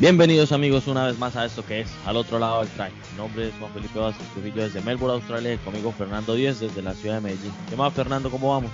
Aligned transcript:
Bienvenidos 0.00 0.50
amigos 0.52 0.86
una 0.86 1.04
vez 1.04 1.18
más 1.18 1.36
a 1.36 1.44
esto 1.44 1.62
que 1.62 1.80
es 1.80 1.90
Al 2.06 2.16
otro 2.16 2.38
lado 2.38 2.60
del 2.60 2.70
track. 2.70 2.90
Mi 3.12 3.18
nombre 3.18 3.48
es 3.48 3.54
Juan 3.58 3.70
Felipe 3.74 3.98
Vázquez 3.98 4.26
Trujillo 4.28 4.62
desde 4.62 4.80
Melbourne, 4.80 5.16
Australia 5.16 5.52
y 5.52 5.58
conmigo 5.58 5.92
Fernando 5.92 6.34
Díez 6.34 6.58
desde 6.58 6.80
la 6.80 6.94
ciudad 6.94 7.16
de 7.16 7.20
Medellín. 7.20 7.52
¿Qué 7.68 7.76
más 7.76 7.92
Fernando? 7.92 8.30
¿Cómo 8.30 8.48
vamos? 8.48 8.70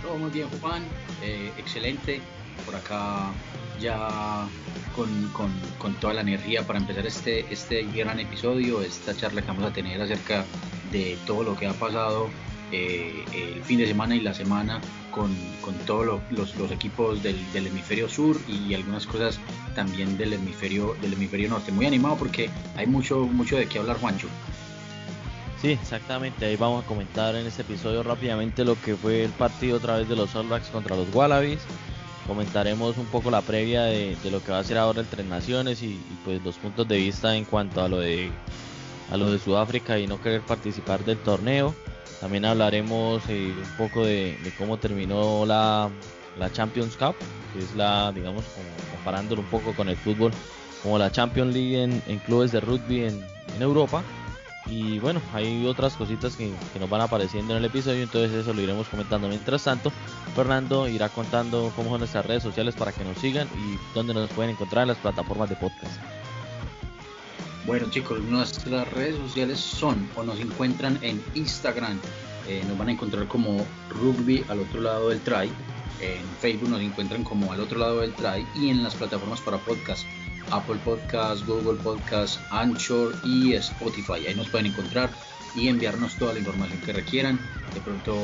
Todo 0.00 0.16
muy 0.18 0.30
bien 0.30 0.46
Juan, 0.60 0.84
eh, 1.20 1.50
excelente. 1.58 2.20
Por 2.64 2.76
acá 2.76 3.32
ya 3.80 4.46
con, 4.94 5.08
con, 5.30 5.50
con, 5.80 5.94
toda 5.94 6.14
la 6.14 6.20
energía 6.20 6.64
para 6.64 6.78
empezar 6.78 7.04
este, 7.04 7.52
este 7.52 7.82
gran 7.82 8.20
episodio, 8.20 8.80
esta 8.80 9.16
charla 9.16 9.42
que 9.42 9.48
vamos 9.48 9.64
a 9.64 9.72
tener 9.72 10.00
acerca 10.00 10.44
de 10.92 11.18
todo 11.26 11.42
lo 11.42 11.56
que 11.56 11.66
ha 11.66 11.72
pasado 11.72 12.28
eh, 12.70 13.24
el 13.34 13.64
fin 13.64 13.78
de 13.78 13.88
semana 13.88 14.14
y 14.14 14.20
la 14.20 14.32
semana 14.32 14.80
con, 15.18 15.34
con 15.60 15.74
todos 15.78 16.06
los, 16.30 16.56
los, 16.56 16.70
equipos 16.70 17.20
del, 17.22 17.36
del, 17.52 17.66
hemisferio 17.66 18.08
sur 18.08 18.38
y 18.46 18.72
algunas 18.74 19.04
cosas 19.04 19.40
también 19.74 20.16
del 20.16 20.32
hemisferio, 20.32 20.96
del 21.02 21.14
hemisferio 21.14 21.48
norte. 21.48 21.72
Muy 21.72 21.86
animado 21.86 22.16
porque 22.16 22.48
hay 22.76 22.86
mucho, 22.86 23.20
mucho 23.20 23.56
de 23.56 23.66
qué 23.66 23.80
hablar, 23.80 23.98
Juancho. 23.98 24.28
Sí, 25.60 25.72
exactamente. 25.72 26.46
Ahí 26.46 26.54
vamos 26.54 26.84
a 26.84 26.86
comentar 26.86 27.34
en 27.34 27.46
este 27.46 27.62
episodio 27.62 28.04
rápidamente 28.04 28.64
lo 28.64 28.80
que 28.80 28.94
fue 28.94 29.24
el 29.24 29.32
partido 29.32 29.78
a 29.78 29.80
través 29.80 30.08
de 30.08 30.14
los 30.14 30.34
All 30.36 30.46
Blacks 30.46 30.68
contra 30.68 30.94
los 30.94 31.12
Wallabies. 31.12 31.60
Comentaremos 32.28 32.96
un 32.96 33.06
poco 33.06 33.30
la 33.30 33.40
previa 33.42 33.84
de, 33.84 34.14
de 34.22 34.30
lo 34.30 34.42
que 34.42 34.52
va 34.52 34.60
a 34.60 34.64
ser 34.64 34.78
ahora 34.78 35.00
el 35.00 35.06
Tres 35.06 35.26
Naciones 35.26 35.82
y, 35.82 35.86
y, 35.86 36.18
pues 36.24 36.44
los 36.44 36.56
puntos 36.56 36.86
de 36.86 36.98
vista 36.98 37.34
en 37.34 37.44
cuanto 37.44 37.82
a 37.82 37.88
lo 37.88 37.98
de 37.98 38.30
a 39.10 39.16
lo 39.16 39.32
de 39.32 39.38
Sudáfrica 39.38 39.98
y 39.98 40.06
no 40.06 40.20
querer 40.20 40.42
participar 40.42 41.04
del 41.04 41.18
torneo. 41.18 41.74
También 42.20 42.44
hablaremos 42.44 43.22
eh, 43.28 43.54
un 43.56 43.76
poco 43.76 44.04
de, 44.04 44.36
cómo 44.58 44.76
terminó 44.78 45.46
la, 45.46 45.90
Champions 46.52 46.96
Cup, 46.96 47.14
que 47.52 47.60
es 47.60 47.74
la, 47.76 48.12
digamos, 48.12 48.44
comparándolo 48.92 49.42
un 49.42 49.48
poco 49.48 49.72
con 49.74 49.88
el 49.88 49.96
fútbol, 49.96 50.32
como 50.82 50.98
la 50.98 51.12
Champions 51.12 51.54
League 51.54 51.82
en, 51.82 52.18
clubes 52.20 52.52
de 52.52 52.60
rugby 52.60 53.04
en, 53.04 53.24
Europa. 53.60 54.02
Y 54.66 54.98
bueno, 54.98 55.20
hay 55.32 55.64
otras 55.66 55.94
cositas 55.94 56.36
que, 56.36 56.52
nos 56.78 56.90
van 56.90 57.00
apareciendo 57.00 57.54
en 57.54 57.58
el 57.58 57.64
episodio, 57.64 58.02
entonces 58.02 58.32
eso 58.32 58.52
lo 58.52 58.60
iremos 58.60 58.88
comentando. 58.88 59.28
Mientras 59.28 59.64
tanto, 59.64 59.90
Fernando 60.34 60.86
irá 60.88 61.08
contando 61.08 61.72
cómo 61.74 61.90
son 61.90 62.00
nuestras 62.00 62.26
redes 62.26 62.42
sociales 62.42 62.74
para 62.74 62.92
que 62.92 63.04
nos 63.04 63.18
sigan 63.18 63.48
y 63.56 63.78
dónde 63.94 64.12
nos 64.12 64.30
pueden 64.30 64.52
encontrar 64.52 64.82
en 64.82 64.88
las 64.88 64.98
plataformas 64.98 65.48
de 65.48 65.56
podcast. 65.56 66.17
Bueno 67.68 67.90
chicos, 67.90 68.18
nuestras 68.22 68.90
redes 68.94 69.16
sociales 69.16 69.60
son 69.60 70.08
o 70.16 70.22
nos 70.22 70.40
encuentran 70.40 70.98
en 71.02 71.22
Instagram, 71.34 72.00
eh, 72.48 72.64
nos 72.66 72.78
van 72.78 72.88
a 72.88 72.92
encontrar 72.92 73.28
como 73.28 73.58
rugby 73.90 74.42
al 74.48 74.60
otro 74.60 74.80
lado 74.80 75.10
del 75.10 75.20
try, 75.20 75.52
en 76.00 76.24
Facebook 76.40 76.70
nos 76.70 76.80
encuentran 76.80 77.24
como 77.24 77.52
al 77.52 77.60
otro 77.60 77.78
lado 77.78 78.00
del 78.00 78.14
try. 78.14 78.46
Y 78.56 78.70
en 78.70 78.82
las 78.82 78.94
plataformas 78.94 79.42
para 79.42 79.58
podcast, 79.58 80.06
Apple 80.50 80.78
Podcast, 80.82 81.46
Google 81.46 81.78
Podcast, 81.82 82.40
Anchor 82.50 83.14
y 83.22 83.52
Spotify, 83.52 84.26
ahí 84.26 84.34
nos 84.34 84.48
pueden 84.48 84.68
encontrar 84.68 85.10
y 85.54 85.68
enviarnos 85.68 86.16
toda 86.16 86.32
la 86.32 86.38
información 86.38 86.80
que 86.80 86.94
requieran, 86.94 87.38
de 87.74 87.82
pronto 87.82 88.16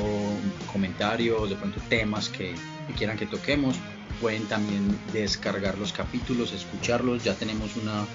comentarios, 0.73 1.51
de 1.51 1.57
pronto 1.57 1.83
temas 1.91 2.31
que, 2.31 2.55
quieran 2.97 3.19
que 3.19 3.27
toquemos, 3.27 3.77
pueden 4.23 4.47
también 4.47 4.99
descargar 5.13 5.77
los 5.77 5.93
capítulos, 5.93 6.55
escucharlos, 6.55 7.23
ya 7.23 7.35
tenemos 7.35 7.77
una 7.77 8.07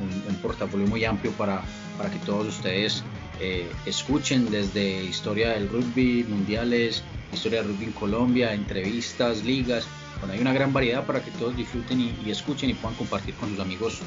un, 0.00 0.34
portafolio 0.36 0.86
muy 0.86 1.04
amplio 1.04 1.32
para, 1.32 1.62
para 1.98 2.10
que 2.10 2.18
todos 2.20 2.46
ustedes 2.48 3.04
eh, 3.40 3.70
escuchen 3.86 4.50
desde 4.50 5.02
historia 5.04 5.50
del 5.50 5.68
rugby, 5.68 6.24
mundiales, 6.28 7.02
historia 7.32 7.62
del 7.62 7.72
rugby 7.72 7.84
en 7.86 7.92
Colombia, 7.92 8.52
entrevistas, 8.52 9.44
ligas. 9.44 9.86
Bueno, 10.18 10.34
hay 10.34 10.40
una 10.40 10.52
gran 10.52 10.72
variedad 10.72 11.06
para 11.06 11.22
que 11.22 11.30
todos 11.32 11.56
disfruten 11.56 12.00
y, 12.00 12.30
escuchen 12.30 12.70
y 12.70 12.74
puedan 12.74 12.96
compartir 12.96 13.34
con 13.34 13.50
sus 13.50 13.60
amigos 13.60 14.00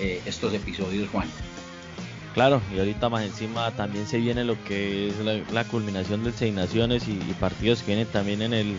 eh, 0.00 0.20
estos 0.26 0.52
episodios, 0.52 1.08
Juan. 1.10 1.28
Claro, 2.34 2.60
y 2.74 2.78
ahorita 2.80 3.08
más 3.08 3.24
encima 3.24 3.70
también 3.70 4.06
se 4.06 4.18
viene 4.18 4.44
lo 4.44 4.62
que 4.64 5.08
es 5.08 5.14
la, 5.52 5.64
culminación 5.64 6.24
de 6.24 6.32
Seis 6.32 6.52
Naciones 6.52 7.06
y, 7.08 7.14
partidos 7.38 7.80
que 7.82 7.94
vienen 7.94 8.08
también 8.08 8.42
en 8.42 8.52
el, 8.52 8.76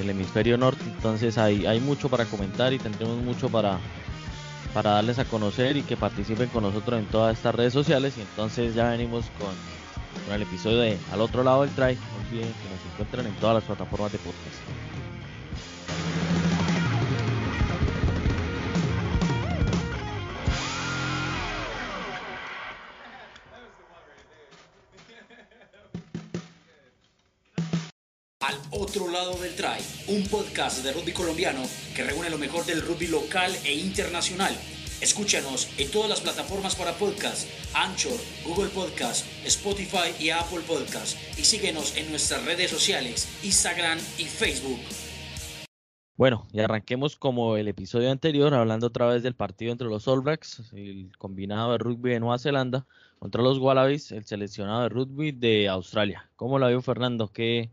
el 0.00 0.10
hemisferio 0.10 0.56
norte, 0.56 0.84
entonces 0.84 1.36
hay, 1.36 1.66
hay 1.66 1.80
mucho 1.80 2.08
para 2.08 2.26
comentar 2.26 2.72
y 2.72 2.78
tendremos 2.78 3.16
mucho 3.24 3.48
para, 3.48 3.80
para 4.76 4.90
darles 4.90 5.18
a 5.18 5.24
conocer 5.24 5.78
y 5.78 5.82
que 5.82 5.96
participen 5.96 6.50
con 6.50 6.62
nosotros 6.62 7.00
en 7.00 7.06
todas 7.06 7.34
estas 7.34 7.54
redes 7.54 7.72
sociales. 7.72 8.18
Y 8.18 8.20
entonces 8.20 8.74
ya 8.74 8.90
venimos 8.90 9.24
con, 9.38 9.48
con 10.26 10.34
el 10.34 10.42
episodio 10.42 10.80
de 10.80 10.98
Al 11.10 11.22
otro 11.22 11.42
lado 11.42 11.62
del 11.62 11.70
try. 11.70 11.94
No 11.94 12.28
olviden 12.28 12.52
que 12.52 12.68
nos 12.68 12.92
encuentran 12.92 13.24
en 13.24 13.32
todas 13.36 13.54
las 13.54 13.64
plataformas 13.64 14.12
de 14.12 14.18
podcast. 14.18 14.85
Un 30.08 30.22
podcast 30.28 30.84
de 30.84 30.92
rugby 30.92 31.12
colombiano 31.12 31.62
que 31.94 32.04
reúne 32.04 32.30
lo 32.30 32.38
mejor 32.38 32.64
del 32.64 32.82
rugby 32.82 33.08
local 33.08 33.52
e 33.64 33.74
internacional. 33.74 34.54
Escúchanos 35.00 35.68
en 35.78 35.90
todas 35.90 36.08
las 36.08 36.20
plataformas 36.20 36.76
para 36.76 36.92
podcast, 36.92 37.48
Anchor, 37.74 38.18
Google 38.44 38.70
Podcast, 38.70 39.26
Spotify 39.44 40.14
y 40.18 40.30
Apple 40.30 40.60
Podcast. 40.66 41.16
Y 41.38 41.44
síguenos 41.44 41.96
en 41.96 42.08
nuestras 42.10 42.44
redes 42.44 42.70
sociales, 42.70 43.28
Instagram 43.42 43.98
y 44.18 44.24
Facebook. 44.24 44.80
Bueno, 46.16 46.46
y 46.52 46.60
arranquemos 46.60 47.16
como 47.16 47.56
el 47.56 47.68
episodio 47.68 48.10
anterior, 48.10 48.54
hablando 48.54 48.86
otra 48.86 49.06
vez 49.06 49.22
del 49.22 49.34
partido 49.34 49.72
entre 49.72 49.88
los 49.88 50.08
All 50.08 50.22
Blacks, 50.22 50.72
el 50.72 51.10
combinado 51.18 51.72
de 51.72 51.78
rugby 51.78 52.12
de 52.12 52.20
Nueva 52.20 52.38
Zelanda, 52.38 52.86
contra 53.18 53.42
los 53.42 53.58
Wallabies, 53.58 54.12
el 54.12 54.24
seleccionado 54.24 54.82
de 54.82 54.88
rugby 54.88 55.32
de 55.32 55.68
Australia. 55.68 56.30
¿Cómo 56.36 56.58
la 56.58 56.68
vio 56.68 56.80
Fernando? 56.80 57.28
¿Qué, 57.28 57.70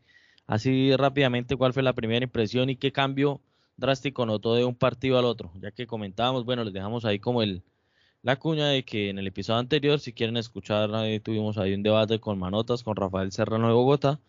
Así 0.47 0.95
rápidamente, 0.95 1.55
¿cuál 1.55 1.73
fue 1.73 1.83
la 1.83 1.93
primera 1.93 2.23
impresión 2.23 2.69
y 2.69 2.75
qué 2.75 2.91
cambio 2.91 3.41
drástico 3.77 4.25
notó 4.25 4.55
de 4.55 4.65
un 4.65 4.75
partido 4.75 5.17
al 5.17 5.25
otro? 5.25 5.51
Ya 5.61 5.71
que 5.71 5.87
comentábamos, 5.87 6.45
bueno, 6.45 6.63
les 6.63 6.73
dejamos 6.73 7.05
ahí 7.05 7.19
como 7.19 7.41
el 7.41 7.63
la 8.23 8.37
cuña 8.37 8.67
de 8.69 8.85
que 8.85 9.09
en 9.09 9.19
el 9.19 9.27
episodio 9.27 9.59
anterior, 9.59 9.99
si 9.99 10.13
quieren 10.13 10.37
escuchar, 10.37 10.89
tuvimos 11.21 11.57
ahí 11.57 11.73
un 11.73 11.83
debate 11.83 12.19
con 12.19 12.39
Manotas, 12.39 12.81
con 12.81 12.95
Rafael 12.95 13.33
Serrano 13.33 13.67
de 13.67 13.73
Bogotá, 13.73 14.21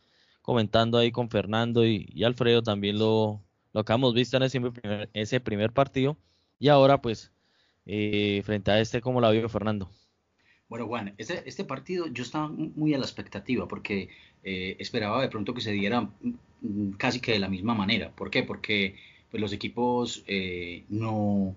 comentando 0.42 0.98
ahí 0.98 1.12
con 1.12 1.30
Fernando 1.30 1.86
y, 1.86 2.24
Alfredo 2.24 2.62
también 2.62 2.98
lo, 2.98 3.40
lo 3.72 3.84
que 3.84 3.92
hemos 3.92 4.12
visto 4.12 4.36
en 4.36 4.42
ese 4.42 4.60
primer, 4.60 5.10
ese 5.14 5.40
primer 5.40 5.72
partido. 5.72 6.16
Y 6.58 6.68
ahora, 6.68 7.00
pues, 7.00 7.32
eh, 7.86 8.42
frente 8.44 8.72
a 8.72 8.80
este, 8.80 9.00
¿cómo 9.00 9.20
la 9.20 9.30
vio 9.30 9.48
Fernando? 9.48 9.88
Bueno, 10.68 10.88
Juan, 10.88 11.14
este, 11.16 11.48
este 11.48 11.64
partido 11.64 12.08
yo 12.08 12.24
estaba 12.24 12.48
muy 12.48 12.94
a 12.94 12.98
la 12.98 13.04
expectativa 13.04 13.68
porque 13.68 14.08
eh, 14.44 14.76
esperaba 14.78 15.22
de 15.22 15.28
pronto 15.28 15.54
que 15.54 15.62
se 15.62 15.72
diera 15.72 16.02
mm, 16.02 16.90
casi 16.98 17.20
que 17.20 17.32
de 17.32 17.38
la 17.38 17.48
misma 17.48 17.74
manera. 17.74 18.10
¿Por 18.10 18.30
qué? 18.30 18.42
Porque 18.42 18.96
pues, 19.30 19.40
los 19.40 19.52
equipos 19.52 20.22
eh, 20.26 20.84
no, 20.90 21.54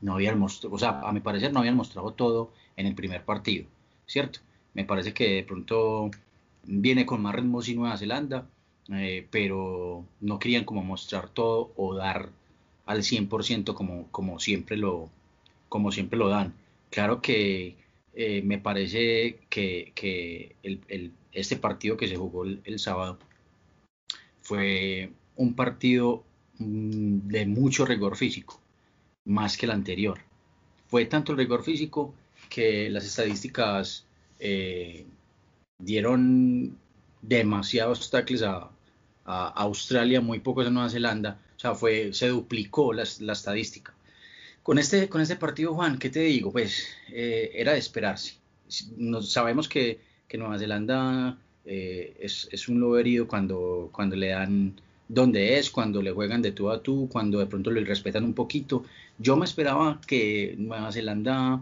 no 0.00 0.14
habían 0.14 0.38
mostrado, 0.38 0.74
o 0.74 0.78
sea, 0.78 1.00
a 1.00 1.12
mi 1.12 1.20
parecer 1.20 1.52
no 1.52 1.60
habían 1.60 1.76
mostrado 1.76 2.12
todo 2.12 2.52
en 2.76 2.86
el 2.86 2.94
primer 2.94 3.24
partido, 3.24 3.66
¿cierto? 4.06 4.40
Me 4.74 4.84
parece 4.84 5.12
que 5.12 5.28
de 5.34 5.44
pronto 5.44 6.10
viene 6.64 7.06
con 7.06 7.22
más 7.22 7.34
ritmo 7.34 7.60
y 7.66 7.74
Nueva 7.74 7.98
Zelanda, 7.98 8.46
eh, 8.92 9.26
pero 9.30 10.06
no 10.20 10.38
querían 10.38 10.64
como 10.64 10.82
mostrar 10.82 11.28
todo 11.28 11.72
o 11.76 11.94
dar 11.94 12.30
al 12.86 13.02
100% 13.02 13.74
como, 13.74 14.08
como, 14.10 14.40
siempre 14.40 14.76
lo, 14.76 15.10
como 15.68 15.92
siempre 15.92 16.18
lo 16.18 16.28
dan. 16.28 16.54
Claro 16.90 17.20
que 17.20 17.76
me 18.42 18.58
parece 18.58 19.38
que, 19.48 19.92
este 21.32 21.56
partido 21.56 21.96
que 21.96 22.08
se 22.08 22.16
jugó 22.16 22.44
el, 22.44 22.78
sábado 22.78 23.18
fue 24.42 25.12
un 25.36 25.54
partido 25.54 26.24
mm, 26.58 27.28
de 27.28 27.46
mucho 27.46 27.84
rigor 27.86 28.16
físico, 28.16 28.60
más 29.24 29.56
que 29.56 29.66
el 29.66 29.72
anterior. 29.72 30.18
Fue 30.88 31.04
tanto 31.06 31.32
el 31.32 31.38
rigor 31.38 31.62
físico 31.62 32.14
que 32.48 32.90
las 32.90 33.04
estadísticas 33.04 34.06
eh, 34.38 35.06
dieron 35.78 36.76
demasiados 37.22 38.10
tackles 38.10 38.42
a, 38.42 38.70
Australia, 39.24 40.20
muy 40.20 40.40
pocos 40.40 40.66
a 40.66 40.70
Nueva 40.70 40.90
Zelanda. 40.90 41.40
O 41.56 41.60
sea, 41.60 41.74
fue, 41.76 42.12
se 42.12 42.28
duplicó 42.28 42.92
la 42.92 43.04
estadística. 43.04 43.94
Con 44.62 44.78
este, 44.78 45.08
con 45.08 45.20
este 45.20 45.36
partido, 45.36 45.74
Juan, 45.74 45.98
¿qué 45.98 46.10
te 46.10 46.20
digo? 46.20 46.52
Pues 46.52 46.86
eh, 47.08 47.50
era 47.54 47.72
de 47.72 47.78
esperarse. 47.78 48.34
Nos, 48.96 49.32
sabemos 49.32 49.68
que, 49.68 50.00
Nueva 50.38 50.58
Zelanda 50.58 51.36
eh, 51.64 52.16
es, 52.20 52.68
un 52.68 52.80
lobo 52.80 52.98
herido 52.98 53.28
cuando, 53.28 53.90
cuando 53.92 54.16
le 54.16 54.28
dan 54.28 54.74
donde 55.08 55.58
es, 55.58 55.70
cuando 55.70 56.02
le 56.02 56.12
juegan 56.12 56.42
de 56.42 56.52
tú 56.52 56.70
a 56.70 56.82
tú, 56.82 57.08
cuando 57.10 57.38
de 57.40 57.46
pronto 57.46 57.70
le 57.70 57.84
respetan 57.84 58.24
un 58.24 58.34
poquito. 58.34 58.84
Yo 59.18 59.36
me 59.36 59.44
esperaba 59.44 60.00
que 60.06 60.54
Nueva 60.58 60.92
Zelanda 60.92 61.60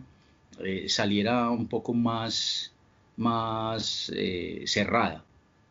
eh, 0.60 0.88
saliera 0.88 1.50
un 1.50 1.66
poco 1.68 1.94
más, 1.94 2.72
más 3.16 4.12
cerrada, 4.66 5.24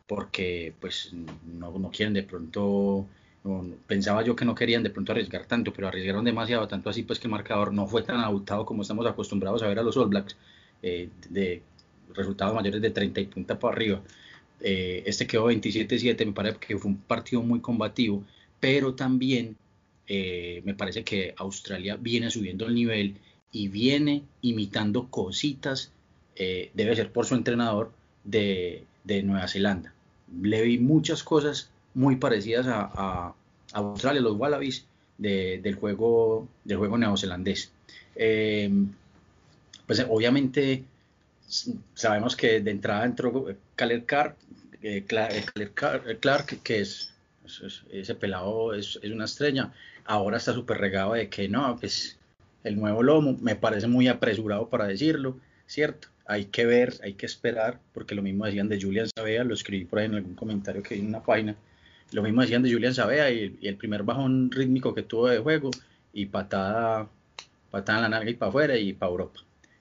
porque 0.07 0.73
pues 0.79 1.13
no, 1.59 1.77
no 1.77 1.91
quieren 1.91 2.13
de 2.13 2.23
pronto 2.23 3.07
pensaba 3.87 4.23
yo 4.23 4.35
que 4.35 4.45
no 4.45 4.55
querían 4.55 4.83
de 4.83 4.89
pronto 4.89 5.11
arriesgar 5.11 5.45
tanto, 5.45 5.73
pero 5.73 5.87
arriesgaron 5.87 6.25
demasiado, 6.25 6.67
tanto 6.67 6.89
así 6.89 7.03
pues 7.03 7.19
que 7.19 7.27
el 7.27 7.31
marcador 7.31 7.73
no 7.73 7.87
fue 7.87 8.03
tan 8.03 8.19
abultado 8.19 8.65
como 8.65 8.81
estamos 8.81 9.05
acostumbrados 9.05 9.63
a 9.63 9.67
ver 9.67 9.79
a 9.79 9.83
los 9.83 9.97
All 9.97 10.09
Blacks, 10.09 10.35
eh, 10.81 11.09
de 11.29 11.61
resultados 12.13 12.55
mayores 12.55 12.81
de 12.81 12.91
30 12.91 13.21
y 13.21 13.25
punta 13.27 13.59
para 13.59 13.75
arriba. 13.75 14.01
Eh, 14.61 15.03
este 15.05 15.27
quedó 15.27 15.51
27-7, 15.51 16.25
me 16.25 16.31
parece 16.31 16.57
que 16.59 16.77
fue 16.77 16.91
un 16.91 16.97
partido 16.97 17.41
muy 17.43 17.59
combativo, 17.59 18.23
pero 18.59 18.95
también 18.95 19.55
eh, 20.07 20.61
me 20.65 20.73
parece 20.73 21.03
que 21.03 21.33
Australia 21.37 21.97
viene 21.99 22.31
subiendo 22.31 22.65
el 22.65 22.75
nivel 22.75 23.17
y 23.51 23.67
viene 23.67 24.23
imitando 24.41 25.07
cositas, 25.09 25.91
debe 26.35 26.95
ser 26.95 27.11
por 27.11 27.25
su 27.25 27.33
entrenador, 27.33 27.91
de, 28.27 28.83
de 29.03 29.23
Nueva 29.23 29.47
Zelanda. 29.47 29.93
Le 30.41 30.61
vi 30.61 30.77
muchas 30.77 31.23
cosas 31.23 31.71
muy 31.93 32.17
parecidas 32.17 32.67
a, 32.69 33.33
Australia, 33.73 34.21
los 34.21 34.37
Wallabies, 34.37 34.85
del, 35.17 35.75
juego, 35.75 36.47
del 36.63 36.77
juego 36.77 36.97
neozelandés. 36.97 37.71
Eh, 38.15 38.71
pues 39.85 40.05
obviamente 40.09 40.83
sabemos 41.93 42.35
que 42.35 42.59
de 42.59 42.71
entrada 42.71 43.05
entró 43.05 43.47
Caleb 43.75 44.05
Clark, 44.05 44.35
eh, 44.81 45.05
eh, 45.55 46.17
Clark, 46.19 46.61
que 46.63 46.81
es, 46.81 47.13
ese 47.91 48.15
pelado 48.15 48.73
es, 48.73 48.97
una 48.97 49.25
estrella. 49.25 49.71
Ahora 50.05 50.37
está 50.37 50.53
súper 50.53 50.77
regado 50.77 51.13
de 51.13 51.29
que 51.29 51.49
no, 51.49 51.77
pues 51.79 52.17
el 52.63 52.77
nuevo 52.77 53.03
lomo, 53.03 53.37
me 53.41 53.55
parece 53.55 53.87
muy 53.87 54.07
apresurado 54.07 54.69
para 54.69 54.87
decirlo, 54.87 55.37
¿cierto? 55.65 56.09
Hay 56.25 56.45
que 56.45 56.65
ver, 56.65 56.95
hay 57.03 57.13
que 57.13 57.25
esperar, 57.25 57.79
porque 57.93 58.15
lo 58.15 58.21
mismo 58.21 58.45
decían 58.45 58.67
de 58.67 58.81
Julian 58.81 59.07
Sabea, 59.07 59.43
lo 59.43 59.53
escribí 59.53 59.85
por 59.85 59.99
ahí 59.99 60.05
en 60.05 60.15
algún 60.15 60.35
comentario 60.35 60.83
que 60.83 60.95
vi 60.95 61.01
en 61.01 61.07
una 61.07 61.23
página, 61.23 61.55
lo 62.11 62.21
mismo 62.21 62.41
decían 62.41 62.63
de 62.63 62.71
Julian 62.71 62.93
Sabea 62.93 63.31
y, 63.31 63.57
el 63.61 63.75
primer 63.75 64.03
bajón 64.03 64.51
rítmico 64.51 64.93
que 64.93 65.03
tuvo 65.03 65.27
de 65.27 65.39
juego 65.39 65.71
y 66.13 66.25
patada, 66.25 67.07
patada 67.71 67.99
en 67.99 68.03
la 68.03 68.09
nalga 68.09 68.29
y 68.29 68.33
para 68.35 68.49
afuera 68.49 68.77
y 68.77 68.93
para 68.93 69.11
Europa. 69.11 69.39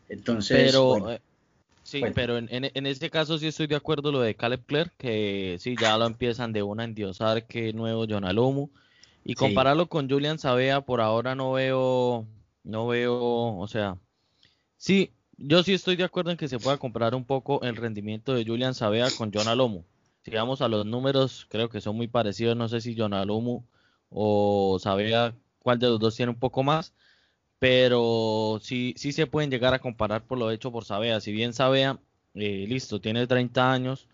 Entonces, 0.08 0.70
pero, 0.70 1.10
eh, 1.10 1.20
sí, 1.86 2.02
pero 2.14 2.36
en, 2.36 2.48
en, 2.50 2.86
este 2.86 3.10
caso 3.10 3.38
sí 3.38 3.46
estoy 3.46 3.66
de 3.66 3.76
acuerdo 3.76 4.12
lo 4.12 4.20
de 4.20 4.34
Caleb 4.34 4.64
Clare, 4.66 4.90
que 4.98 5.56
sí, 5.60 5.76
ya 5.80 5.96
lo 5.96 6.06
empiezan 6.06 6.52
de 6.52 6.62
una 6.62 6.84
endiosar 6.84 7.46
que 7.46 7.72
nuevo 7.72 8.06
John 8.08 8.24
Alomu. 8.24 8.68
Y 9.24 9.34
compararlo 9.34 9.88
con 9.88 10.08
Julian 10.08 10.38
Sabea, 10.38 10.82
por 10.82 11.00
ahora 11.00 11.34
no 11.34 11.52
veo, 11.52 12.26
no 12.62 12.86
veo, 12.86 13.56
o 13.58 13.66
sea, 13.66 13.96
sí, 14.76 15.10
yo 15.36 15.62
sí 15.62 15.74
estoy 15.74 15.96
de 15.96 16.04
acuerdo 16.04 16.30
en 16.30 16.36
que 16.36 16.48
se 16.48 16.58
pueda 16.58 16.76
comparar 16.76 17.14
un 17.14 17.24
poco 17.24 17.60
el 17.62 17.76
rendimiento 17.76 18.34
de 18.34 18.44
Julian 18.44 18.74
Sabea 18.74 19.08
con 19.10 19.32
John 19.32 19.48
Alomu 19.48 19.82
si 20.26 20.32
vamos 20.32 20.60
a 20.60 20.66
los 20.66 20.84
números, 20.84 21.46
creo 21.48 21.68
que 21.68 21.80
son 21.80 21.96
muy 21.96 22.08
parecidos. 22.08 22.56
No 22.56 22.68
sé 22.68 22.80
si 22.80 22.96
Jonalumu 22.96 23.62
o 24.10 24.76
Sabea 24.80 25.36
cuál 25.60 25.78
de 25.78 25.86
los 25.86 26.00
dos 26.00 26.16
tiene 26.16 26.30
un 26.30 26.38
poco 26.40 26.64
más, 26.64 26.92
pero 27.58 28.58
sí, 28.62 28.94
sí 28.96 29.12
se 29.12 29.26
pueden 29.26 29.50
llegar 29.50 29.74
a 29.74 29.78
comparar 29.78 30.22
por 30.24 30.38
lo 30.38 30.50
hecho 30.50 30.70
por 30.70 30.84
Sabea. 30.84 31.20
Si 31.20 31.32
bien 31.32 31.52
Sabea, 31.52 31.98
eh, 32.34 32.66
listo, 32.68 33.00
tiene 33.00 33.26
30 33.26 33.72
años, 33.72 34.06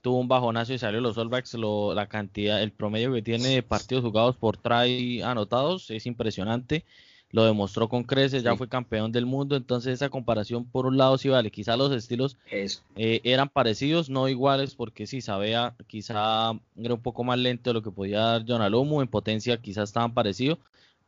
tuvo 0.00 0.18
un 0.20 0.28
bajonazo 0.28 0.72
y 0.72 0.78
salió 0.78 1.00
los 1.00 1.18
All 1.18 1.28
Blacks, 1.28 1.54
la 1.54 2.06
cantidad, 2.08 2.62
el 2.62 2.72
promedio 2.72 3.12
que 3.12 3.22
tiene 3.22 3.48
de 3.48 3.62
partidos 3.62 4.04
jugados 4.04 4.36
por 4.36 4.56
try 4.56 5.22
anotados 5.22 5.90
es 5.90 6.06
impresionante. 6.06 6.84
Lo 7.30 7.44
demostró 7.44 7.88
con 7.88 8.04
creces, 8.04 8.44
ya 8.44 8.54
fue 8.54 8.68
campeón 8.68 9.10
del 9.10 9.26
mundo, 9.26 9.56
entonces 9.56 9.94
esa 9.94 10.08
comparación 10.08 10.66
por 10.66 10.86
un 10.86 10.96
lado 10.96 11.18
sí 11.18 11.30
vale, 11.30 11.50
quizá 11.50 11.76
los 11.76 11.90
estilos 11.90 12.36
eh, 12.94 13.20
eran 13.24 13.48
parecidos, 13.48 14.08
no 14.08 14.28
iguales, 14.28 14.76
porque 14.76 15.08
sí, 15.08 15.20
Sabea 15.20 15.74
quizá 15.88 16.52
era 16.76 16.94
un 16.94 17.02
poco 17.02 17.24
más 17.24 17.36
lento 17.36 17.70
de 17.70 17.74
lo 17.74 17.82
que 17.82 17.90
podía 17.90 18.20
dar 18.20 18.44
John 18.46 18.62
Alomu, 18.62 19.00
en 19.00 19.08
potencia 19.08 19.56
quizá 19.56 19.82
estaban 19.82 20.14
parecidos, 20.14 20.58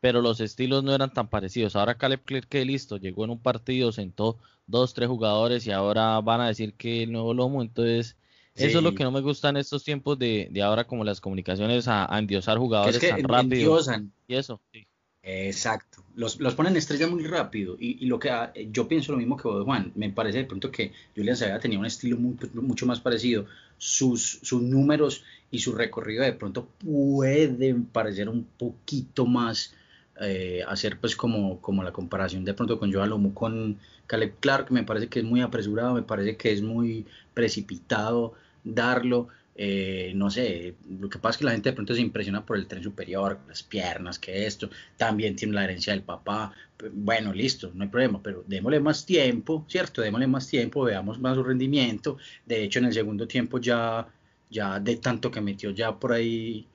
pero 0.00 0.20
los 0.22 0.40
estilos 0.40 0.84
no 0.84 0.94
eran 0.94 1.12
tan 1.12 1.28
parecidos. 1.28 1.76
Ahora 1.76 1.96
Caleb 1.96 2.22
Clark 2.25 2.48
que 2.48 2.64
listo, 2.64 2.96
llegó 2.96 3.25
en 3.25 3.31
un 3.31 3.38
partido, 3.38 3.93
sentó 3.93 4.38
dos, 4.66 4.94
tres 4.94 5.08
jugadores 5.08 5.66
y 5.66 5.72
ahora 5.72 6.20
van 6.20 6.40
a 6.40 6.48
decir 6.48 6.75
que 6.75 7.02
el 7.04 7.12
nuevo 7.12 7.34
Lomo, 7.34 7.62
entonces... 7.62 8.16
Eso 8.54 8.78
es 8.78 8.84
lo 8.84 8.94
que 8.94 9.04
no 9.04 9.10
me 9.10 9.20
gusta 9.20 9.50
en 9.50 9.58
estos 9.58 9.84
tiempos 9.84 10.19
de, 10.19 10.48
de 10.50 10.62
ahora, 10.62 10.87
como 10.87 11.04
las 11.04 11.20
comunicaciones 11.20 11.88
a, 11.88 12.08
endiosar 12.19 12.56
jugadores 12.56 13.06
tan 13.06 13.22
rápido. 13.22 13.78
Y 14.26 14.34
eso, 14.34 14.62
sí. 14.72 14.87
Exacto. 15.28 16.04
Los, 16.14 16.38
los 16.38 16.54
ponen 16.54 16.76
estrella 16.76 17.08
muy 17.08 17.25
rápido. 17.25 17.76
Y, 17.81 18.06
lo 18.06 18.20
que 18.20 18.31
yo 18.70 18.87
pienso 18.87 19.10
lo 19.10 19.19
mismo 19.19 19.37
que 19.37 19.48
vos, 19.48 19.64
Juan. 19.64 19.90
Me 19.96 20.08
parece 20.10 20.38
de 20.38 20.44
pronto 20.44 20.70
que 20.70 20.93
Julian 21.16 21.37
Sabia 21.37 21.58
tenía 21.58 21.81
un 21.81 21.84
estilo 21.84 22.16
mucho 22.16 22.87
más 22.87 23.00
parecido. 23.00 23.46
Sus, 23.76 24.38
sus 24.43 24.62
números 24.62 25.25
y 25.50 25.58
su 25.58 25.75
recorrido 25.75 26.22
de 26.22 26.32
pronto 26.32 26.69
pueden 26.78 27.87
parecer 27.87 28.28
un 28.28 28.44
poquito 28.44 29.26
más. 29.26 29.75
Eh, 30.21 30.63
hacer 30.67 30.99
pues 30.99 31.15
como, 31.15 31.61
como 31.61 31.83
la 31.83 31.93
comparación 31.93 32.45
de 32.45 32.55
pronto 32.55 32.79
con 32.79 32.91
Joao 32.91 33.07
Lomo 33.07 33.35
con 33.35 33.79
Caleb 34.07 34.37
Clark 34.41 34.71
me 34.71 34.83
parece 34.83 35.09
que 35.09 35.19
es 35.19 35.27
muy 35.27 35.43
apresurado 35.43 35.93
me 35.93 36.03
parece 36.03 36.39
que 36.39 36.53
es 36.53 36.63
muy 36.63 37.05
precipitado 37.35 38.33
darlo. 38.65 39.29
Eh, 39.59 40.13
no 40.15 40.31
sé, 40.31 40.75
lo 41.01 41.09
que 41.09 41.19
pasa 41.19 41.31
es 41.31 41.37
que 41.39 41.45
la 41.47 41.53
gente 41.53 41.71
de 41.71 41.75
pronto 41.75 41.95
se 41.95 42.03
impresiona 42.03 42.45
por 42.45 42.59
el 42.59 42.67
tren 42.67 42.83
superior, 42.83 43.39
las 43.49 43.63
piernas, 43.63 44.19
que 44.19 44.45
esto, 44.47 44.69
también 44.99 45.35
tiene 45.35 45.55
la 45.55 45.65
herencia 45.65 45.95
del 45.95 46.03
papá, 46.03 46.53
bueno, 46.93 47.33
listo, 47.33 47.71
no 47.75 47.85
hay 47.85 47.89
problema, 47.89 48.21
pero 48.23 48.45
démosle 48.47 48.81
más 48.81 49.07
tiempo, 49.07 49.65
¿cierto? 49.67 50.03
Démosle 50.03 50.27
más 50.27 50.47
tiempo, 50.47 50.85
veamos 50.85 51.19
más 51.19 51.37
su 51.37 51.43
rendimiento, 51.43 52.19
de 52.45 52.65
hecho 52.65 52.81
en 52.81 52.87
el 52.87 52.93
segundo 52.93 53.27
tiempo 53.27 53.59
ya, 53.59 54.07
ya 54.51 54.79
de 54.79 54.97
tanto 54.97 55.31
que 55.31 55.41
metió 55.41 55.71
ya 55.71 55.99
por 55.99 56.13
ahí, 56.13 56.67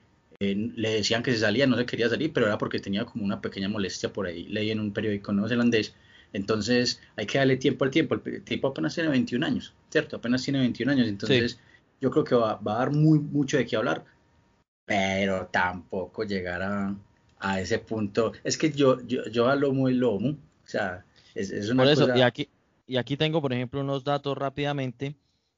eh, 0.42 0.72
le 0.74 0.90
decían 0.90 1.22
que 1.22 1.30
se 1.30 1.38
salía, 1.38 1.68
no 1.68 1.76
se 1.76 1.86
quería 1.86 2.08
salir, 2.08 2.32
pero 2.32 2.46
era 2.46 2.58
porque 2.58 2.80
tenía 2.80 3.04
como 3.04 3.24
una 3.24 3.40
pequeña 3.40 3.68
molestia 3.68 4.12
por 4.12 4.26
ahí, 4.26 4.42
leí 4.48 4.72
en 4.72 4.80
un 4.80 4.92
periódico 4.92 5.32
neozelandés, 5.32 5.94
entonces 6.32 7.00
hay 7.14 7.26
que 7.26 7.38
darle 7.38 7.58
tiempo 7.58 7.84
al 7.84 7.92
tiempo, 7.92 8.16
el 8.16 8.42
tipo 8.42 8.66
apenas 8.66 8.92
tiene 8.92 9.08
21 9.10 9.46
años, 9.46 9.72
¿cierto? 9.88 10.16
Apenas 10.16 10.42
tiene 10.42 10.58
21 10.58 10.90
años, 10.90 11.06
entonces 11.06 11.60
yo 12.00 12.10
creo 12.10 12.24
que 12.24 12.34
va, 12.34 12.58
a 12.58 12.58
dar 12.60 12.90
muy, 12.90 13.20
mucho 13.20 13.56
de 13.56 13.64
qué 13.64 13.76
hablar, 13.76 14.04
pero 14.84 15.46
tampoco 15.46 16.24
llegar 16.24 16.60
a, 16.60 17.60
ese 17.60 17.78
punto. 17.78 18.32
Es 18.42 18.58
que 18.58 18.72
yo, 18.72 19.00
yo, 19.06 19.24
yo 19.26 19.48
a 19.48 19.54
lomo 19.54 19.88
y 19.88 19.94
lomo, 19.94 20.30
o 20.30 20.68
sea, 20.68 21.04
es, 21.36 21.70
una 21.70 21.84
por 21.84 21.92
eso, 21.92 22.16
y 22.16 22.20
aquí, 22.22 22.48
y 22.88 22.96
aquí 22.96 23.16
tengo, 23.16 23.40
por 23.40 23.52
ejemplo, 23.52 23.80
unos 23.80 24.02
datos 24.02 24.36
rápidamente. 24.36 25.14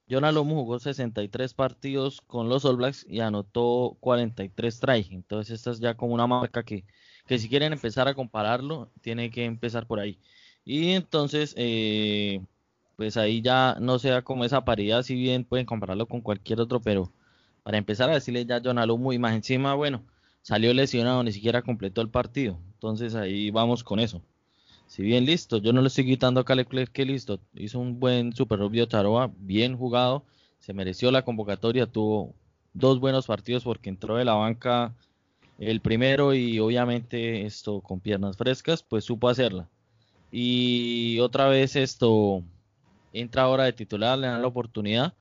John 0.09 0.25
Alomo 0.25 0.57
jugó 0.57 0.79
63 0.79 1.55
partidos 1.55 2.21
con 2.21 2.49
los 2.49 2.65
All 2.65 2.77
Blacks 2.77 3.07
y 3.09 3.21
anotó 3.21 3.97
43 4.01 4.81
tries. 4.81 5.11
Entonces, 5.11 5.55
esta 5.55 5.71
es 5.71 5.81
ya 5.81 5.95
como 5.95 6.15
una 6.15 6.27
marca 6.27 6.63
que, 6.63 6.85
que 7.27 7.39
si 7.39 7.49
quieren 7.49 7.73
empezar 7.73 8.09
a 8.09 8.15
compararlo, 8.15 8.91
tiene 9.01 9.31
que 9.31 9.45
empezar 9.45 9.87
por 9.87 10.01
ahí. 10.01 10.19
Y 10.65 10.91
entonces, 10.93 11.55
eh, 11.57 12.41
pues 12.97 13.17
ahí 13.17 13.43
ya 13.43 13.77
no 13.81 13.99
sea 13.99 14.23
como 14.23 14.45
esa 14.45 14.65
paridad, 14.65 15.03
si 15.03 15.15
bien 15.15 15.45
pueden 15.45 15.67
compararlo 15.67 16.07
con 16.07 16.21
cualquier 16.21 16.61
otro, 16.61 16.81
pero 16.81 17.13
para 17.63 17.79
empezar 17.79 18.11
a 18.11 18.15
decirle 18.15 18.47
ya 18.47 18.57
a 18.57 18.63
John 18.65 18.79
Alumu 18.79 19.13
y 19.13 19.19
más 19.19 19.35
encima, 19.35 19.75
bueno, 19.75 20.05
salió 20.43 20.73
lesionado, 20.75 21.23
ni 21.25 21.33
siquiera 21.33 21.63
completó 21.63 22.01
el 22.03 22.11
partido, 22.11 22.59
entonces 22.75 23.15
ahí 23.15 23.51
vamos 23.51 23.85
con 23.85 24.01
eso. 24.01 24.23
Si 24.87 25.03
bien 25.03 25.25
listo, 25.25 25.59
yo 25.59 25.73
no 25.73 25.81
le 25.81 25.89
estoy 25.89 26.05
quitando 26.05 26.41
a 26.41 26.45
Caleb 26.45 26.69
que 26.93 27.05
listo, 27.05 27.41
hizo 27.55 27.79
un 27.81 27.99
buen 27.99 28.33
Super 28.33 28.61
Taroa, 28.89 29.31
bien 29.39 29.77
jugado, 29.77 30.25
se 30.61 30.73
mereció 30.73 31.11
la 31.11 31.25
convocatoria, 31.25 31.87
tuvo 31.87 32.35
dos 32.75 33.01
buenos 33.01 33.27
partidos 33.27 33.65
porque 33.65 33.89
entró 33.89 34.17
de 34.17 34.25
la 34.25 34.35
banca 34.35 34.95
el 35.59 35.81
primero 35.81 36.35
y 36.35 36.59
obviamente 36.59 37.45
esto 37.47 37.81
con 37.81 38.01
piernas 38.01 38.37
frescas, 38.37 38.83
pues 38.83 39.05
supo 39.05 39.29
hacerla. 39.29 39.69
Y 40.31 41.19
otra 41.21 41.49
vez 41.49 41.77
esto, 41.77 42.43
entra 43.13 43.43
ahora 43.43 43.65
de 43.65 43.73
titular, 43.73 44.19
le 44.19 44.27
dan 44.27 44.43
la 44.43 44.49
oportunidad 44.49 45.15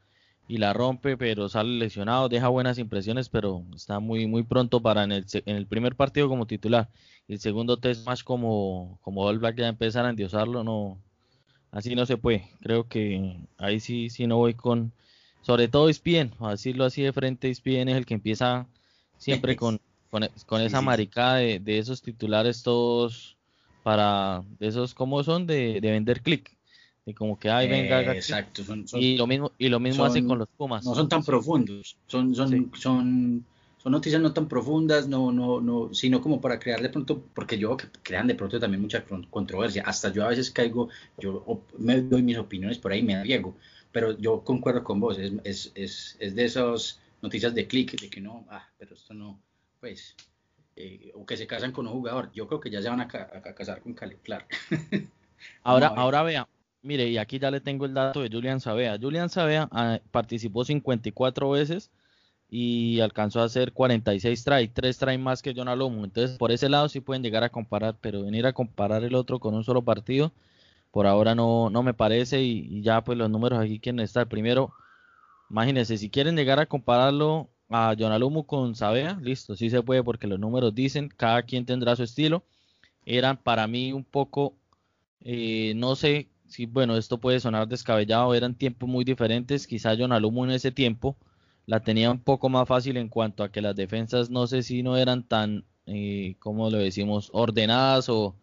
y 0.47 0.57
la 0.57 0.73
rompe, 0.73 1.17
pero 1.17 1.49
sale 1.49 1.71
lesionado, 1.77 2.29
deja 2.29 2.49
buenas 2.49 2.77
impresiones, 2.77 3.29
pero 3.29 3.63
está 3.75 3.99
muy 3.99 4.27
muy 4.27 4.43
pronto 4.43 4.81
para 4.81 5.03
en 5.03 5.11
el, 5.11 5.25
en 5.45 5.55
el 5.55 5.67
primer 5.67 5.95
partido 5.95 6.27
como 6.27 6.45
titular. 6.47 6.89
Y 7.27 7.33
el 7.33 7.39
segundo 7.39 7.77
test 7.77 8.05
match 8.05 8.23
como, 8.23 8.99
como 9.01 9.23
All 9.23 9.39
Black 9.39 9.57
ya 9.57 9.67
empezar 9.67 10.05
a 10.05 10.09
endiosarlo, 10.09 10.63
no, 10.63 11.01
así 11.71 11.95
no 11.95 12.05
se 12.05 12.17
puede. 12.17 12.49
Creo 12.61 12.87
que 12.87 13.37
ahí 13.57 13.79
sí, 13.79 14.09
sí 14.09 14.27
no 14.27 14.37
voy 14.37 14.53
con, 14.53 14.91
sobre 15.41 15.67
todo 15.67 15.89
Ispien, 15.89 16.33
a 16.39 16.51
decirlo 16.51 16.85
así 16.85 17.01
de 17.01 17.13
frente, 17.13 17.49
Ispien 17.49 17.89
es 17.89 17.95
el 17.97 18.05
que 18.05 18.15
empieza 18.15 18.67
siempre 19.17 19.55
con, 19.57 19.79
con, 20.09 20.61
esa 20.61 20.81
maricada 20.81 21.37
de, 21.37 21.59
de, 21.59 21.79
esos 21.79 22.01
titulares 22.01 22.63
todos 22.63 23.37
para, 23.83 24.43
de 24.59 24.67
esos, 24.67 24.93
¿cómo 24.93 25.23
son? 25.23 25.47
De, 25.47 25.79
de 25.81 25.91
vender 25.91 26.21
click 26.21 26.55
y 27.05 27.13
como 27.13 27.37
que 27.37 27.49
ay 27.49 27.67
venga 27.67 28.01
exacto 28.13 28.63
y 28.93 29.17
lo 29.17 29.27
mismo 29.27 29.51
y 29.57 29.69
lo 29.69 29.79
mismo 29.79 30.05
hace 30.05 30.23
con 30.25 30.39
los 30.39 30.47
Pumas 30.49 30.85
no 30.85 30.95
son 30.95 31.09
tan 31.09 31.23
profundos 31.23 31.97
son 32.07 32.33
son 32.33 32.71
son 32.75 33.45
son 33.77 33.91
noticias 33.91 34.21
no 34.21 34.33
tan 34.33 34.47
profundas 34.47 35.07
no 35.07 35.31
no 35.31 35.59
no 35.59 35.93
sino 35.93 36.21
como 36.21 36.39
para 36.39 36.59
crear 36.59 36.81
de 36.81 36.89
pronto 36.89 37.21
porque 37.33 37.57
yo 37.57 37.75
que 37.75 37.87
crean 38.01 38.27
de 38.27 38.35
pronto 38.35 38.59
también 38.59 38.81
mucha 38.81 39.03
controversia 39.29 39.83
hasta 39.85 40.11
yo 40.11 40.23
a 40.23 40.29
veces 40.29 40.51
caigo 40.51 40.89
yo 41.17 41.63
me 41.77 42.01
doy 42.01 42.23
mis 42.23 42.37
opiniones 42.37 42.77
por 42.77 42.93
ahí 42.93 43.03
me 43.03 43.21
riego 43.21 43.55
pero 43.91 44.17
yo 44.17 44.41
concuerdo 44.43 44.83
con 44.83 44.99
vos 44.99 45.19
es, 45.19 45.33
es, 45.43 45.71
es, 45.75 46.17
es 46.19 46.35
de 46.35 46.45
esas 46.45 46.99
noticias 47.21 47.53
de 47.53 47.67
clic 47.67 47.99
de 47.99 48.09
que 48.09 48.21
no 48.21 48.45
ah 48.49 48.65
pero 48.77 48.95
esto 48.95 49.13
no 49.13 49.39
pues 49.81 50.15
eh, 50.75 51.11
o 51.13 51.25
que 51.25 51.37
se 51.37 51.45
casan 51.45 51.71
con 51.71 51.85
un 51.85 51.93
jugador. 51.93 52.31
Yo 52.33 52.47
creo 52.47 52.59
que 52.59 52.71
ya 52.71 52.81
se 52.81 52.89
van 52.89 53.01
a, 53.01 53.07
casar 53.07 53.81
con 53.81 53.93
Caleb 53.93 54.19
Clark. 54.23 54.47
ahora, 55.63 55.87
ahora 55.87 56.23
vea, 56.23 56.47
mire, 56.83 57.09
y 57.09 57.17
aquí 57.17 57.39
ya 57.39 57.49
le 57.49 57.61
tengo 57.61 57.85
el 57.85 57.93
dato 57.93 58.21
de 58.21 58.29
Julian 58.29 58.59
Sabea. 58.59 58.97
Julian 59.01 59.29
Sabea 59.29 59.67
ah, 59.71 59.99
participó 60.11 60.63
54 60.65 61.49
veces 61.49 61.91
y 62.49 62.99
alcanzó 62.99 63.41
a 63.41 63.45
hacer 63.45 63.73
46 63.73 64.43
try, 64.43 64.67
3 64.67 64.97
try 64.99 65.17
más 65.17 65.41
que 65.41 65.53
John 65.55 65.69
Alomo. 65.69 66.03
Entonces, 66.05 66.37
por 66.37 66.51
ese 66.51 66.69
lado 66.69 66.89
sí 66.89 66.99
pueden 66.99 67.23
llegar 67.23 67.43
a 67.43 67.49
comparar, 67.49 67.97
pero 67.99 68.23
venir 68.23 68.45
a 68.45 68.53
comparar 68.53 69.03
el 69.03 69.15
otro 69.15 69.39
con 69.39 69.55
un 69.55 69.63
solo 69.63 69.81
partido, 69.83 70.33
por 70.91 71.07
ahora 71.07 71.35
no, 71.35 71.69
no 71.71 71.83
me 71.83 71.93
parece. 71.93 72.43
Y, 72.43 72.81
ya, 72.83 73.03
pues 73.03 73.17
los 73.17 73.29
números 73.29 73.59
aquí 73.59 73.79
quieren 73.79 74.01
estar. 74.01 74.27
Primero, 74.27 74.73
imagínense, 75.49 75.97
si 75.97 76.09
quieren 76.09 76.35
llegar 76.35 76.59
a 76.59 76.67
compararlo 76.67 77.49
a 77.69 77.95
John 77.97 78.43
con 78.43 78.75
Sabea, 78.75 79.17
listo, 79.21 79.55
sí 79.55 79.69
se 79.69 79.81
puede 79.81 80.03
porque 80.03 80.27
los 80.27 80.39
números 80.39 80.75
dicen, 80.75 81.09
cada 81.09 81.43
quien 81.43 81.65
tendrá 81.65 81.95
su 81.95 82.03
estilo. 82.03 82.43
Eran 83.05 83.37
para 83.37 83.67
mí 83.67 83.93
un 83.93 84.03
poco, 84.03 84.55
eh, 85.21 85.73
no 85.75 85.95
sé 85.95 86.29
si, 86.53 86.67
bueno, 86.67 86.95
esto 86.97 87.17
puede 87.19 87.39
sonar 87.39 87.67
descabellado, 87.67 88.35
eran 88.35 88.55
tiempos 88.55 88.87
muy 88.87 89.03
diferentes. 89.03 89.65
Quizá 89.67 89.95
John 89.97 90.11
Alomo 90.11 90.45
en 90.45 90.51
ese 90.51 90.71
tiempo 90.71 91.17
la 91.65 91.79
tenía 91.81 92.11
un 92.11 92.19
poco 92.19 92.47
más 92.49 92.67
fácil 92.67 92.97
en 92.97 93.09
cuanto 93.09 93.43
a 93.43 93.51
que 93.51 93.61
las 93.61 93.75
defensas 93.75 94.29
no 94.29 94.45
sé 94.47 94.61
si 94.63 94.83
no 94.83 94.95
eran 94.97 95.23
tan, 95.23 95.65
eh, 95.87 96.35
como 96.39 96.69
lo 96.69 96.77
decimos, 96.77 97.29
ordenadas 97.33 98.07
o, 98.09 98.35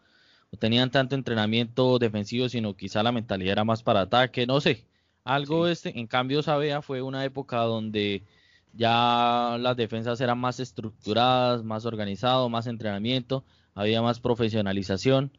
tenían 0.59 0.90
tanto 0.90 1.14
entrenamiento 1.14 1.99
defensivo, 2.00 2.49
sino 2.49 2.76
quizá 2.76 3.05
la 3.05 3.12
mentalidad 3.12 3.52
era 3.52 3.64
más 3.64 3.83
para 3.85 4.00
ataque, 4.02 4.47
no 4.47 4.61
sé. 4.61 4.85
Algo 5.25 5.69
este, 5.69 5.99
en 5.99 6.09
cambio 6.09 6.43
Sabea 6.43 6.83
fue 6.83 7.02
una 7.02 7.25
época 7.25 7.59
donde 7.59 8.25
ya 8.73 9.57
las 9.61 9.76
defensas 9.76 10.21
eran 10.21 10.38
más 10.38 10.59
estructuradas, 10.59 11.62
más 11.62 11.87
organizado, 11.87 12.49
más 12.49 12.67
entrenamiento, 12.67 13.45
había 13.75 14.02
más 14.02 14.19
profesionalización. 14.19 15.31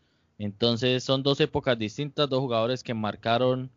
Entonces 0.41 1.03
son 1.03 1.21
dos 1.21 1.39
épocas 1.39 1.77
distintas, 1.77 2.27
dos 2.27 2.39
jugadores 2.39 2.83
que 2.83 2.95
marcaron 2.95 3.69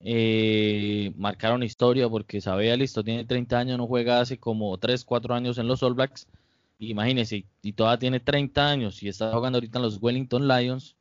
eh, 0.00 1.12
marcaron 1.16 1.62
historia 1.62 2.08
porque 2.08 2.40
sabía 2.40 2.76
listo, 2.76 3.04
tiene 3.04 3.24
30 3.24 3.58
años, 3.58 3.78
no 3.78 3.86
juega 3.86 4.20
hace 4.20 4.38
como 4.38 4.76
3, 4.78 5.04
4 5.04 5.34
años 5.34 5.58
en 5.58 5.68
los 5.68 5.82
All 5.82 5.94
Blacks. 5.94 6.26
Imagínense, 6.80 7.46
y 7.62 7.72
todavía 7.72 7.98
tiene 8.00 8.20
30 8.20 8.68
años 8.68 9.02
y 9.02 9.08
está 9.08 9.32
jugando 9.32 9.58
ahorita 9.58 9.78
en 9.78 9.84
los 9.84 9.98
Wellington 10.02 10.48
Lions 10.48 10.96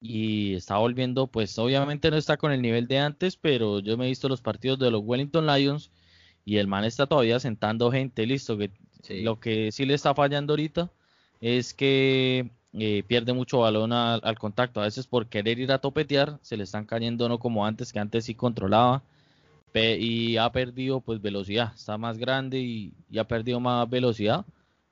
y 0.00 0.54
está 0.54 0.78
volviendo, 0.78 1.26
pues 1.28 1.58
obviamente 1.58 2.10
no 2.10 2.16
está 2.16 2.36
con 2.36 2.52
el 2.52 2.62
nivel 2.62 2.88
de 2.88 2.98
antes, 2.98 3.36
pero 3.36 3.80
yo 3.80 3.96
me 3.96 4.06
he 4.06 4.08
visto 4.08 4.28
los 4.28 4.40
partidos 4.42 4.78
de 4.80 4.90
los 4.90 5.02
Wellington 5.04 5.46
Lions 5.46 5.90
y 6.44 6.56
el 6.58 6.66
man 6.68 6.84
está 6.84 7.06
todavía 7.06 7.40
sentando 7.40 7.90
gente, 7.92 8.26
listo, 8.26 8.58
que 8.58 8.72
lo 9.22 9.40
que 9.40 9.72
sí 9.72 9.86
le 9.86 9.94
está 9.94 10.14
fallando 10.14 10.52
ahorita 10.54 10.90
es 11.40 11.74
que 11.74 12.50
eh, 12.80 13.02
pierde 13.06 13.32
mucho 13.32 13.60
balón 13.60 13.92
al, 13.92 14.38
contacto. 14.38 14.80
A 14.80 14.84
veces 14.84 15.06
por 15.06 15.26
querer 15.26 15.58
ir 15.58 15.72
a 15.72 15.78
topetear 15.78 16.38
se 16.42 16.56
le 16.56 16.64
están 16.64 16.84
cayendo 16.86 17.28
no 17.28 17.38
como 17.38 17.66
antes, 17.66 17.92
que 17.92 17.98
antes 17.98 18.24
sí 18.24 18.34
controlaba. 18.34 19.02
y 19.74 20.36
ha 20.38 20.50
perdido 20.52 21.00
pues 21.00 21.20
velocidad, 21.22 21.72
está 21.74 21.98
más 21.98 22.18
grande 22.18 22.58
y, 22.60 22.92
ha 23.18 23.24
perdido 23.24 23.60
más 23.60 23.88
velocidad. 23.90 24.44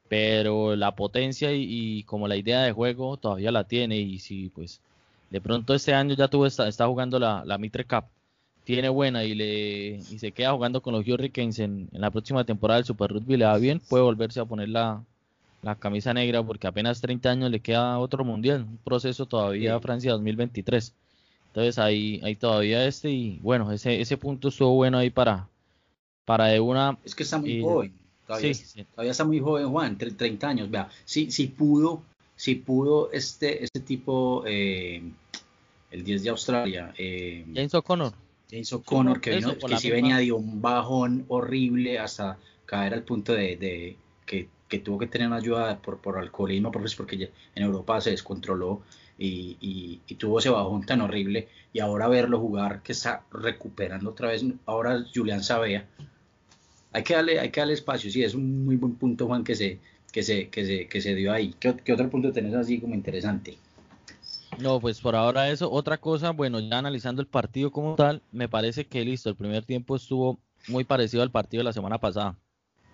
Pero 0.08 0.76
la 0.76 0.94
potencia 0.94 1.52
y, 1.52 2.04
como 2.04 2.28
la 2.28 2.36
idea 2.36 2.62
de 2.62 2.72
juego 2.72 3.16
todavía 3.16 3.50
la 3.52 3.64
tiene. 3.64 3.98
Y 3.98 4.18
si 4.20 4.50
pues 4.50 4.80
de 5.30 5.40
pronto 5.40 5.74
este 5.74 5.94
año 5.94 6.14
ya 6.14 6.28
tuvo 6.28 6.46
está, 6.46 6.68
está 6.68 6.86
jugando 6.86 7.18
la, 7.18 7.44
la 7.44 7.58
Mitre 7.58 7.84
Cup 7.84 8.04
tiene 8.64 8.88
buena 8.88 9.22
y 9.24 9.34
le 9.34 9.88
y 10.10 10.18
se 10.18 10.32
queda 10.32 10.52
jugando 10.52 10.82
con 10.82 10.92
los 10.92 11.06
Hurricanes 11.06 11.60
en, 11.60 11.88
en 11.92 12.00
la 12.00 12.10
próxima 12.10 12.44
temporada 12.44 12.78
del 12.78 12.84
Super 12.86 13.12
Rugby 13.12 13.36
le 13.36 13.44
va 13.44 13.56
bien, 13.58 13.80
puede 13.88 14.02
volverse 14.02 14.40
a 14.40 14.44
poner 14.44 14.68
la, 14.70 15.04
la 15.66 15.74
camisa 15.74 16.14
negra 16.14 16.42
porque 16.42 16.66
apenas 16.66 17.00
30 17.00 17.28
años 17.30 17.50
le 17.50 17.60
queda 17.60 17.98
otro 17.98 18.24
mundial, 18.24 18.62
un 18.62 18.78
proceso 18.78 19.26
todavía 19.26 19.78
Francia 19.80 20.12
2023. 20.12 20.94
Entonces 21.48 21.78
ahí, 21.78 22.20
ahí 22.22 22.36
todavía 22.36 22.86
este 22.86 23.10
y 23.10 23.38
bueno, 23.42 23.72
ese, 23.72 24.00
ese 24.00 24.16
punto 24.16 24.48
estuvo 24.48 24.74
bueno 24.74 24.98
ahí 24.98 25.10
para, 25.10 25.48
para 26.24 26.46
de 26.46 26.60
una... 26.60 26.98
Es 27.04 27.14
que 27.14 27.24
está 27.24 27.38
muy 27.38 27.60
joven, 27.60 27.92
todavía, 28.26 28.52
todavía, 28.94 29.10
está 29.10 29.24
muy 29.24 29.40
joven 29.40 29.68
Juan, 29.68 29.98
30 29.98 30.48
años, 30.48 30.70
vea, 30.70 30.88
si, 31.04 31.30
si 31.30 31.48
pudo, 31.48 32.02
si 32.36 32.54
pudo 32.54 33.10
este, 33.10 33.64
este 33.64 33.80
tipo, 33.80 34.44
eh, 34.46 35.02
el 35.90 36.04
10 36.04 36.22
de 36.22 36.30
Australia. 36.30 36.94
Eh, 36.96 37.44
James 37.52 37.74
O'Connor. 37.74 38.12
James 38.48 38.72
O'Connor, 38.72 39.20
que, 39.20 39.40
que 39.40 39.78
sí 39.78 39.90
venía 39.90 40.18
de 40.18 40.30
un 40.30 40.62
bajón 40.62 41.24
horrible 41.26 41.98
hasta 41.98 42.38
caer 42.66 42.94
al 42.94 43.02
punto 43.02 43.32
de, 43.32 43.56
de 43.56 43.96
que 44.24 44.48
que 44.68 44.78
tuvo 44.78 44.98
que 44.98 45.06
tener 45.06 45.32
ayuda 45.32 45.78
por, 45.78 45.98
por 45.98 46.18
alcoholismo, 46.18 46.72
porque 46.72 47.30
en 47.54 47.62
Europa 47.62 48.00
se 48.00 48.10
descontroló 48.10 48.82
y, 49.18 50.00
tuvo 50.18 50.38
ese 50.38 50.50
bajón 50.50 50.84
tan 50.84 51.00
horrible. 51.00 51.48
Y 51.72 51.80
ahora 51.80 52.08
verlo 52.08 52.40
jugar, 52.40 52.82
que 52.82 52.92
está 52.92 53.24
recuperando 53.30 54.10
otra 54.10 54.28
vez, 54.28 54.44
ahora 54.66 55.04
Julián 55.14 55.42
Sabea. 55.42 55.86
Hay 56.92 57.02
que 57.02 57.14
darle, 57.14 57.38
hay 57.38 57.50
que 57.50 57.60
darle 57.60 57.74
espacio, 57.74 58.10
sí, 58.10 58.22
es 58.22 58.34
un 58.34 58.64
muy 58.64 58.76
buen 58.76 58.94
punto, 58.94 59.26
Juan, 59.26 59.44
que 59.44 59.54
se, 59.54 59.78
que 60.10 60.22
se, 60.22 60.48
que 60.48 60.64
se, 60.64 60.88
que 60.88 61.00
se 61.00 61.14
dio 61.14 61.32
ahí. 61.32 61.54
¿Qué, 61.60 61.76
¿Qué, 61.84 61.92
otro 61.92 62.08
punto 62.08 62.32
tenés 62.32 62.54
así 62.54 62.80
como 62.80 62.94
interesante? 62.94 63.58
No, 64.58 64.80
pues 64.80 65.00
por 65.00 65.14
ahora 65.14 65.50
eso. 65.50 65.70
Otra 65.70 65.98
cosa, 65.98 66.30
bueno, 66.30 66.58
ya 66.58 66.78
analizando 66.78 67.20
el 67.20 67.28
partido 67.28 67.70
como 67.70 67.96
tal, 67.96 68.22
me 68.32 68.48
parece 68.48 68.86
que 68.86 69.04
listo, 69.04 69.28
el 69.28 69.36
primer 69.36 69.64
tiempo 69.64 69.96
estuvo 69.96 70.40
muy 70.68 70.84
parecido 70.84 71.22
al 71.22 71.30
partido 71.30 71.60
de 71.60 71.64
la 71.64 71.72
semana 71.74 71.98
pasada 71.98 72.38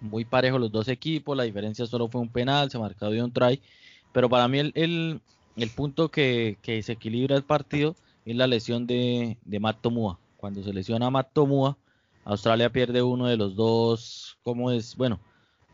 muy 0.02 0.24
parejo 0.24 0.58
los 0.58 0.72
dos 0.72 0.88
equipos, 0.88 1.36
la 1.36 1.44
diferencia 1.44 1.86
solo 1.86 2.08
fue 2.08 2.20
un 2.20 2.28
penal, 2.28 2.70
se 2.70 2.78
marcó 2.78 3.10
de 3.10 3.22
un 3.22 3.32
try, 3.32 3.60
pero 4.12 4.28
para 4.28 4.48
mí 4.48 4.58
el, 4.58 4.72
el, 5.56 5.70
punto 5.70 6.10
que, 6.10 6.58
que 6.62 6.78
equilibra 6.78 7.36
el 7.36 7.44
partido 7.44 7.94
es 8.24 8.36
la 8.36 8.46
lesión 8.46 8.86
de, 8.86 9.38
de 9.44 9.60
Matt 9.60 9.80
Tomua. 9.80 10.18
Cuando 10.36 10.62
se 10.62 10.72
lesiona 10.72 11.06
a 11.06 11.10
Matt 11.10 11.32
Tomua, 11.32 11.76
Australia 12.24 12.70
pierde 12.70 13.02
uno 13.02 13.26
de 13.26 13.36
los 13.36 13.56
dos, 13.56 14.38
¿cómo 14.42 14.70
es? 14.70 14.96
Bueno, 14.96 15.20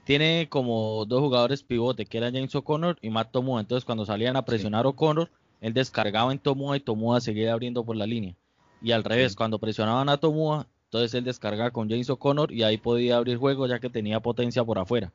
tiene 0.05 0.49
como 0.49 1.05
dos 1.07 1.21
jugadores 1.21 1.63
pivote, 1.63 2.07
que 2.07 2.19
era 2.19 2.31
James 2.33 2.55
O'Connor 2.55 2.99
y 3.03 3.11
Matt 3.11 3.33
Tomua, 3.33 3.61
entonces 3.61 3.85
cuando 3.85 4.07
salían 4.07 4.37
a 4.37 4.45
presionar 4.45 4.87
O'Connor, 4.87 5.31
él 5.61 5.75
descargaba 5.75 6.33
en 6.33 6.39
Tomua 6.39 6.77
y 6.77 6.81
Tomua 6.81 7.21
seguía 7.21 7.53
abriendo 7.53 7.85
por 7.85 7.97
la 7.97 8.07
línea. 8.07 8.35
Y 8.81 8.93
al 8.93 9.05
revés, 9.05 9.35
cuando 9.35 9.59
presionaban 9.59 10.09
a 10.09 10.19
Tomua, 10.19 10.67
entonces 10.89 11.13
él 11.15 11.25
descarga 11.25 11.71
con 11.71 11.91
James 11.91 12.09
O'Connor 12.09 12.51
y 12.51 12.63
ahí 12.63 12.79
podía 12.79 13.19
abrir 13.19 13.37
juego 13.37 13.67
ya 13.67 13.79
que 13.79 13.91
tenía 13.91 14.21
potencia 14.21 14.65
por 14.65 14.79
afuera. 14.79 15.13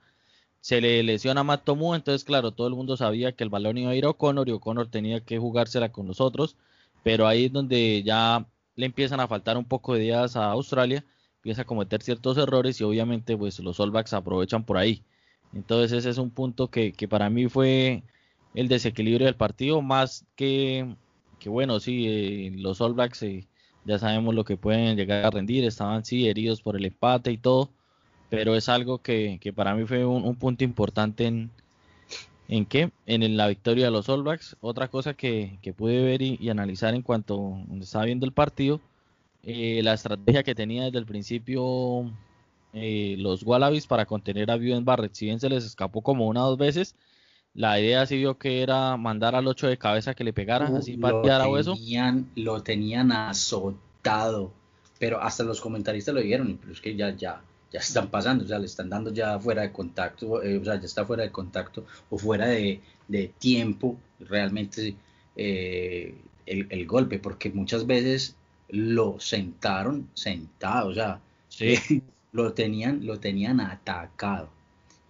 Se 0.62 0.82
le 0.82 1.01
lesiona 1.03 1.42
a 1.42 1.44
Matt 1.44 1.63
Tomu, 1.65 1.96
entonces 1.96 2.24
claro, 2.24 2.51
todo 2.51 2.68
el 2.68 2.75
mundo 2.75 2.96
sabía 2.96 3.32
que 3.34 3.44
el 3.44 3.50
balón 3.50 3.80
iba 3.80 3.89
a 3.92 3.96
ir 3.96 4.06
a 4.06 4.12
O'Connor 4.12 4.48
y 4.48 4.51
O'Connor 4.51 4.89
tenía 4.92 5.22
que 5.22 5.39
jugársela 5.39 5.92
con 5.92 6.06
nosotros, 6.06 6.58
pero 7.03 7.27
ahí 7.27 7.46
es 7.46 7.51
donde 7.53 8.03
ya 8.03 8.46
le 8.75 8.86
empiezan 8.86 9.20
a 9.20 9.27
faltar 9.27 9.58
un 9.58 9.65
poco 9.65 9.96
de 9.96 10.06
ideas 10.06 10.36
a 10.36 10.51
Australia, 10.51 11.03
empieza 11.38 11.63
a 11.63 11.65
cometer 11.65 12.03
ciertos 12.03 12.38
errores 12.38 12.80
y 12.80 12.84
obviamente 12.84 13.36
pues 13.36 13.60
los 13.60 13.80
All 13.80 13.92
Blacks 13.92 14.13
aprovechan 14.13 14.65
por 14.65 14.77
ahí. 14.77 15.03
Entonces 15.53 15.92
ese 15.92 16.10
es 16.12 16.20
un 16.20 16.30
punto 16.30 16.70
que, 16.70 16.94
para 17.10 17.30
mí 17.32 17.48
fue 17.50 18.03
el 18.53 18.68
desequilibrio 18.68 19.25
del 19.25 19.36
partido, 19.36 19.82
más 19.82 20.25
que, 20.36 20.96
que 21.39 21.50
bueno, 21.50 21.80
sí, 21.80 22.06
eh, 22.08 22.51
los 22.58 22.80
All 22.80 22.94
Blacks 22.94 23.24
eh, 23.24 23.48
ya 23.86 24.00
sabemos 24.00 24.36
lo 24.36 24.46
que 24.46 24.58
pueden 24.58 24.96
llegar 24.96 25.25
a 25.25 25.32
rendir, 25.32 25.66
estaban 25.66 26.06
sí 26.06 26.28
heridos 26.28 26.62
por 26.62 26.75
el 26.75 26.86
empate 26.86 27.32
y 27.32 27.38
todo, 27.38 27.70
pero 28.30 28.56
es 28.56 28.70
algo 28.70 29.00
que, 29.00 29.40
para 29.56 29.75
mí 29.75 29.86
fue 29.86 30.06
un, 30.06 30.36
punto 30.36 30.63
importante 30.63 31.25
en, 31.25 31.52
en 32.48 32.66
qué, 32.66 32.92
en 33.06 33.38
la 33.38 33.48
victoria 33.48 33.86
de 33.86 33.92
los 33.92 34.10
All 34.10 34.24
Blacks. 34.24 34.58
Otra 34.62 34.88
cosa 34.88 35.13
que, 35.13 35.60
pude 35.78 36.04
ver 36.04 36.22
y, 36.22 36.50
analizar 36.50 36.96
en 36.96 37.02
cuanto 37.02 37.58
estaba 37.80 38.06
viendo 38.06 38.25
el 38.25 38.32
partido, 38.32 38.82
eh, 39.44 39.82
la 39.84 39.94
estrategia 39.94 40.44
que 40.44 40.56
tenía 40.56 40.86
desde 40.86 41.00
el 41.00 41.06
principio 41.06 42.10
eh, 42.74 43.16
los 43.20 43.44
Wallabies 43.44 43.88
para 43.88 44.06
contener 44.06 44.50
a 44.50 44.58
Buen 44.58 44.86
Barrett, 44.86 45.13
si 45.13 45.25
bien 45.25 45.40
se 45.40 45.50
les 45.50 45.63
escapó 45.66 46.02
como 46.02 46.28
una 46.28 46.46
o 46.46 46.50
dos 46.50 46.58
veces, 46.58 46.96
la 47.55 47.79
idea 47.79 48.05
sí 48.05 48.17
vio 48.17 48.38
que 48.38 48.63
era 48.63 48.98
mandar 48.98 49.36
al 49.36 49.48
8 49.48 49.67
de 49.67 49.77
cabeza 49.77 50.15
que 50.15 50.24
le 50.24 50.33
pegara, 50.33 50.69
uh, 50.69 50.77
así 50.77 50.98
pateara 50.98 51.48
o 51.48 51.57
eso. 51.57 51.75
Lo 52.36 52.63
tenían 52.63 53.12
azotado, 53.12 54.51
pero 55.00 55.22
hasta 55.22 55.43
los 55.43 55.62
comentaristas 55.62 56.15
lo 56.15 56.22
dijeron, 56.22 56.57
pero 56.60 56.74
es 56.74 56.81
que 56.81 56.95
ya, 56.95 57.15
ya, 57.15 57.41
ya 57.72 57.79
están 57.79 58.10
pasando, 58.10 58.43
o 58.43 58.48
sea, 58.48 58.57
le 58.57 58.65
están 58.65 58.89
dando 58.89 59.13
ya 59.13 59.39
fuera 59.39 59.62
de 59.62 59.72
contacto, 59.72 60.41
eh, 60.41 60.57
o 60.57 60.65
sea, 60.65 60.79
ya 60.79 60.86
está 60.86 61.05
fuera 61.05 61.24
de 61.24 61.31
contacto 61.31 61.86
o 62.10 62.17
fuera 62.17 62.48
de, 62.48 62.81
tiempo 63.38 63.98
realmente 64.19 64.95
eh, 65.36 66.15
el, 66.48 66.88
golpe, 66.88 67.19
porque 67.19 67.51
muchas 67.51 67.86
veces 67.86 68.36
lo 68.69 69.19
sentaron 69.19 70.10
sentado, 70.15 70.89
o 70.89 70.93
sea, 70.95 71.19
lo 72.31 72.53
tenían, 72.53 73.05
lo 73.05 73.19
tenían 73.19 73.60
atacado. 73.60 74.50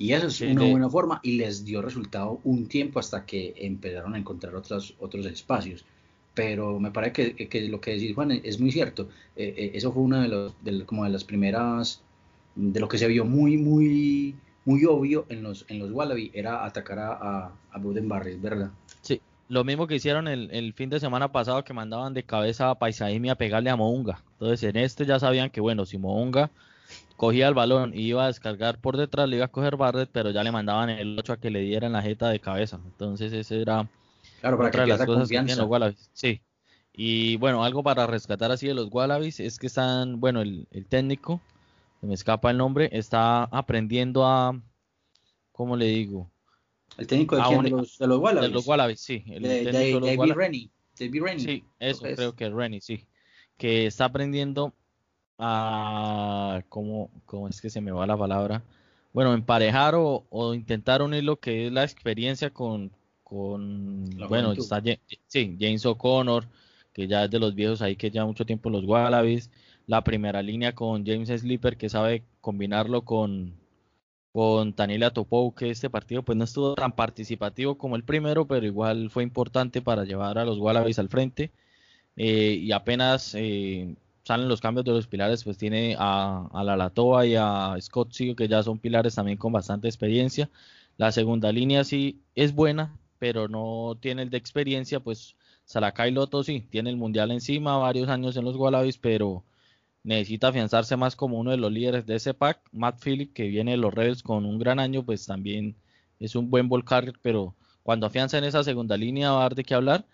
Y 0.03 0.12
eso 0.12 0.27
es 0.27 0.41
una 0.41 0.65
buena 0.65 0.89
forma 0.89 1.22
y 1.24 1.38
les 1.38 1.63
dio 1.63 1.81
resultado 1.81 2.41
un 2.43 2.67
tiempo 2.67 3.00
hasta 3.00 3.25
que 3.25 3.53
empezaron 3.55 4.15
a 4.15 4.17
encontrar 4.17 4.53
otros, 4.53 4.95
otros 5.00 5.25
espacios. 5.25 5.86
Pero 6.33 6.77
me 6.77 6.91
parece 6.91 7.33
que, 7.33 7.48
que 7.48 7.62
lo 7.69 7.79
que 7.79 7.91
decís, 7.91 8.13
Juan, 8.13 8.31
es 8.31 8.60
muy 8.60 8.69
cierto. 8.74 9.07
Eh, 9.38 9.53
eh, 9.55 9.72
eso 9.75 9.93
fue 9.93 10.03
una 10.03 10.24
de, 10.24 10.27
los, 10.27 10.55
como 10.88 11.05
de 11.05 11.10
las 11.10 11.24
primeras, 11.24 12.01
de 12.53 12.81
lo 12.81 12.89
que 12.89 12.98
se 12.98 13.07
vio 13.07 13.24
muy, 13.24 13.55
muy 13.55 14.36
muy 14.65 14.83
obvio 14.83 15.25
en 15.29 15.41
los, 15.41 15.65
en 15.69 15.79
los 15.79 15.89
Wallaby 15.91 16.31
era 16.33 16.65
atacar 16.65 17.00
a, 17.00 17.12
a, 17.13 17.51
a 17.72 17.79
Buden 17.79 18.10
Barres, 18.10 18.41
¿verdad? 18.41 18.72
Sí, 19.01 19.22
lo 19.48 19.63
mismo 19.63 19.88
que 19.88 19.95
hicieron 19.95 20.27
el, 20.27 20.51
el, 20.51 20.74
fin 20.74 20.89
de 20.89 21.00
semana 21.00 21.31
pasado 21.31 21.63
que 21.63 21.74
mandaban 21.74 22.13
de 22.13 22.24
cabeza 22.24 22.69
a 22.69 22.75
Paisaimi 22.75 23.29
a 23.29 23.36
pegarle 23.36 23.69
a 23.69 23.77
Mounga. 23.77 24.22
Entonces 24.33 24.63
en 24.63 24.75
este 24.75 25.05
ya 25.05 25.17
sabían 25.17 25.50
que 25.50 25.62
bueno, 25.62 25.86
si 25.86 25.98
Mounga 25.98 26.51
cogía 27.24 27.48
el 27.48 27.53
balón 27.53 27.94
y 27.96 28.01
iba 28.01 28.25
a 28.25 28.27
descargar 28.27 28.82
por 28.82 28.98
detrás, 28.98 29.30
le 29.30 29.38
iba 29.38 29.46
a 29.46 29.48
coger 29.48 29.77
Barret, 29.77 30.10
pero 30.12 30.32
ya 30.32 30.44
le 30.44 30.51
mandaban 30.51 30.89
el 30.89 31.18
8 31.18 31.32
a 31.32 31.38
que 31.38 31.50
le 31.50 31.62
dieran 31.62 31.94
la 31.94 32.01
jeta 32.01 32.27
de 32.27 32.42
cabeza. 32.42 32.82
Entonces 32.84 33.32
ese 33.32 33.62
era 33.62 33.89
claro, 34.42 34.58
para 34.58 34.68
otra 34.68 34.84
que 34.84 34.92
de 34.92 34.98
las 34.98 35.08
cosas 35.08 35.30
que 35.30 35.56
los 35.56 35.65
Wallabies. 35.65 36.10
Sí. 36.12 36.42
Y 36.92 37.38
bueno, 37.38 37.63
algo 37.63 37.82
para 37.82 38.08
rescatar 38.08 38.51
así 38.51 38.68
de 38.68 38.74
los 38.74 38.89
Wallabies 38.92 39.39
es 39.39 39.58
que 39.58 39.68
están, 39.68 40.20
bueno, 40.20 40.42
el, 40.42 40.68
el 40.72 40.86
técnico, 40.86 41.39
se 42.01 42.08
me 42.08 42.13
escapa 42.13 42.51
el 42.51 42.58
nombre, 42.58 42.89
está 42.92 43.44
aprendiendo 43.46 44.25
a, 44.25 44.62
¿cómo 45.53 45.77
le 45.77 45.86
digo? 45.86 46.30
¿El 46.98 47.08
técnico 47.08 47.38
de, 47.38 47.44
quién? 47.48 47.63
de, 47.63 47.70
los, 47.70 47.98
de 48.00 48.08
los 48.08 48.20
Wallabies? 48.20 48.50
De 48.50 48.53
los 48.53 48.68
Wallabies, 48.68 49.00
sí. 49.00 49.24
El 49.27 49.44
de, 49.44 49.63
técnico 49.72 50.06
de, 50.06 50.18
David 50.18 50.34
Rennie. 50.34 50.72
David 51.00 51.24
Rennie. 51.24 51.46
Sí, 51.46 51.63
eso, 51.80 52.01
creo 52.01 52.36
que 52.36 52.50
Rennie, 52.50 52.82
sí. 52.82 53.08
Que 53.56 53.86
está 53.86 54.03
aprendiendo 54.03 54.74
a, 55.37 56.63
¿cómo, 56.69 57.09
¿cómo 57.25 57.47
es 57.47 57.61
que 57.61 57.69
se 57.69 57.81
me 57.81 57.91
va 57.91 58.07
la 58.07 58.17
palabra? 58.17 58.63
Bueno, 59.13 59.33
emparejar 59.33 59.95
o, 59.95 60.25
o 60.29 60.53
intentar 60.53 61.01
unir 61.01 61.23
lo 61.23 61.39
que 61.39 61.67
es 61.67 61.71
la 61.73 61.83
experiencia 61.83 62.49
con, 62.51 62.91
con 63.23 64.09
bueno, 64.27 64.53
está, 64.53 64.81
sí, 65.27 65.57
James 65.59 65.85
O'Connor, 65.85 66.47
que 66.93 67.07
ya 67.07 67.25
es 67.25 67.31
de 67.31 67.39
los 67.39 67.55
viejos 67.55 67.81
ahí 67.81 67.95
que 67.95 68.11
ya 68.11 68.25
mucho 68.25 68.45
tiempo 68.45 68.69
los 68.69 68.85
Wallabies, 68.85 69.51
la 69.87 70.03
primera 70.03 70.41
línea 70.41 70.73
con 70.73 71.05
James 71.05 71.29
Slipper 71.29 71.77
que 71.77 71.89
sabe 71.89 72.23
combinarlo 72.41 73.03
con 73.03 73.53
con 74.33 74.73
Tanila 74.73 75.11
Topou, 75.11 75.53
que 75.53 75.69
este 75.69 75.91
partido 75.91 76.23
pues 76.23 76.35
no 76.37 76.43
estuvo 76.43 76.73
tan 76.73 76.93
participativo 76.93 77.77
como 77.77 77.95
el 77.95 78.03
primero, 78.03 78.47
pero 78.47 78.65
igual 78.65 79.11
fue 79.11 79.21
importante 79.23 79.81
para 79.81 80.05
llevar 80.05 80.39
a 80.39 80.45
los 80.45 80.57
Wallabies 80.57 80.97
al 80.97 81.07
frente. 81.09 81.51
Eh, 82.15 82.57
y 82.61 82.71
apenas 82.71 83.35
eh, 83.35 83.95
salen 84.24 84.48
los 84.50 84.62
cambios 84.62 84.86
de 84.86 84.92
los 84.92 85.08
pilares, 85.08 85.44
pues 85.44 85.58
tiene 85.58 85.96
a, 86.00 86.48
a 86.53 86.63
la 86.63 86.77
Latoa 86.77 87.25
y 87.25 87.36
a 87.36 87.75
Scott 87.82 88.13
Sigo, 88.13 88.36
que 88.36 88.48
ya 88.48 88.63
son 88.63 88.80
pilares 88.80 89.15
también 89.15 89.38
con 89.38 89.51
bastante 89.53 89.88
experiencia. 89.88 90.50
La 90.98 91.12
segunda 91.12 91.51
línea 91.51 91.84
sí 91.84 92.22
es 92.36 92.53
buena, 92.53 92.98
pero 93.20 93.48
no 93.48 93.98
tiene 94.00 94.24
el 94.24 94.30
de 94.30 94.38
experiencia, 94.38 95.00
pues 95.00 95.36
Salakai 95.65 96.12
Loto 96.12 96.44
sí, 96.44 96.62
tiene 96.70 96.89
el 96.89 96.98
mundial 96.98 97.32
encima, 97.32 97.77
varios 97.77 98.10
años 98.10 98.36
en 98.38 98.46
los 98.46 98.56
Wallabies, 98.56 98.98
pero 98.98 99.44
necesita 100.03 100.50
afianzarse 100.50 100.98
más 100.98 101.15
como 101.15 101.39
uno 101.39 101.51
de 101.51 101.58
los 101.58 101.72
líderes 101.72 102.06
de 102.06 102.15
ese 102.15 102.34
pack. 102.34 102.60
Matt 102.72 103.01
Phillip, 103.01 103.34
que 103.34 103.48
viene 103.48 103.72
de 103.72 103.77
los 103.77 103.94
Rebels 103.94 104.24
con 104.24 104.46
un 104.46 104.60
gran 104.60 104.80
año, 104.80 105.03
pues 105.03 105.25
también 105.25 105.75
es 106.20 106.36
un 106.36 106.50
buen 106.50 106.70
ball 106.70 106.84
carrier, 106.86 107.15
pero 107.22 107.56
cuando 107.84 108.06
afianza 108.08 108.38
en 108.38 108.44
esa 108.46 108.63
segunda 108.63 108.98
línea 108.98 109.32
va 109.32 109.39
a 109.39 109.44
dar 109.44 109.56
de 109.56 109.63
qué 109.63 109.74
hablar. 109.74 110.06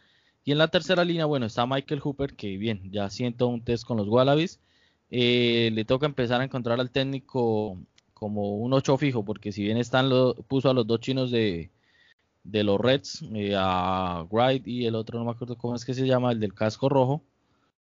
Y 0.43 0.51
en 0.51 0.57
la 0.57 0.67
tercera 0.69 1.03
línea, 1.05 1.25
bueno, 1.25 1.45
está 1.45 1.65
Michael 1.65 2.01
Hooper, 2.01 2.35
que 2.35 2.57
bien, 2.57 2.91
ya 2.91 3.09
siento 3.09 3.47
un 3.47 3.63
test 3.63 3.85
con 3.85 3.97
los 3.97 4.07
Wallabies. 4.07 4.59
Eh, 5.11 5.71
le 5.73 5.85
toca 5.85 6.05
empezar 6.05 6.41
a 6.41 6.43
encontrar 6.43 6.79
al 6.79 6.91
técnico 6.91 7.77
como 8.13 8.57
un 8.57 8.73
8 8.73 8.97
fijo, 8.97 9.23
porque 9.23 9.51
si 9.51 9.63
bien 9.63 9.77
están 9.77 10.09
lo, 10.09 10.35
puso 10.35 10.69
a 10.69 10.73
los 10.73 10.85
dos 10.87 10.99
chinos 10.99 11.31
de, 11.31 11.71
de 12.43 12.63
los 12.63 12.79
Reds, 12.79 13.23
eh, 13.33 13.53
a 13.57 14.25
Wright 14.31 14.67
y 14.67 14.85
el 14.85 14.95
otro, 14.95 15.19
no 15.19 15.25
me 15.25 15.31
acuerdo 15.31 15.57
cómo 15.57 15.75
es 15.75 15.85
que 15.85 15.93
se 15.93 16.07
llama, 16.07 16.31
el 16.31 16.39
del 16.39 16.53
casco 16.53 16.89
rojo. 16.89 17.23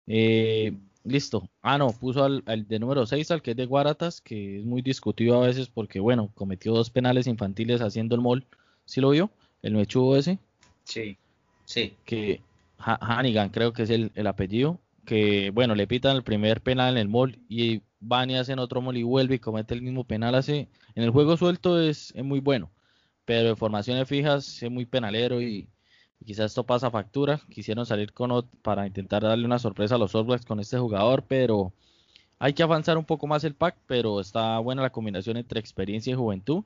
Eh, 0.07 0.73
Listo. 1.05 1.47
Ah, 1.61 1.77
no, 1.77 1.91
puso 1.91 2.23
al, 2.23 2.43
de 2.67 2.79
número 2.79 3.05
6, 3.05 3.29
al 3.29 3.43
que 3.43 3.51
es 3.51 3.57
de 3.57 3.67
Guaratas, 3.67 4.21
que 4.21 4.57
es 4.57 4.65
muy 4.65 4.81
discutido 4.81 5.41
a 5.41 5.45
veces 5.45 5.69
porque, 5.69 5.99
bueno, 5.99 6.31
cometió 6.33 6.73
dos 6.73 6.89
penales 6.89 7.27
infantiles 7.27 7.81
haciendo 7.81 8.15
el 8.15 8.21
mol. 8.21 8.47
¿Sí 8.85 9.01
lo 9.01 9.11
vio? 9.11 9.29
El 9.61 9.75
mechudo 9.75 10.17
ese. 10.17 10.39
Sí, 10.83 11.17
sí. 11.65 11.95
Que 12.05 12.41
Hannigan, 12.77 13.49
creo 13.49 13.73
que 13.73 13.83
es 13.83 13.89
el, 13.89 14.11
apellido. 14.27 14.79
Que, 15.05 15.51
bueno, 15.51 15.75
le 15.75 15.87
pitan 15.87 16.15
el 16.15 16.23
primer 16.23 16.61
penal 16.61 16.93
en 16.93 16.97
el 16.99 17.07
mol 17.07 17.37
y 17.47 17.81
van 17.99 18.29
y 18.31 18.37
hacen 18.37 18.59
otro 18.59 18.81
mol 18.81 18.97
y 18.97 19.03
vuelve 19.03 19.35
y 19.35 19.39
comete 19.39 19.73
el 19.73 19.81
mismo 19.81 20.03
penal. 20.03 20.35
Hace, 20.35 20.67
en 20.95 21.03
el 21.03 21.11
juego 21.11 21.37
suelto 21.37 21.79
es, 21.79 22.11
es 22.15 22.23
muy 22.23 22.39
bueno, 22.39 22.71
pero 23.25 23.49
en 23.49 23.57
formaciones 23.57 24.07
fijas 24.07 24.63
es 24.63 24.71
muy 24.71 24.85
penalero 24.85 25.41
y, 25.41 25.67
quizás 26.25 26.47
esto 26.47 26.65
pasa 26.65 26.91
factura. 26.91 27.41
Quisieron 27.49 27.85
salir 27.85 28.13
con 28.13 28.47
para 28.61 28.87
intentar 28.87 29.23
darle 29.23 29.45
una 29.45 29.59
sorpresa 29.59 29.95
a 29.95 29.97
los 29.97 30.15
All 30.15 30.43
con 30.45 30.59
este 30.59 30.77
jugador, 30.77 31.23
pero 31.27 31.73
hay 32.39 32.53
que 32.53 32.63
avanzar 32.63 32.97
un 32.97 33.05
poco 33.05 33.27
más 33.27 33.43
el 33.43 33.55
pack, 33.55 33.77
pero 33.87 34.19
está 34.19 34.59
buena 34.59 34.81
la 34.81 34.91
combinación 34.91 35.37
entre 35.37 35.59
experiencia 35.59 36.11
y 36.11 36.15
juventud, 36.15 36.63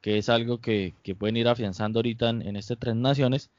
que 0.00 0.18
es 0.18 0.28
algo 0.28 0.60
que, 0.60 0.94
pueden 1.18 1.36
ir 1.36 1.48
afianzando 1.48 1.98
ahorita 1.98 2.30
en, 2.30 2.56
este 2.56 2.76
Tres 2.76 2.96
Naciones. 2.96 3.50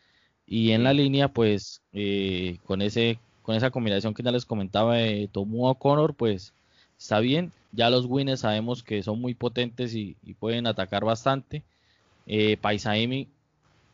Y 0.52 0.72
en 0.74 0.84
la 0.84 0.94
línea, 0.94 1.30
pues, 1.30 1.82
eh, 1.94 2.58
con 2.66 2.82
ese 2.82 3.20
con 3.42 3.56
esa 3.56 3.72
combinación 3.72 4.14
que 4.14 4.22
ya 4.22 4.32
les 4.32 4.46
comentaba 4.46 4.98
de 4.98 5.30
Tomu 5.32 5.66
O'Connor, 5.66 6.14
pues 6.14 6.54
está 6.98 7.22
bien. 7.22 7.54
Ya 7.72 7.90
los 7.90 8.06
winners 8.06 8.42
sabemos 8.42 8.84
que 8.84 9.02
son 9.02 9.22
muy 9.22 9.34
potentes 9.34 9.96
y, 9.96 10.18
pueden 10.40 10.68
atacar 10.68 11.06
bastante. 11.06 11.64
Eh, 12.28 12.58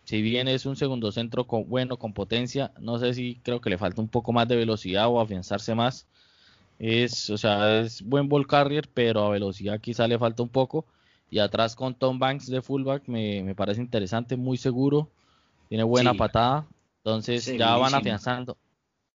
si 0.04 0.22
bien 0.24 0.48
es 0.48 0.66
un 0.66 0.76
segundo 0.76 1.12
centro 1.12 1.46
con, 1.46 1.70
bueno, 1.70 1.98
con 1.98 2.14
potencia, 2.14 2.72
no 2.80 2.98
sé 2.98 3.14
si 3.14 3.36
creo 3.44 3.62
que 3.62 3.70
le 3.70 3.78
falta 3.78 4.02
un 4.02 4.08
poco 4.08 4.34
más 4.34 4.48
de 4.48 4.56
velocidad 4.56 5.08
o 5.10 5.22
afianzarse 5.22 5.76
más. 5.76 6.08
Es, 6.80 7.30
o 7.30 7.38
sea, 7.38 7.82
es 7.82 8.02
buen 8.02 8.30
ball 8.30 8.48
carrier, 8.48 8.90
pero 8.94 9.26
a 9.26 9.30
velocidad 9.30 9.80
quizá 9.80 10.08
le 10.08 10.18
falta 10.18 10.42
un 10.42 10.50
poco. 10.50 10.86
Y 11.30 11.40
atrás 11.40 11.76
con 11.76 11.94
Tom 11.94 12.18
Banks 12.18 12.48
de 12.48 12.62
fullback 12.64 13.08
me, 13.08 13.54
parece 13.56 13.82
interesante, 13.82 14.38
muy 14.38 14.58
seguro, 14.58 15.10
tiene 15.70 15.84
buena 15.84 16.14
patada. 16.14 16.66
Entonces 17.04 17.46
ya 17.58 17.76
van 17.78 17.94
afianzando. 17.94 18.58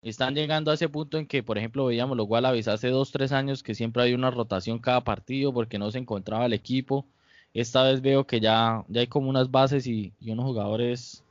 Están 0.01 0.35
llegando 0.35 0.71
a 0.71 0.75
ese 0.75 0.89
punto 0.89 1.19
en 1.19 1.27
que, 1.27 1.43
por 1.43 1.59
ejemplo, 1.59 1.87
veíamos 1.87 2.17
los 2.17 2.27
Wallabies 2.29 2.67
hace 2.67 2.89
dos, 2.89 3.13
tres 3.13 3.31
años 3.31 3.63
que 3.63 3.75
siempre 3.75 4.03
hay 4.03 4.15
una 4.15 4.31
rotación 4.31 4.79
cada 4.79 5.03
partido 5.03 5.53
porque 5.53 5.79
no 5.79 5.91
se 5.91 5.99
encontraba 5.99 6.47
el 6.47 6.55
equipo 6.55 7.07
esta 7.55 7.83
vez 7.83 8.01
veo 8.01 8.27
que 8.27 8.41
ya, 8.41 8.85
ya 8.89 9.01
hay 9.01 9.07
como 9.07 9.29
unas 9.29 9.51
bases 9.51 9.87
y, 9.87 10.13
unos 10.21 10.47
jugadores 10.47 11.23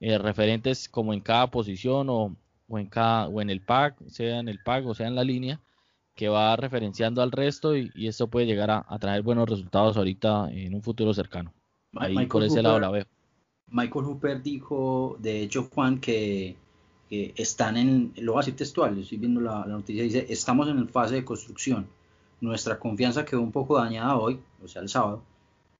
eh, 0.00 0.18
referentes 0.18 0.88
como 0.88 1.14
en 1.14 1.20
cada 1.20 1.46
posición 1.48 2.08
o, 2.10 2.36
en 2.68 2.86
cada 2.86 3.28
o 3.28 3.40
en 3.40 3.50
el 3.50 3.60
pack, 3.60 3.96
sea 4.08 4.38
en 4.38 4.48
el 4.48 4.58
pack 4.62 4.86
o 4.86 4.94
sea 4.94 5.06
en 5.06 5.14
la 5.14 5.24
línea, 5.24 5.60
que 6.14 6.28
va 6.28 6.56
referenciando 6.56 7.22
al 7.22 7.32
resto 7.32 7.76
y, 7.76 7.90
esto 8.06 8.28
puede 8.28 8.46
llegar 8.46 8.70
a, 8.70 8.98
traer 8.98 9.22
buenos 9.22 9.48
resultados 9.48 9.96
ahorita 9.96 10.50
en 10.50 10.74
un 10.74 10.82
futuro 10.82 11.14
cercano. 11.14 11.52
Ahí 11.94 12.26
por 12.26 12.42
ese 12.42 12.62
lado 12.62 12.78
la 12.78 12.90
veo. 12.90 13.06
Michael 13.70 14.04
Hooper 14.04 14.42
dijo, 14.42 15.16
de 15.18 15.42
hecho, 15.42 15.68
Juan, 15.74 16.00
que, 16.00 16.56
están 17.10 17.76
en, 17.76 18.12
lo 18.16 18.32
voy 18.32 18.40
a 18.40 18.42
decir 18.42 18.56
textual, 18.56 18.98
estoy 18.98 19.18
viendo 19.18 19.40
la, 19.40 19.64
noticia, 19.64 20.02
dice, 20.02 20.26
estamos 20.28 20.68
en 20.68 20.88
fase 20.88 21.16
de 21.16 21.24
construcción. 21.24 21.86
Nuestra 22.40 22.78
confianza 22.78 23.24
quedó 23.24 23.40
un 23.40 23.52
poco 23.52 23.76
dañada 23.78 24.16
hoy, 24.16 24.40
o 24.62 24.68
sea, 24.68 24.82
el 24.82 24.88
sábado, 24.88 25.22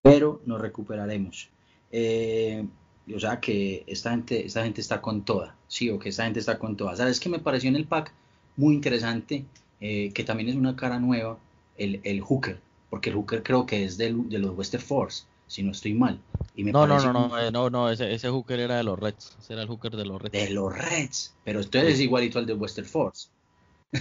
pero 0.02 0.40
nos 0.46 0.60
recuperaremos. 0.60 1.48
Eh, 1.92 2.66
o 3.14 3.20
sea 3.20 3.40
que 3.40 3.84
esta 3.86 4.10
gente, 4.10 4.46
esta 4.46 4.64
gente 4.64 4.80
está 4.80 5.00
con 5.00 5.24
toda, 5.24 5.54
sí, 5.68 5.90
o 5.90 5.98
que 5.98 6.08
esta 6.08 6.24
gente 6.24 6.40
está 6.40 6.58
con 6.58 6.76
toda. 6.76 6.96
¿Sabes 6.96 7.20
que 7.20 7.28
me 7.28 7.38
pareció 7.38 7.68
en 7.68 7.76
el 7.76 7.86
pack 7.86 8.12
muy 8.56 8.74
interesante? 8.74 9.44
Eh, 9.80 10.10
que 10.12 10.24
también 10.24 10.48
es 10.48 10.56
una 10.56 10.74
cara 10.74 10.98
nueva, 10.98 11.38
el, 11.76 12.20
hooker, 12.20 12.58
porque 12.88 13.10
el 13.10 13.16
hooker 13.16 13.42
creo 13.42 13.66
que 13.66 13.84
es 13.84 13.98
de 13.98 14.10
los 14.10 14.56
Western 14.56 14.82
Force, 14.82 15.24
si 15.46 15.62
no 15.62 15.72
estoy 15.72 15.94
mal. 15.94 16.20
Y 16.56 16.64
me 16.64 16.72
no, 16.72 16.86
no, 16.86 16.98
no, 16.98 17.12
no, 17.12 17.38
eh, 17.38 17.52
no, 17.52 17.70
no, 17.70 17.90
ese, 17.90 18.12
ese 18.12 18.28
hooker 18.30 18.58
era 18.58 18.78
de 18.78 18.82
los 18.82 18.98
Reds, 18.98 19.36
ese 19.38 19.52
era 19.52 19.62
el 19.62 19.68
hooker 19.68 19.94
de 19.94 20.06
los 20.06 20.20
Reds. 20.20 20.32
De 20.32 20.50
los 20.50 20.76
Reds, 20.76 21.36
pero 21.44 21.60
entonces 21.60 21.94
es 21.94 22.00
igualito 22.00 22.38
al 22.38 22.46
de 22.46 22.54
Western 22.54 22.88
Force. 22.88 23.28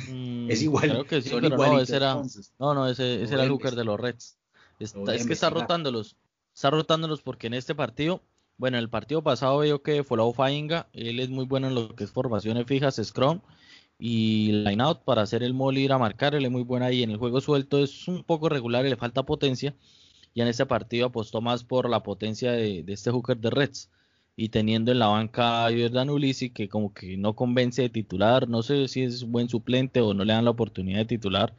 Mm, 0.10 0.50
es 0.50 0.62
igual. 0.62 0.90
Creo 0.90 1.06
que 1.06 1.22
sí, 1.22 1.30
pero 1.30 1.50
no, 1.50 1.80
ese 1.80 1.98
era, 1.98 2.22
no, 2.58 2.74
no, 2.74 2.88
ese, 2.88 3.22
ese 3.22 3.34
era 3.34 3.44
el 3.44 3.52
hooker 3.52 3.76
de 3.76 3.84
los 3.84 4.00
Reds 4.00 4.38
es 4.80 4.94
que 5.26 5.34
está 5.34 5.50
rotándolos. 5.50 6.16
Está 6.54 6.70
rotándolos 6.70 7.22
porque 7.22 7.48
en 7.48 7.54
este 7.54 7.76
partido, 7.76 8.22
bueno, 8.58 8.78
en 8.78 8.84
el 8.84 8.90
partido 8.90 9.22
pasado 9.22 9.60
veo 9.60 9.82
que 9.82 10.04
Follow 10.04 10.34
Fainga, 10.34 10.88
él 10.94 11.20
es 11.20 11.30
muy 11.30 11.46
bueno 11.46 11.68
en 11.68 11.76
lo 11.76 11.96
que 11.96 12.06
es 12.06 12.12
formaciones 12.12 12.66
fijas, 12.66 13.00
Scrum 13.02 13.42
y 13.98 14.52
line 14.52 14.84
out 14.84 15.04
para 15.04 15.22
hacer 15.22 15.42
el 15.42 15.54
mole 15.54 15.80
ir 15.80 15.94
a 15.94 15.98
marcar, 15.98 16.36
él 16.36 16.46
es 16.46 16.52
muy 16.52 16.64
bueno 16.64 16.86
ahí. 16.86 17.04
En 17.04 17.12
el 17.12 17.18
juego 17.18 17.42
suelto 17.42 17.80
es 17.80 18.08
un 18.08 18.24
poco 18.24 18.50
regular 18.50 18.86
y 18.86 18.90
le 18.90 18.96
falta 18.96 19.24
potencia. 19.24 19.76
Y 20.36 20.42
en 20.42 20.48
este 20.48 20.68
partido 20.68 21.08
apostó 21.08 21.42
más 21.42 21.64
por 21.64 21.90
la 21.90 22.04
potencia 22.04 22.52
de, 22.52 22.84
este 22.88 23.10
hooker 23.10 23.38
de 23.38 23.50
Reds. 23.50 23.90
Y 24.36 24.50
teniendo 24.50 24.92
en 24.92 25.00
la 25.00 25.08
banca 25.08 25.66
a 25.66 25.72
Jordan 25.72 26.10
Ulisi, 26.10 26.50
que 26.50 26.68
como 26.70 26.94
que 26.94 27.16
no 27.16 27.36
convence 27.36 27.82
de 27.82 27.90
titular, 27.90 28.48
no 28.50 28.62
sé 28.62 28.88
si 28.90 29.02
es 29.02 29.24
buen 29.24 29.50
suplente 29.50 30.02
o 30.02 30.14
no 30.14 30.26
le 30.26 30.34
dan 30.34 30.44
la 30.44 30.52
oportunidad 30.52 31.00
de 31.00 31.06
titular 31.06 31.56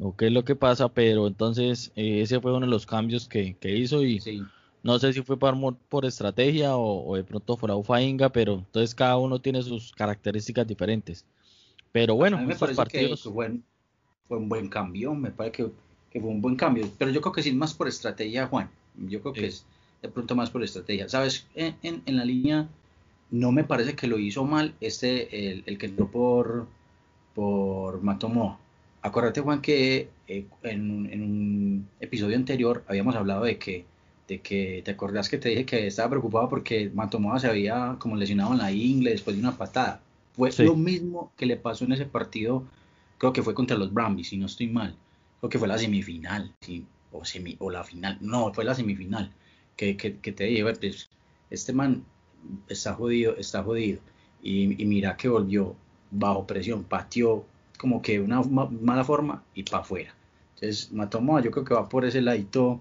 o 0.00 0.16
qué 0.16 0.28
es 0.28 0.32
lo 0.32 0.44
que 0.44 0.56
pasa, 0.56 0.88
pero 0.88 1.26
entonces 1.26 1.92
eh, 1.96 2.22
ese 2.22 2.40
fue 2.40 2.52
uno 2.52 2.66
de 2.66 2.70
los 2.70 2.86
cambios 2.86 3.28
que, 3.28 3.56
hizo 3.62 4.02
y 4.04 4.20
no 4.82 4.98
sé 4.98 5.12
si 5.12 5.22
fue 5.22 5.38
por, 5.38 5.76
por 5.76 6.06
estrategia 6.06 6.76
o, 6.76 7.16
de 7.16 7.24
pronto 7.24 7.56
fuera 7.56 7.76
Ufainga, 7.76 8.30
pero 8.30 8.54
entonces 8.54 8.94
cada 8.94 9.18
uno 9.18 9.40
tiene 9.40 9.62
sus 9.62 9.92
características 9.92 10.66
diferentes. 10.66 11.26
Pero 11.92 12.14
bueno, 12.14 12.38
me 12.38 12.54
parece 12.54 12.84
que 12.84 13.16
fue, 13.16 13.50
un 14.38 14.48
buen 14.48 14.68
cambio, 14.68 15.14
me 15.14 15.30
parece 15.30 15.56
que, 15.56 15.70
que 16.18 16.24
fue 16.24 16.30
un 16.30 16.40
buen 16.40 16.56
cambio. 16.56 16.88
Pero 16.98 17.10
yo 17.10 17.20
creo 17.20 17.32
que 17.32 17.42
sí 17.42 17.50
es 17.50 17.54
más 17.54 17.74
por 17.74 17.88
estrategia, 17.88 18.46
Juan. 18.46 18.68
Yo 18.96 19.20
creo 19.20 19.32
que 19.32 19.46
es 19.46 19.64
de 20.02 20.08
pronto 20.08 20.34
más 20.36 20.50
por 20.50 20.62
estrategia. 20.62 21.08
Sabes, 21.08 21.46
en, 21.54 21.76
en, 21.82 22.16
la 22.16 22.24
línea 22.24 22.68
no 23.30 23.52
me 23.52 23.64
parece 23.64 23.94
que 23.94 24.06
lo 24.06 24.18
hizo 24.18 24.44
mal 24.44 24.74
este, 24.80 25.50
el, 25.50 25.62
el 25.66 25.78
que 25.78 25.86
entró 25.86 26.10
por, 26.10 26.66
por 27.34 28.02
Matomoa. 28.02 28.58
Acuérdate, 29.02 29.40
Juan, 29.40 29.60
que 29.60 30.08
eh, 30.26 30.46
en, 30.62 31.08
en, 31.12 31.22
un 31.22 31.88
episodio 32.00 32.36
anterior 32.36 32.84
habíamos 32.88 33.14
hablado 33.14 33.44
de 33.44 33.58
que, 33.58 33.84
de 34.26 34.40
que, 34.40 34.82
¿te 34.84 34.90
acordás 34.90 35.28
que 35.28 35.38
te 35.38 35.50
dije 35.50 35.64
que 35.64 35.86
estaba 35.86 36.10
preocupado 36.10 36.48
porque 36.48 36.90
Matomoa 36.92 37.38
se 37.38 37.48
había 37.48 37.96
como 37.98 38.16
lesionado 38.16 38.52
en 38.52 38.58
la 38.58 38.72
ingle 38.72 39.10
después 39.10 39.36
de 39.36 39.42
una 39.42 39.56
patada? 39.56 40.00
Fue 40.34 40.50
lo 40.58 40.76
mismo 40.76 41.32
que 41.36 41.46
le 41.46 41.56
pasó 41.56 41.84
en 41.84 41.92
ese 41.92 42.06
partido, 42.06 42.64
creo 43.18 43.32
que 43.32 43.42
fue 43.42 43.54
contra 43.54 43.76
los 43.76 43.92
Brambis, 43.92 44.28
si 44.28 44.36
no 44.36 44.46
estoy 44.46 44.68
mal. 44.68 44.94
Creo 45.40 45.50
que 45.50 45.58
fue 45.58 45.68
la 45.68 45.78
semifinal, 45.78 46.54
¿sí? 46.60 46.86
o, 47.12 47.24
semi, 47.24 47.56
o 47.58 47.70
la 47.70 47.84
final. 47.84 48.18
No, 48.20 48.52
fue 48.52 48.64
la 48.64 48.74
semifinal. 48.74 49.32
Que, 49.76 49.96
que, 49.96 50.10
te 50.10 50.44
dije, 50.44 50.62
pues, 50.62 51.08
este 51.50 51.72
man 51.72 52.04
está 52.68 52.94
jodido, 52.94 53.36
está 53.36 53.62
jodido. 53.62 54.00
Y, 54.42 54.80
y 54.82 54.86
mira 54.86 55.16
que 55.16 55.28
volvió 55.28 55.76
bajo 56.10 56.46
presión, 56.46 56.84
pateó 56.84 57.44
como 57.78 58.02
que 58.02 58.20
una 58.20 58.42
mala 58.42 59.04
forma 59.04 59.42
y 59.54 59.62
para 59.62 59.82
afuera. 59.82 60.14
Entonces, 60.54 60.92
Matomoa 60.92 61.40
yo 61.40 61.50
creo 61.50 61.64
que 61.64 61.74
va 61.74 61.88
por 61.88 62.04
ese 62.04 62.20
ladito 62.20 62.80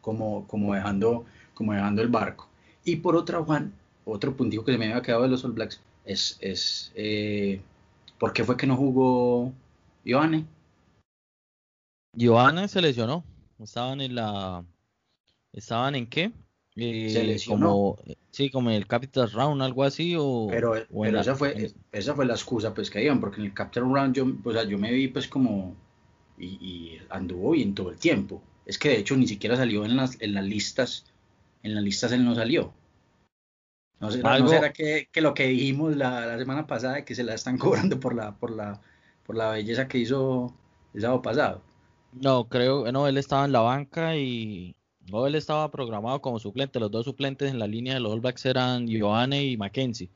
como, 0.00 0.46
como, 0.46 0.74
dejando, 0.74 1.24
como 1.54 1.72
dejando 1.72 2.02
el 2.02 2.08
barco. 2.08 2.48
Y 2.84 2.96
por 2.96 3.16
otra, 3.16 3.42
Juan, 3.42 3.72
otro 4.04 4.36
puntito 4.36 4.64
que 4.64 4.72
se 4.72 4.78
me 4.78 4.86
había 4.86 5.02
quedado 5.02 5.22
de 5.22 5.30
los 5.30 5.44
All 5.44 5.52
Blacks 5.52 5.80
es, 6.04 6.36
es 6.40 6.92
eh, 6.94 7.60
¿por 8.18 8.32
qué 8.32 8.44
fue 8.44 8.56
que 8.56 8.66
no 8.66 8.76
jugó 8.76 9.52
Ioane? 10.04 10.44
Ioane 12.16 12.68
se 12.68 12.80
lesionó. 12.80 13.24
Estaban 13.58 14.00
en 14.00 14.14
la... 14.14 14.64
¿Estaban 15.52 15.94
en 15.94 16.06
qué? 16.06 16.32
Eh, 16.78 17.38
como, 17.48 17.98
sí, 18.30 18.50
como 18.50 18.68
en 18.68 18.76
el 18.76 18.86
Capital 18.86 19.30
Round, 19.30 19.62
algo 19.62 19.82
así, 19.82 20.14
o... 20.18 20.46
Pero, 20.50 20.74
esa, 20.76 21.34
fue, 21.34 21.72
esa 21.90 22.14
fue 22.14 22.26
la 22.26 22.34
excusa, 22.34 22.74
pues, 22.74 22.90
que 22.90 23.02
iban, 23.02 23.18
porque 23.18 23.40
en 23.40 23.46
el 23.46 23.54
Capital 23.54 23.84
Round 23.84 24.14
yo, 24.14 24.26
o 24.44 24.52
sea, 24.52 24.64
yo 24.64 24.76
me 24.78 24.92
vi, 24.92 25.08
pues, 25.08 25.26
como... 25.26 25.74
Y, 26.38 26.98
anduvo 27.08 27.52
bien 27.52 27.74
todo 27.74 27.90
el 27.90 27.96
tiempo. 27.96 28.42
Es 28.66 28.78
que, 28.78 28.90
de 28.90 28.98
hecho, 28.98 29.16
ni 29.16 29.26
siquiera 29.26 29.56
salió 29.56 29.86
en 29.86 29.96
las, 29.96 30.20
en 30.20 30.34
las 30.34 30.44
listas. 30.44 31.06
En 31.62 31.74
las 31.74 31.82
listas 31.82 32.12
él 32.12 32.24
no 32.24 32.34
salió. 32.34 32.74
No, 34.00 34.10
será, 34.10 34.38
¿no 34.38 34.48
será 34.48 34.72
que, 34.74 35.08
que, 35.10 35.22
lo 35.22 35.32
que 35.32 35.46
dijimos 35.46 35.96
la, 35.96 36.26
la, 36.26 36.36
semana 36.36 36.66
pasada, 36.66 37.06
que 37.06 37.14
se 37.14 37.24
la 37.24 37.32
están 37.32 37.56
cobrando 37.58 37.98
por 37.98 38.14
la, 38.14 38.36
por 38.36 38.50
la, 38.50 38.82
por 39.24 39.34
la 39.34 39.50
belleza 39.50 39.88
que 39.88 39.96
hizo 39.96 40.54
el 40.92 41.00
sábado 41.00 41.22
pasado. 41.22 41.62
No, 42.12 42.48
creo, 42.48 42.90
no, 42.92 43.06
él 43.08 43.18
estaba 43.18 43.44
en 43.44 43.52
la 43.52 43.60
banca 43.60 44.16
y, 44.16 44.74
no, 45.10 45.26
él 45.26 45.34
estaba 45.34 45.70
programado 45.70 46.20
como 46.20 46.38
suplente. 46.38 46.80
Los 46.80 46.90
dos 46.90 47.04
suplentes 47.04 47.50
en 47.50 47.58
la 47.58 47.66
línea 47.66 47.94
de 47.94 48.00
los 48.00 48.12
All 48.12 48.20
Blacks 48.20 48.44
eran 48.46 48.86
Johanne 48.88 49.44
y 49.44 49.56
Mackenzie. 49.56 50.10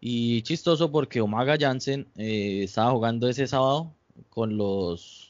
Y 0.00 0.42
chistoso 0.42 0.90
porque 0.92 1.20
Omaga 1.20 1.56
Jansen 1.58 2.08
eh, 2.16 2.62
estaba 2.64 2.90
jugando 2.92 3.28
ese 3.28 3.46
sábado 3.46 3.94
con 4.30 4.56
los 4.56 5.26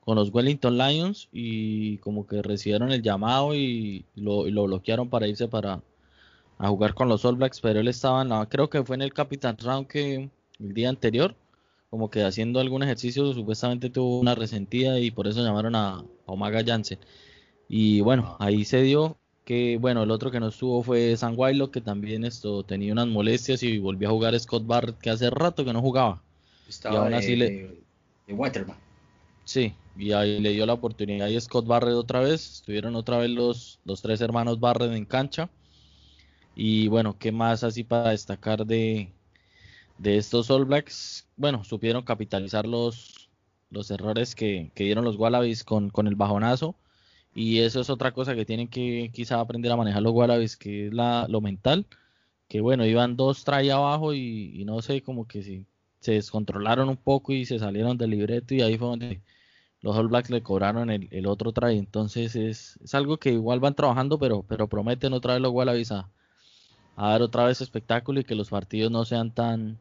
con 0.00 0.16
los 0.16 0.30
Wellington 0.34 0.76
Lions 0.78 1.28
y 1.32 1.98
como 1.98 2.26
que 2.26 2.42
recibieron 2.42 2.90
el 2.90 3.02
llamado 3.02 3.54
y 3.54 4.04
lo, 4.16 4.42
bloquearon 4.44 5.08
para 5.08 5.28
irse 5.28 5.46
para 5.46 5.80
a 6.58 6.68
jugar 6.68 6.94
con 6.94 7.08
los 7.08 7.24
All 7.24 7.36
Blacks, 7.36 7.60
pero 7.60 7.80
él 7.80 7.88
estaba 7.88 8.22
en 8.22 8.30
la, 8.30 8.46
creo 8.46 8.68
que 8.68 8.84
fue 8.84 8.96
en 8.96 9.02
el 9.02 9.12
Capitán 9.12 9.56
Round 9.58 9.86
que 9.86 10.28
el 10.60 10.74
día 10.74 10.88
anterior, 10.88 11.36
como 11.92 12.08
que 12.08 12.24
haciendo 12.24 12.58
algún 12.58 12.82
ejercicio, 12.82 13.34
supuestamente 13.34 13.90
tuvo 13.90 14.18
una 14.18 14.34
resentida 14.34 14.98
y 14.98 15.10
por 15.10 15.28
eso 15.28 15.44
llamaron 15.44 15.74
a, 15.74 16.02
Omaga 16.24 16.64
Jansen. 16.64 16.98
Y 17.68 18.00
bueno, 18.00 18.34
ahí 18.40 18.64
se 18.64 18.80
dio 18.80 19.18
que, 19.44 19.76
bueno, 19.78 20.02
el 20.02 20.10
otro 20.10 20.30
que 20.30 20.40
no 20.40 20.48
estuvo 20.48 20.82
fue 20.82 21.14
San 21.18 21.34
Wylo, 21.36 21.70
que 21.70 21.82
también 21.82 22.24
esto 22.24 22.62
tenía 22.62 22.94
unas 22.94 23.08
molestias 23.08 23.62
y 23.62 23.76
volvió 23.76 24.08
a 24.08 24.12
jugar 24.12 24.40
Scott 24.40 24.66
Barrett, 24.66 24.96
que 25.00 25.10
hace 25.10 25.28
rato 25.28 25.66
que 25.66 25.74
no 25.74 25.82
jugaba. 25.82 26.22
Estaba 26.66 26.94
y 26.94 26.98
aún 26.98 27.12
así 27.12 27.36
de, 27.36 27.84
le... 28.26 28.34
Waterman. 28.34 28.78
Sí, 29.44 29.74
y 29.94 30.12
ahí 30.12 30.40
le 30.40 30.52
dio 30.52 30.64
la 30.64 30.72
oportunidad 30.72 31.28
y 31.28 31.38
Scott 31.38 31.66
Barrett 31.66 31.92
otra 31.92 32.20
vez. 32.20 32.54
Estuvieron 32.54 32.96
otra 32.96 33.18
vez 33.18 33.28
los, 33.28 33.80
los 33.84 34.00
tres 34.00 34.22
hermanos 34.22 34.60
Barrett 34.60 34.92
en 34.92 35.04
cancha. 35.04 35.50
Y 36.54 36.88
bueno, 36.88 37.18
¿qué 37.18 37.32
más 37.32 37.64
así 37.64 37.84
para 37.84 38.12
destacar 38.12 38.64
de, 38.64 39.12
de 40.02 40.16
estos 40.18 40.50
All 40.50 40.64
Blacks? 40.64 41.28
Bueno, 41.36 41.64
supieron 41.64 42.02
capitalizar 42.02 42.66
los, 42.66 43.30
los 43.70 43.90
errores 43.90 44.34
que, 44.34 44.72
que 44.74 44.84
dieron 44.84 45.04
los 45.04 45.16
Wallabies 45.16 45.64
con, 45.64 45.90
con 45.90 46.06
el 46.06 46.16
bajonazo 46.16 46.76
y 47.34 47.60
eso 47.60 47.80
es 47.80 47.90
otra 47.90 48.12
cosa 48.12 48.34
que 48.34 48.44
tienen 48.44 48.68
que 48.68 49.10
quizá 49.12 49.40
aprender 49.40 49.72
a 49.72 49.76
manejar 49.76 50.02
los 50.02 50.12
Wallabies, 50.12 50.56
que 50.56 50.88
es 50.88 50.94
la, 50.94 51.26
lo 51.28 51.40
mental. 51.40 51.86
Que 52.48 52.60
bueno, 52.60 52.84
iban 52.86 53.16
dos 53.16 53.44
try 53.44 53.70
abajo 53.70 54.14
y, 54.14 54.62
no 54.66 54.82
sé, 54.82 55.02
como 55.02 55.26
que 55.26 55.64
se 56.00 56.12
descontrolaron 56.12 56.88
un 56.88 56.96
poco 56.96 57.32
y 57.32 57.46
se 57.46 57.58
salieron 57.58 57.96
del 57.96 58.10
libreto 58.10 58.54
y 58.54 58.62
ahí 58.62 58.76
fue 58.76 58.88
donde 58.88 59.22
los 59.80 59.96
All 59.96 60.08
Blacks 60.08 60.30
le 60.30 60.42
cobraron 60.42 60.90
el, 60.90 61.26
otro 61.26 61.52
try. 61.52 61.78
Entonces 61.78 62.36
es, 62.36 62.78
es, 62.82 62.94
algo 62.94 63.18
que 63.18 63.32
igual 63.32 63.60
van 63.60 63.74
trabajando, 63.74 64.18
pero, 64.18 64.42
pero 64.42 64.68
prometen 64.68 65.12
otra 65.14 65.34
vez 65.34 65.42
los 65.42 65.52
Wallabies 65.52 65.92
a, 65.92 66.10
dar 66.96 67.22
otra 67.22 67.44
vez 67.46 67.60
espectáculo 67.60 68.20
y 68.20 68.24
que 68.24 68.34
los 68.34 68.50
partidos 68.50 68.92
no 68.92 69.04
sean 69.04 69.32
tan 69.32 69.78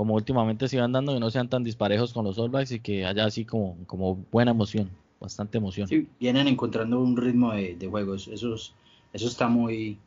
como 0.00 0.14
últimamente 0.14 0.66
se 0.66 0.76
iban 0.76 0.92
dando 0.92 1.14
y 1.14 1.20
no 1.20 1.30
sean 1.30 1.50
tan 1.50 1.62
disparejos 1.62 2.14
con 2.14 2.24
los 2.24 2.38
All 2.38 2.48
Blacks 2.48 2.72
y 2.72 2.80
que 2.80 3.04
haya 3.04 3.26
así 3.26 3.44
como, 3.44 3.76
como 3.86 4.16
buena 4.32 4.52
emoción 4.52 4.88
bastante 5.20 5.58
emoción. 5.58 5.86
Sí, 5.88 6.08
vienen 6.18 6.48
encontrando 6.48 6.98
un 7.00 7.18
ritmo 7.18 7.52
de, 7.52 7.76
de 7.76 7.86
juegos, 7.86 8.26
eso, 8.28 8.54
eso 8.54 8.72
está 9.12 9.46
muy, 9.46 9.98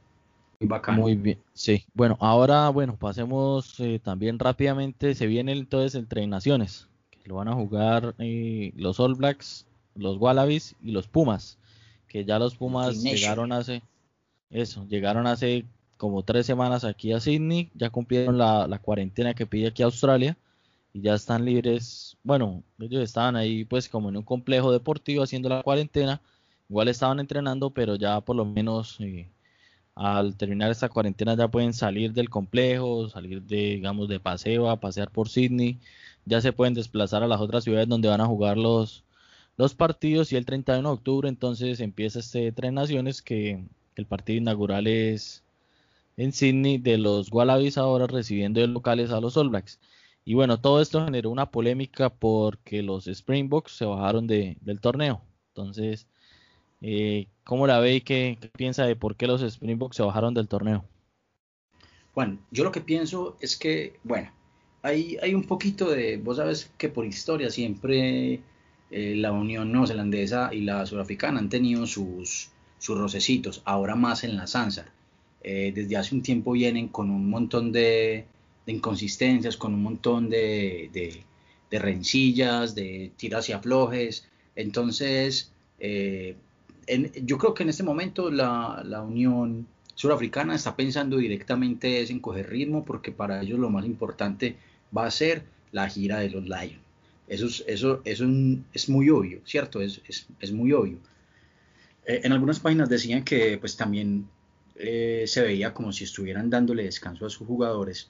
muy 0.59 0.67
bacano. 0.67 1.01
Muy 1.01 1.13
bien, 1.13 1.37
sí. 1.53 1.83
Bueno, 1.93 2.17
ahora, 2.19 2.69
bueno, 2.69 2.95
pasemos 2.97 3.79
eh, 3.81 3.99
también 4.03 4.39
rápidamente, 4.39 5.13
se 5.13 5.27
viene 5.27 5.51
entonces 5.51 5.93
el 5.93 6.07
Tres 6.07 6.27
Naciones, 6.27 6.87
que 7.11 7.29
lo 7.29 7.35
van 7.35 7.49
a 7.49 7.53
jugar 7.53 8.15
eh, 8.17 8.73
los 8.75 8.99
All 8.99 9.13
Blacks, 9.13 9.67
los 9.93 10.17
Wallabies 10.17 10.75
y 10.81 10.89
los 10.89 11.07
Pumas, 11.07 11.59
que 12.07 12.25
ya 12.25 12.39
los 12.39 12.55
Pumas 12.55 13.03
llegaron 13.03 13.51
hace, 13.51 13.83
eso, 14.49 14.87
llegaron 14.87 15.27
hace 15.27 15.65
como 15.97 16.23
tres 16.23 16.45
semanas 16.45 16.83
aquí 16.83 17.13
a 17.13 17.19
Sydney, 17.19 17.69
ya 17.75 17.89
cumplieron 17.89 18.37
la, 18.37 18.79
cuarentena 18.81 19.33
que 19.33 19.45
pide 19.45 19.67
aquí 19.67 19.83
a 19.83 19.85
Australia 19.85 20.37
y 20.93 21.01
ya 21.01 21.15
están 21.15 21.45
libres. 21.45 22.17
Bueno, 22.23 22.63
ellos 22.79 23.01
estaban 23.03 23.35
ahí 23.35 23.65
pues 23.65 23.89
como 23.89 24.09
en 24.09 24.17
un 24.17 24.23
complejo 24.23 24.71
deportivo 24.71 25.23
haciendo 25.23 25.49
la 25.49 25.63
cuarentena. 25.63 26.21
Igual 26.69 26.87
estaban 26.89 27.19
entrenando, 27.19 27.71
pero 27.71 27.95
ya 27.95 28.21
por 28.21 28.35
lo 28.35 28.45
menos 28.45 28.97
eh, 28.99 29.29
al 29.95 30.35
terminar 30.37 30.71
esta 30.71 30.89
cuarentena 30.89 31.35
ya 31.35 31.47
pueden 31.47 31.73
salir 31.73 32.13
del 32.13 32.29
complejo, 32.29 33.09
salir 33.09 33.41
de, 33.43 33.75
digamos, 33.75 34.07
de 34.09 34.19
paseo, 34.19 34.69
a 34.69 34.79
pasear 34.79 35.11
por 35.11 35.29
Sydney. 35.29 35.79
Ya 36.25 36.41
se 36.41 36.53
pueden 36.53 36.73
desplazar 36.73 37.23
a 37.23 37.27
las 37.27 37.41
otras 37.41 37.63
ciudades 37.63 37.87
donde 37.87 38.07
van 38.07 38.21
a 38.21 38.25
jugar 38.25 38.57
los, 38.57 39.03
los 39.57 39.75
partidos 39.75 40.31
y 40.31 40.35
el 40.37 40.45
31 40.45 40.89
de 40.89 40.93
octubre 40.93 41.29
entonces 41.29 41.79
empieza 41.79 42.19
este 42.19 42.51
Tres 42.51 42.73
Naciones 42.73 43.21
que 43.21 43.65
el 43.95 44.05
partido 44.05 44.37
inaugural 44.39 44.87
es 44.87 45.42
en 46.17 46.31
Sydney 46.31 46.77
de 46.77 46.97
los 46.97 47.31
Wallabies 47.31 47.77
ahora 47.77 48.07
recibiendo 48.07 48.61
de 48.61 48.67
locales 48.67 49.11
a 49.11 49.19
los 49.19 49.37
All 49.37 49.49
Blacks. 49.49 49.79
Y 50.25 50.35
bueno, 50.35 50.59
todo 50.59 50.81
esto 50.81 51.03
generó 51.03 51.29
una 51.29 51.51
polémica 51.51 52.09
porque 52.09 52.81
los 52.81 53.07
Springboks 53.07 53.73
se 53.73 53.85
bajaron 53.85 54.25
de, 54.27 54.57
del 54.61 54.79
torneo. 54.79 55.21
Entonces, 55.49 56.07
eh, 56.81 57.27
¿cómo 57.43 57.67
la 57.67 57.79
ve 57.79 57.95
y 57.95 58.01
qué, 58.01 58.37
piensa 58.55 58.85
de 58.85 58.95
por 58.95 59.15
qué 59.15 59.27
los 59.27 59.41
Springboks 59.41 59.97
se 59.97 60.03
bajaron 60.03 60.33
del 60.33 60.47
torneo? 60.47 60.85
Bueno, 62.15 62.39
yo 62.51 62.63
lo 62.63 62.71
que 62.71 62.81
pienso 62.81 63.37
es 63.41 63.57
que, 63.57 63.99
bueno, 64.03 64.31
hay, 64.81 65.17
hay 65.21 65.33
un 65.33 65.43
poquito 65.43 65.89
de, 65.89 66.17
vos 66.17 66.37
sabes 66.37 66.71
que 66.77 66.89
por 66.89 67.05
historia 67.05 67.49
siempre 67.49 68.41
eh, 68.91 69.15
la 69.15 69.31
Unión 69.31 69.71
Neozelandesa 69.71 70.53
y 70.53 70.61
la 70.61 70.85
Sudafricana 70.85 71.39
han 71.39 71.49
tenido 71.49 71.85
sus, 71.87 72.51
sus 72.77 72.97
rocecitos, 72.97 73.61
ahora 73.65 73.95
más 73.95 74.23
en 74.23 74.37
la 74.37 74.47
Sansar. 74.47 74.91
Eh, 75.43 75.73
desde 75.75 75.97
hace 75.97 76.15
un 76.15 76.23
tiempo 76.23 76.53
vienen 76.53 76.87
con 76.87 77.09
un 77.09 77.29
montón 77.29 77.71
de, 77.71 78.25
inconsistencias, 78.65 79.57
con 79.57 79.73
un 79.73 79.83
montón 79.83 80.29
de, 80.29 81.23
rencillas, 81.71 82.75
de 82.75 83.11
tiras 83.17 83.49
y 83.49 83.51
aflojes. 83.51 84.27
Entonces, 84.55 85.51
eh, 85.79 86.35
yo 87.23 87.37
creo 87.37 87.53
que 87.53 87.63
en 87.63 87.69
este 87.69 87.83
momento 87.83 88.31
la, 88.31 88.83
la, 88.85 89.01
Unión 89.01 89.67
Surafricana 89.95 90.55
está 90.55 90.75
pensando 90.75 91.17
directamente 91.17 92.09
en 92.09 92.19
coger 92.19 92.49
ritmo 92.49 92.85
porque 92.85 93.11
para 93.11 93.41
ellos 93.41 93.59
lo 93.59 93.69
más 93.69 93.85
importante 93.85 94.55
va 94.95 95.05
a 95.05 95.11
ser 95.11 95.43
la 95.71 95.89
gira 95.89 96.19
de 96.19 96.29
los 96.29 96.43
Lions. 96.43 96.79
Eso, 97.27 97.47
es, 97.47 97.63
eso, 97.67 98.01
eso 98.05 98.25
es 98.73 98.89
muy 98.89 99.09
obvio, 99.09 99.41
¿cierto? 99.45 99.81
Es, 99.81 100.01
es, 100.07 100.27
es 100.39 100.51
muy 100.51 100.71
obvio. 100.73 100.97
Eh, 102.05 102.21
en 102.23 102.31
algunas 102.33 102.59
páginas 102.59 102.89
decían 102.89 103.23
que 103.23 103.57
pues 103.57 103.75
también 103.77 104.27
eh, 104.75 105.23
se 105.27 105.41
veía 105.41 105.73
como 105.73 105.91
si 105.91 106.03
estuvieran 106.03 106.49
dándole 106.49 106.83
descanso 106.83 107.25
a 107.25 107.29
sus 107.29 107.47
jugadores 107.47 108.09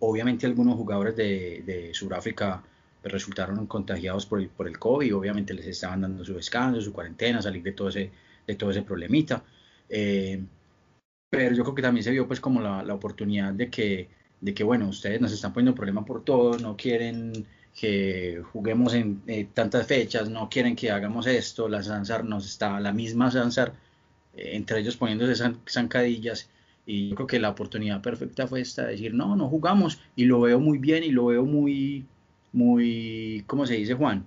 obviamente 0.00 0.46
algunos 0.46 0.76
jugadores 0.76 1.16
de, 1.16 1.62
de 1.64 1.94
Sudáfrica 1.94 2.62
pues, 3.02 3.12
resultaron 3.12 3.66
contagiados 3.66 4.26
por 4.26 4.40
el, 4.40 4.48
por 4.48 4.68
el 4.68 4.78
COVID, 4.78 5.16
obviamente 5.16 5.54
les 5.54 5.66
estaban 5.66 6.02
dando 6.02 6.24
su 6.24 6.34
descanso, 6.34 6.80
su 6.80 6.92
cuarentena, 6.92 7.42
salir 7.42 7.62
de 7.62 7.72
todo 7.72 7.88
ese, 7.88 8.10
de 8.46 8.54
todo 8.54 8.70
ese 8.70 8.82
problemita. 8.82 9.42
Eh, 9.88 10.42
pero 11.30 11.54
yo 11.54 11.62
creo 11.62 11.74
que 11.74 11.82
también 11.82 12.04
se 12.04 12.10
vio 12.10 12.26
pues 12.26 12.40
como 12.40 12.60
la, 12.60 12.82
la, 12.82 12.94
oportunidad 12.94 13.52
de 13.52 13.70
que, 13.70 14.08
de 14.40 14.54
que, 14.54 14.64
bueno, 14.64 14.88
ustedes 14.88 15.20
nos 15.20 15.32
están 15.32 15.52
poniendo 15.52 15.74
problema 15.74 16.04
por 16.04 16.24
todo, 16.24 16.58
no 16.58 16.76
quieren 16.76 17.46
que 17.78 18.42
juguemos 18.52 18.94
en 18.94 19.22
eh, 19.26 19.46
tantas 19.52 19.86
fechas, 19.86 20.28
no 20.30 20.48
quieren 20.48 20.74
que 20.74 20.90
hagamos 20.90 21.26
esto, 21.26 21.68
la 21.68 21.82
Sansar 21.82 22.24
nos 22.24 22.46
está, 22.46 22.80
la 22.80 22.92
misma 22.92 23.30
Sansar, 23.30 23.74
entre 24.38 24.80
ellos 24.80 24.96
poniéndose 24.96 25.42
zancadillas, 25.66 26.48
y 26.86 27.10
yo 27.10 27.16
creo 27.16 27.26
que 27.26 27.38
la 27.38 27.50
oportunidad 27.50 28.00
perfecta 28.00 28.46
fue 28.46 28.60
esta, 28.60 28.86
decir, 28.86 29.14
no, 29.14 29.36
no 29.36 29.48
jugamos, 29.48 30.00
y 30.16 30.24
lo 30.24 30.40
veo 30.40 30.58
muy 30.58 30.78
bien 30.78 31.04
y 31.04 31.10
lo 31.10 31.26
veo 31.26 31.44
muy, 31.44 32.06
muy, 32.52 33.44
¿cómo 33.46 33.66
se 33.66 33.74
dice 33.74 33.94
Juan? 33.94 34.26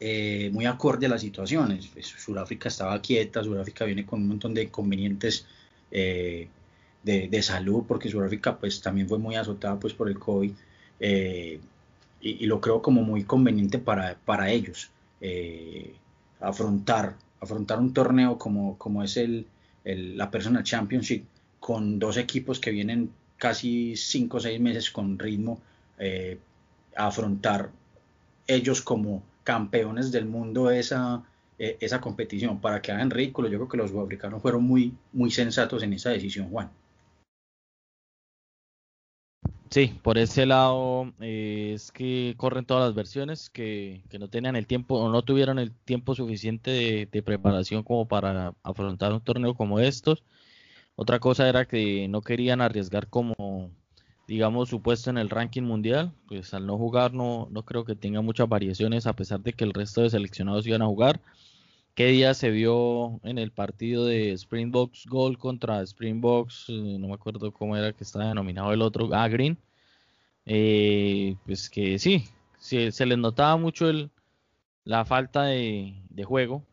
Eh, 0.00 0.50
muy 0.52 0.66
acorde 0.66 1.06
a 1.06 1.08
las 1.08 1.20
situaciones. 1.20 1.88
Pues, 1.88 2.06
Sudáfrica 2.06 2.68
estaba 2.68 3.00
quieta, 3.00 3.42
Sudáfrica 3.42 3.84
viene 3.84 4.06
con 4.06 4.22
un 4.22 4.28
montón 4.28 4.54
de 4.54 4.64
inconvenientes 4.64 5.46
de, 5.90 6.48
de, 7.04 7.42
salud, 7.42 7.84
porque 7.86 8.08
Sudáfrica 8.08 8.58
pues 8.58 8.80
también 8.80 9.08
fue 9.08 9.18
muy 9.18 9.36
azotada 9.36 9.78
pues 9.78 9.94
por 9.94 10.08
el 10.08 10.18
COVID. 10.18 10.52
Eh, 11.00 11.60
y, 12.20 12.46
lo 12.46 12.60
creo 12.60 12.80
como 12.80 13.02
muy 13.02 13.24
conveniente 13.24 13.78
para, 13.78 14.16
para 14.24 14.50
ellos 14.50 14.90
eh, 15.20 15.94
afrontar, 16.40 17.16
afrontar 17.44 17.78
un 17.78 17.92
torneo 17.92 18.38
como, 18.38 18.76
como 18.78 19.02
es 19.02 19.16
el, 19.16 19.46
la 19.84 20.30
Personal 20.30 20.64
Championship 20.64 21.24
con 21.60 21.98
dos 21.98 22.16
equipos 22.16 22.60
que 22.60 22.70
vienen 22.70 23.10
casi 23.38 23.96
cinco 23.96 24.38
o 24.38 24.40
seis 24.40 24.60
meses 24.60 24.90
con 24.90 25.18
ritmo 25.18 25.60
eh, 25.98 26.38
a 26.96 27.06
afrontar 27.06 27.70
ellos 28.46 28.82
como 28.82 29.22
campeones 29.44 30.12
del 30.12 30.26
mundo 30.26 30.70
esa, 30.70 31.22
eh, 31.58 31.76
esa 31.80 32.00
competición 32.00 32.60
para 32.60 32.80
que 32.80 32.92
hagan 32.92 33.10
ridículo. 33.10 33.48
Yo 33.48 33.58
creo 33.58 33.68
que 33.68 33.76
los 33.76 33.92
africanos 33.94 34.42
fueron 34.42 34.64
muy, 34.64 34.94
muy 35.12 35.30
sensatos 35.30 35.82
en 35.82 35.92
esa 35.92 36.10
decisión, 36.10 36.50
Juan. 36.50 36.70
Sí, 39.74 39.92
por 40.04 40.18
ese 40.18 40.46
lado 40.46 41.12
eh, 41.18 41.72
es 41.74 41.90
que 41.90 42.34
corren 42.36 42.64
todas 42.64 42.84
las 42.84 42.94
versiones 42.94 43.50
que, 43.50 44.02
no 44.20 44.28
tenían 44.28 44.54
el 44.54 44.68
tiempo 44.68 44.94
o 44.94 45.10
no 45.10 45.22
tuvieron 45.22 45.58
el 45.58 45.72
tiempo 45.72 46.14
suficiente 46.14 46.70
de, 47.10 47.22
preparación 47.24 47.82
como 47.82 48.06
para 48.06 48.54
afrontar 48.62 49.12
un 49.12 49.20
torneo 49.20 49.56
como 49.56 49.80
estos. 49.80 50.22
Otra 50.94 51.18
cosa 51.18 51.48
era 51.48 51.64
que 51.64 52.06
no 52.06 52.22
querían 52.22 52.60
arriesgar 52.60 53.08
como, 53.08 53.72
digamos, 54.28 54.68
su 54.68 54.80
puesto 54.80 55.10
en 55.10 55.18
el 55.18 55.28
ranking 55.28 55.62
mundial. 55.62 56.12
Pues 56.28 56.54
al 56.54 56.68
no 56.68 56.78
jugar 56.78 57.12
no, 57.12 57.48
no 57.50 57.64
creo 57.64 57.84
que 57.84 57.96
tenga 57.96 58.20
muchas 58.20 58.48
variaciones 58.48 59.08
a 59.08 59.14
pesar 59.14 59.40
de 59.40 59.54
que 59.54 59.64
el 59.64 59.74
resto 59.74 60.02
de 60.02 60.10
seleccionados 60.10 60.68
iban 60.68 60.82
a 60.82 60.86
jugar. 60.86 61.20
¿Qué 61.94 62.06
día 62.08 62.34
se 62.34 62.50
vio 62.50 63.20
en 63.22 63.38
el 63.38 63.52
partido 63.52 64.04
de 64.06 64.32
Springboks 64.36 65.06
Gold 65.06 65.38
contra 65.38 65.80
Springboks? 65.86 66.66
Eh, 66.68 66.96
no 66.98 67.06
me 67.06 67.14
acuerdo 67.14 67.52
cómo 67.52 67.76
era 67.76 67.92
que 67.92 68.02
estaba 68.02 68.26
denominado 68.26 68.72
el 68.72 68.82
otro, 68.82 69.10
ah, 69.12 69.28
Green. 69.28 69.56
Eh, 70.44 71.36
pues 71.46 71.70
que 71.70 72.00
sí, 72.00 72.24
se, 72.58 72.90
les 73.06 73.18
notaba 73.18 73.56
mucho 73.56 73.88
el, 73.88 74.10
la 74.84 75.04
falta 75.04 75.44
de, 75.44 75.94
juego, 76.24 76.64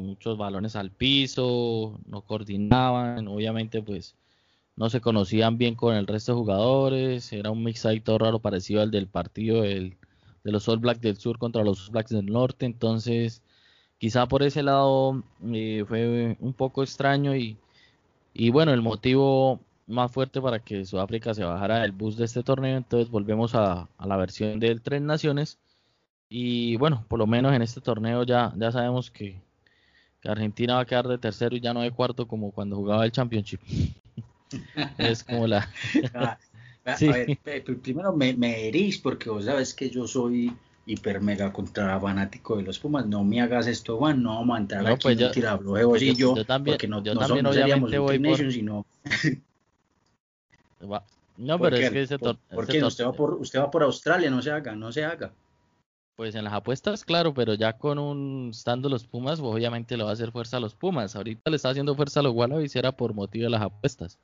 muchos 0.00 0.36
balones 0.36 0.76
al 0.76 0.90
piso, 0.90 1.98
no 2.06 2.20
coordinaban, 2.22 3.28
obviamente 3.28 3.82
pues 3.82 4.16
no 4.76 4.90
se 4.90 5.00
conocían 5.00 5.58
bien 5.58 5.74
con 5.76 5.94
el 5.96 6.06
resto 6.06 6.32
de 6.32 6.38
jugadores, 6.38 7.32
era 7.32 7.50
un 7.50 7.64
mix 7.64 7.86
todo 8.04 8.18
raro 8.18 8.38
parecido 8.40 8.82
al 8.82 8.90
del 8.90 9.08
partido 9.08 9.62
de 9.62 9.96
los 10.44 10.68
All 10.68 10.78
Blacks 10.78 11.00
del 11.00 11.16
Sur 11.16 11.38
contra 11.38 11.64
los 11.64 11.86
All 11.86 11.92
Blacks 11.92 12.10
del 12.10 12.26
Norte, 12.26 12.66
entonces 12.66 13.42
quizá 14.02 14.26
por 14.26 14.42
ese 14.42 14.64
lado 14.64 15.22
eh, 15.52 15.84
fue 15.86 16.36
un 16.40 16.52
poco 16.54 16.82
extraño 16.82 17.36
y, 17.36 17.56
y, 18.34 18.50
bueno, 18.50 18.72
el 18.72 18.82
motivo 18.82 19.60
más 19.86 20.10
fuerte 20.10 20.40
para 20.40 20.58
que 20.58 20.84
Sudáfrica 20.84 21.32
se 21.34 21.44
bajara 21.44 21.82
del 21.82 21.92
bus 21.92 22.16
de 22.16 22.24
este 22.24 22.42
torneo, 22.42 22.76
entonces 22.76 23.08
volvemos 23.08 23.54
a, 23.54 23.88
la 24.04 24.16
versión 24.16 24.58
del 24.58 24.82
Tres 24.82 25.02
Naciones 25.02 25.60
y 26.28 26.74
bueno, 26.78 27.04
por 27.06 27.20
lo 27.20 27.28
menos 27.28 27.54
en 27.54 27.62
este 27.62 27.80
torneo 27.80 28.24
ya, 28.24 28.52
ya 28.56 28.72
sabemos 28.72 29.08
que, 29.12 29.40
Argentina 30.24 30.74
va 30.74 30.80
a 30.80 30.84
quedar 30.84 31.06
de 31.06 31.18
tercero 31.18 31.54
y 31.54 31.60
ya 31.60 31.72
no 31.72 31.82
de 31.82 31.92
cuarto 31.92 32.26
como 32.26 32.50
cuando 32.50 32.74
jugaba 32.74 33.04
el 33.04 33.12
Championship. 33.12 33.60
es 34.98 35.22
como 35.22 35.46
la... 35.46 35.68
Ah, 36.14 36.38
a, 36.84 36.96
ver, 36.96 37.38
primero 37.80 38.12
me, 38.12 38.34
me 38.34 38.66
herís 38.66 38.98
porque 38.98 39.30
vos 39.30 39.44
sabes 39.44 39.72
que 39.72 39.88
yo 39.88 40.08
soy 40.08 40.52
hiper 40.84 41.20
mega 41.20 41.52
contra 41.52 41.98
fanático 42.00 42.56
de 42.56 42.64
los 42.64 42.78
Pumas, 42.78 43.06
no 43.06 43.22
me 43.24 43.40
hagas 43.40 43.66
esto, 43.66 43.98
Juan, 43.98 44.22
no 44.22 44.36
vamos 44.36 44.56
a 44.56 44.60
entrar 44.60 44.86
aquí 44.86 45.02
pues 45.02 45.18
yo, 45.18 45.30
y 45.96 46.14
yo, 46.14 46.36
yo, 46.36 46.44
también, 46.44 46.74
porque 46.74 46.88
no, 46.88 47.02
yo 47.02 47.16
también 47.16 47.44
no 47.44 47.52
seríamos 47.52 47.90
voy 47.96 48.18
por... 48.18 48.52
sino... 48.52 48.84
no, 51.36 51.58
pero 51.58 51.76
es 51.76 51.90
que 51.90 52.02
ese 52.02 52.18
¿Por, 52.18 52.36
¿por 52.36 52.66
qué? 52.66 52.82
Usted 52.82 53.04
va 53.04 53.12
por, 53.12 53.34
usted 53.34 53.60
va 53.60 53.70
por 53.70 53.84
Australia, 53.84 54.30
no 54.30 54.42
se 54.42 54.50
haga, 54.50 54.74
no 54.74 54.90
se 54.92 55.04
haga. 55.04 55.32
Pues 56.16 56.34
en 56.34 56.44
las 56.44 56.52
apuestas, 56.52 57.04
claro, 57.04 57.32
pero 57.32 57.54
ya 57.54 57.78
con 57.78 57.98
un 57.98 58.50
estando 58.50 58.88
los 58.88 59.06
Pumas, 59.06 59.40
pues 59.40 59.54
obviamente 59.54 59.96
le 59.96 60.04
va 60.04 60.10
a 60.10 60.12
hacer 60.12 60.30
fuerza 60.30 60.58
a 60.58 60.60
los 60.60 60.74
Pumas. 60.74 61.16
Ahorita 61.16 61.48
le 61.48 61.56
está 61.56 61.70
haciendo 61.70 61.94
fuerza 61.94 62.20
a 62.20 62.22
los 62.22 62.34
Wallabies 62.34 62.76
era 62.76 62.92
por 62.92 63.14
motivo 63.14 63.44
de 63.44 63.50
las 63.50 63.62
apuestas. 63.62 64.18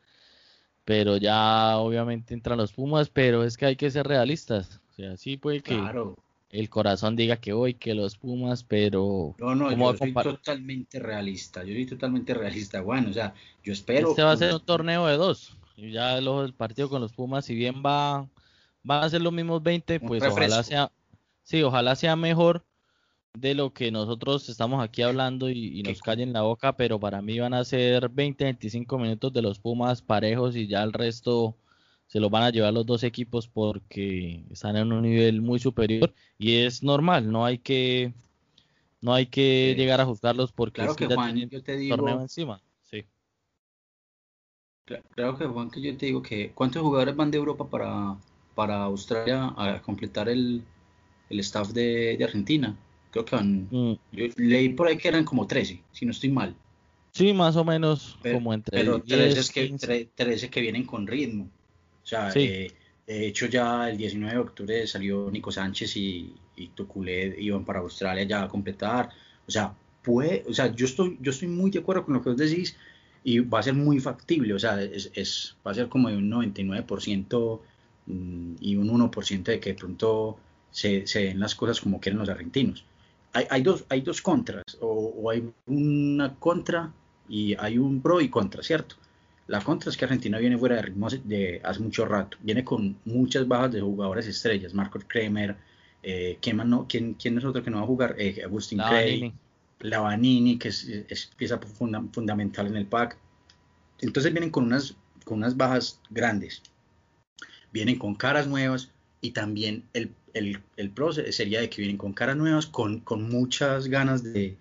Pero 0.84 1.16
ya 1.16 1.78
obviamente 1.78 2.34
entran 2.34 2.58
los 2.58 2.72
Pumas, 2.72 3.08
pero 3.08 3.42
es 3.42 3.56
que 3.56 3.66
hay 3.66 3.76
que 3.76 3.90
ser 3.90 4.06
realistas. 4.06 4.80
O 4.90 4.94
sea, 4.94 5.16
sí 5.16 5.38
puede 5.38 5.62
que 5.62 5.76
claro 5.76 6.16
el 6.50 6.70
corazón 6.70 7.14
diga 7.16 7.36
que 7.36 7.52
hoy 7.52 7.74
que 7.74 7.94
los 7.94 8.16
Pumas, 8.16 8.64
pero 8.64 9.34
no, 9.38 9.54
no, 9.54 9.70
yo 9.70 9.96
soy 9.96 10.12
totalmente 10.12 10.98
realista, 10.98 11.62
yo 11.62 11.74
soy 11.74 11.86
totalmente 11.86 12.34
realista, 12.34 12.80
bueno, 12.80 13.10
o 13.10 13.12
sea, 13.12 13.34
yo 13.62 13.72
espero. 13.72 14.10
Este 14.10 14.22
va 14.22 14.32
a 14.32 14.36
ser 14.36 14.54
un 14.54 14.64
torneo 14.64 15.06
de 15.06 15.16
dos, 15.16 15.56
ya 15.76 16.16
el 16.16 16.54
partido 16.54 16.88
con 16.88 17.02
los 17.02 17.12
Pumas, 17.12 17.44
si 17.44 17.54
bien 17.54 17.82
va, 17.84 18.26
van 18.82 19.04
a 19.04 19.10
ser 19.10 19.20
los 19.20 19.32
mismos 19.32 19.62
20, 19.62 20.00
pues 20.00 20.22
ojalá 20.22 20.62
sea, 20.62 20.90
sí, 21.42 21.62
ojalá 21.62 21.94
sea 21.96 22.16
mejor 22.16 22.64
de 23.34 23.54
lo 23.54 23.72
que 23.72 23.92
nosotros 23.92 24.48
estamos 24.48 24.82
aquí 24.82 25.02
hablando 25.02 25.50
y, 25.50 25.78
y 25.78 25.82
nos 25.82 26.00
callen 26.00 26.32
la 26.32 26.42
boca, 26.42 26.76
pero 26.76 26.98
para 26.98 27.20
mí 27.20 27.38
van 27.38 27.52
a 27.54 27.62
ser 27.62 28.08
20, 28.08 28.44
25 28.44 28.98
minutos 28.98 29.32
de 29.32 29.42
los 29.42 29.58
Pumas 29.58 30.00
parejos 30.00 30.56
y 30.56 30.66
ya 30.66 30.82
el 30.82 30.94
resto 30.94 31.54
se 32.08 32.20
los 32.20 32.30
van 32.30 32.42
a 32.42 32.50
llevar 32.50 32.72
los 32.72 32.86
dos 32.86 33.04
equipos 33.04 33.46
porque 33.46 34.42
están 34.50 34.76
en 34.76 34.92
un 34.92 35.02
nivel 35.02 35.42
muy 35.42 35.58
superior 35.58 36.12
y 36.38 36.56
es 36.56 36.82
normal, 36.82 37.30
no 37.30 37.44
hay 37.44 37.58
que 37.58 38.14
no 39.00 39.14
hay 39.14 39.26
que 39.26 39.74
llegar 39.76 40.00
a 40.00 40.06
juzgarlos 40.06 40.50
porque 40.50 40.80
claro 40.82 40.96
que 40.96 41.06
Juan, 41.06 41.48
yo 41.48 41.62
te 41.62 41.76
digo, 41.76 41.96
torneo 41.96 42.20
encima. 42.20 42.60
Sí. 42.82 43.04
Claro 44.86 45.36
que 45.36 45.46
Juan, 45.46 45.70
que 45.70 45.82
yo 45.82 45.96
te 45.96 46.06
digo 46.06 46.22
que 46.22 46.50
¿cuántos 46.52 46.82
jugadores 46.82 47.14
van 47.14 47.30
de 47.30 47.36
Europa 47.36 47.68
para, 47.68 48.16
para 48.54 48.84
Australia 48.84 49.52
a 49.56 49.82
completar 49.82 50.30
el, 50.30 50.64
el 51.28 51.40
staff 51.40 51.68
de, 51.72 52.16
de 52.16 52.24
Argentina? 52.24 52.74
Creo 53.10 53.26
que 53.26 53.36
van, 53.36 53.68
mm. 53.70 53.98
yo 54.12 54.26
leí 54.36 54.70
por 54.70 54.88
ahí 54.88 54.96
que 54.96 55.08
eran 55.08 55.24
como 55.24 55.46
13, 55.46 55.82
si 55.92 56.06
no 56.06 56.12
estoy 56.12 56.30
mal. 56.30 56.56
Sí, 57.12 57.34
más 57.34 57.56
o 57.56 57.64
menos 57.64 58.18
como 58.32 58.54
entre 58.54 58.78
pero 58.78 59.02
13 59.02 59.52
que, 59.52 60.08
13 60.14 60.50
que 60.50 60.60
vienen 60.60 60.84
con 60.84 61.06
ritmo. 61.06 61.50
O 62.08 62.10
sea, 62.10 62.32
eh, 62.34 62.72
de 63.06 63.26
hecho 63.26 63.46
ya 63.46 63.90
el 63.90 63.98
19 63.98 64.32
de 64.32 64.40
octubre 64.40 64.86
salió 64.86 65.30
Nico 65.30 65.52
Sánchez 65.52 65.94
y, 65.98 66.34
y 66.56 66.70
iban 67.36 67.66
para 67.66 67.80
Australia 67.80 68.24
ya 68.24 68.44
a 68.44 68.48
completar. 68.48 69.10
O 69.46 69.50
sea, 69.50 69.74
puede, 70.02 70.42
o 70.48 70.54
sea, 70.54 70.74
yo 70.74 70.86
estoy, 70.86 71.18
yo 71.20 71.32
estoy 71.32 71.48
muy 71.48 71.70
de 71.70 71.80
acuerdo 71.80 72.06
con 72.06 72.14
lo 72.14 72.22
que 72.22 72.30
vos 72.30 72.38
decís 72.38 72.76
y 73.24 73.40
va 73.40 73.58
a 73.58 73.62
ser 73.62 73.74
muy 73.74 74.00
factible, 74.00 74.54
o 74.54 74.58
sea, 74.58 74.82
es, 74.82 75.10
es 75.12 75.56
va 75.66 75.72
a 75.72 75.74
ser 75.74 75.90
como 75.90 76.08
de 76.08 76.16
un 76.16 76.30
99% 76.30 77.60
mm, 78.06 78.54
y 78.58 78.76
un 78.76 78.88
1% 78.88 79.42
de 79.42 79.60
que 79.60 79.70
de 79.70 79.74
pronto 79.74 80.38
se, 80.70 81.06
se, 81.06 81.24
den 81.24 81.40
las 81.40 81.54
cosas 81.54 81.82
como 81.82 82.00
quieren 82.00 82.18
los 82.18 82.30
argentinos. 82.30 82.86
Hay, 83.34 83.44
hay, 83.50 83.62
dos, 83.62 83.84
hay 83.90 84.00
dos 84.00 84.22
contras, 84.22 84.64
o, 84.80 84.86
o, 84.88 85.30
hay 85.30 85.46
una 85.66 86.36
contra 86.36 86.90
y 87.28 87.54
hay 87.58 87.76
un 87.76 88.00
pro 88.00 88.22
y 88.22 88.30
contra, 88.30 88.62
¿cierto? 88.62 88.96
La 89.48 89.62
contra 89.62 89.88
es 89.90 89.96
que 89.96 90.04
Argentina 90.04 90.38
viene 90.38 90.58
fuera 90.58 90.76
de 90.76 90.82
ritmo 90.82 91.08
de 91.08 91.60
hace 91.64 91.80
mucho 91.80 92.04
rato. 92.04 92.36
Viene 92.42 92.62
con 92.64 92.98
muchas 93.06 93.48
bajas 93.48 93.72
de 93.72 93.80
jugadores 93.80 94.26
estrellas. 94.26 94.74
Marco 94.74 94.98
Kremer, 95.08 95.56
eh, 96.02 96.38
¿quién, 96.40 96.58
no, 96.58 96.86
quién, 96.86 97.14
¿quién, 97.14 97.38
es 97.38 97.44
otro 97.46 97.62
que 97.62 97.70
no 97.70 97.78
va 97.78 97.84
a 97.84 97.86
jugar? 97.86 98.14
Eh, 98.18 98.42
Agustín 98.44 98.78
Cray, 98.78 99.32
Lavanini, 99.80 100.58
que 100.58 100.68
es, 100.68 101.30
pieza 101.34 101.58
fundamental 101.58 102.66
en 102.66 102.76
el 102.76 102.84
pack. 102.84 103.16
Entonces 104.00 104.32
vienen 104.32 104.50
con 104.50 104.64
unas, 104.64 104.94
con 105.24 105.38
unas 105.38 105.56
bajas 105.56 105.98
grandes. 106.10 106.62
Vienen 107.72 107.98
con 107.98 108.16
caras 108.16 108.46
nuevas 108.46 108.90
y 109.22 109.30
también 109.30 109.84
el, 109.94 110.12
el, 110.34 110.60
el 110.76 110.92
sería 111.32 111.62
de 111.62 111.70
que 111.70 111.80
vienen 111.80 111.96
con 111.96 112.12
caras 112.12 112.36
nuevas, 112.36 112.66
con, 112.66 113.00
con 113.00 113.30
muchas 113.30 113.88
ganas 113.88 114.22
de, 114.22 114.58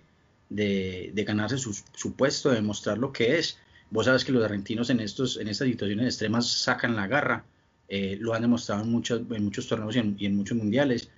de, 0.50 1.12
de 1.13 1.23
ganarse 1.26 1.58
su, 1.58 1.78
su, 1.93 2.13
puesto, 2.13 2.52
de 2.52 2.62
mostrar 2.62 2.97
lo 2.97 3.12
que 3.12 3.38
es. 3.38 3.60
Vos 3.89 4.06
sabes 4.06 4.26
que 4.26 4.32
los 4.32 4.43
argentinos 4.43 4.89
en, 4.89 5.00
estos, 5.00 5.38
en 5.38 5.47
estas 5.47 5.67
situaciones 5.67 6.08
extremas 6.08 6.47
sacan 6.47 6.95
la 6.95 7.08
garra, 7.08 7.45
eh, 7.88 8.17
lo 8.19 8.34
han 8.34 8.41
demostrado 8.41 8.84
en 8.84 8.91
muchos, 8.91 9.21
en 9.30 9.43
muchos 9.43 9.67
torneos 9.67 9.95
y 9.95 10.26
en, 10.26 10.36
muchos 10.36 10.58
mundiales. 10.58 11.10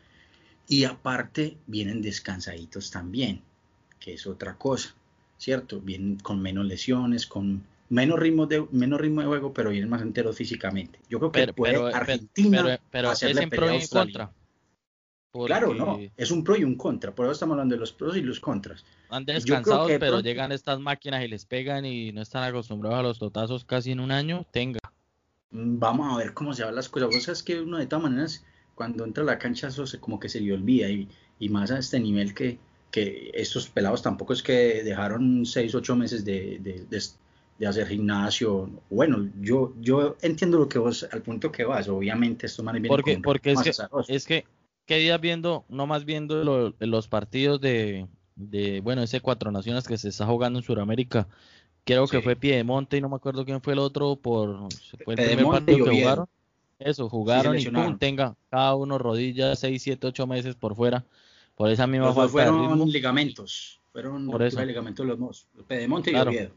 Y 0.67 0.84
aparte 0.84 1.58
vienen 1.65 2.01
descansaditos 2.01 2.91
también, 2.91 3.41
que 3.99 4.13
es 4.13 4.27
otra 4.27 4.55
cosa, 4.55 4.93
¿cierto? 5.38 5.82
Vienen 5.82 6.17
con 6.17 6.39
menos 6.41 6.65
lesiones, 6.65 7.25
con 7.25 7.63
menos 7.89 8.19
ritmo 8.19 8.45
de 8.45 8.67
menos 8.71 9.01
ritmo 9.01 9.21
de 9.21 9.27
juego, 9.27 9.51
pero 9.51 9.71
vienen 9.71 9.89
más 9.89 10.03
enteros 10.03 10.36
físicamente. 10.36 10.99
Yo 11.10 11.17
creo 11.17 11.32
que 11.32 11.53
puede 11.53 11.75
Argentina 11.91 12.79
pero, 12.91 13.12
es 13.12 13.23
en 13.23 13.49
pro 13.49 13.73
y 13.73 13.77
en 13.77 13.88
contra. 13.88 14.32
Claro, 15.31 15.75
no, 15.75 15.99
es 16.17 16.31
un 16.31 16.43
pro 16.43 16.57
y 16.57 16.63
un 16.63 16.75
contra, 16.75 17.13
por 17.13 17.25
eso 17.25 17.33
estamos 17.33 17.53
hablando 17.53 17.75
de 17.75 17.79
los 17.79 17.93
pros 17.93 18.17
y 18.17 18.21
los 18.21 18.39
contras. 18.39 18.83
Han 19.09 19.25
descansado, 19.25 19.87
pero 19.99 20.21
llegan 20.21 20.51
estas 20.51 20.79
máquinas 20.79 21.23
y 21.23 21.27
les 21.27 21.45
pegan 21.45 21.85
y 21.85 22.11
no 22.11 22.23
están 22.23 22.43
acostumbrados 22.43 22.99
a 22.99 23.03
los 23.03 23.19
totazos 23.19 23.63
casi 23.63 23.91
en 23.91 23.99
un 23.99 24.11
año, 24.11 24.47
tenga. 24.51 24.79
Mm, 25.51 25.77
vamos 25.77 26.11
a 26.11 26.17
ver 26.17 26.33
cómo 26.33 26.53
se 26.53 26.63
van 26.63 26.73
las 26.73 26.89
cosas. 26.89 27.09
Vos 27.09 27.23
sabes 27.23 27.43
que 27.43 27.59
uno 27.59 27.77
de 27.77 27.85
todas 27.85 28.03
maneras, 28.03 28.43
cuando 28.73 29.05
entra 29.05 29.21
a 29.23 29.27
la 29.27 29.37
cancha, 29.37 29.67
eso 29.67 29.85
se, 29.85 29.99
como 29.99 30.19
que 30.19 30.29
se 30.29 30.41
le 30.41 30.51
olvida 30.51 30.89
y, 30.89 31.07
y 31.37 31.49
más 31.49 31.69
a 31.69 31.77
este 31.77 31.99
nivel 31.99 32.33
que, 32.33 32.57
que 32.89 33.29
estos 33.35 33.69
pelados 33.69 34.01
tampoco 34.01 34.33
es 34.33 34.41
que 34.41 34.83
dejaron 34.83 35.45
6, 35.45 35.75
8 35.75 35.95
meses 35.95 36.25
de, 36.25 36.57
de, 36.59 36.87
de, 37.59 37.67
hacer 37.67 37.87
gimnasio. 37.87 38.67
Bueno, 38.89 39.29
yo, 39.39 39.73
yo 39.79 40.17
entiendo 40.23 40.57
lo 40.57 40.67
que 40.67 40.79
vos, 40.79 41.07
al 41.11 41.21
punto 41.21 41.51
que 41.51 41.65
vas, 41.65 41.87
obviamente 41.87 42.47
esto 42.47 42.63
bien 42.63 42.87
porque, 42.87 43.19
porque 43.23 43.51
es 43.51 43.61
que, 43.61 43.71
es 44.07 44.25
que 44.25 44.45
¿Qué 44.89 44.97
días 44.97 45.21
viendo, 45.21 45.65
no 45.69 45.86
más 45.86 46.04
viendo 46.04 46.73
los 46.80 47.08
partidos 47.08 47.62
de, 47.62 48.08
de, 48.36 48.82
bueno, 48.82 49.04
ese 49.04 49.21
Cuatro 49.21 49.52
Naciones 49.52 49.88
que 49.88 49.99
se 49.99 50.10
está 50.10 50.25
jugando 50.25 50.58
en 50.58 50.65
Sudamérica? 50.65 51.28
Creo 51.84 52.08
que 52.08 52.23
fue 52.23 52.36
Piedemonte 52.36 52.97
y 52.97 53.02
no 53.02 53.08
me 53.08 53.17
acuerdo 53.17 53.45
quién 53.45 53.62
fue 53.62 53.73
el 53.73 53.80
otro, 53.80 54.15
por 54.15 54.67
fue 55.06 55.13
el 55.13 55.28
primer 55.28 55.45
partido 55.45 55.86
que 55.86 55.91
jugaron. 55.91 56.25
Eso, 56.80 57.08
jugaron 57.08 57.60
y 57.60 57.69
pum, 57.69 57.99
tenga 57.99 58.36
cada 58.49 58.73
uno 58.73 58.97
rodillas 58.97 59.60
6, 59.60 59.80
7, 59.80 60.08
8 60.08 60.25
meses 60.25 60.56
por 60.56 60.75
fuera. 60.75 61.06
Por 61.54 61.69
esa 61.69 61.86
misma 61.86 62.12
falta 62.12 62.32
fueron 62.32 62.89
ligamentos, 62.89 63.80
fueron 63.91 64.25
por 64.25 64.41
eso. 64.41 64.60
ligamentos 64.65 65.06
los 65.06 65.19
dos, 65.19 65.47
Pedemonte 65.67 66.12
y 66.13 66.15
Oviedo. 66.15 66.56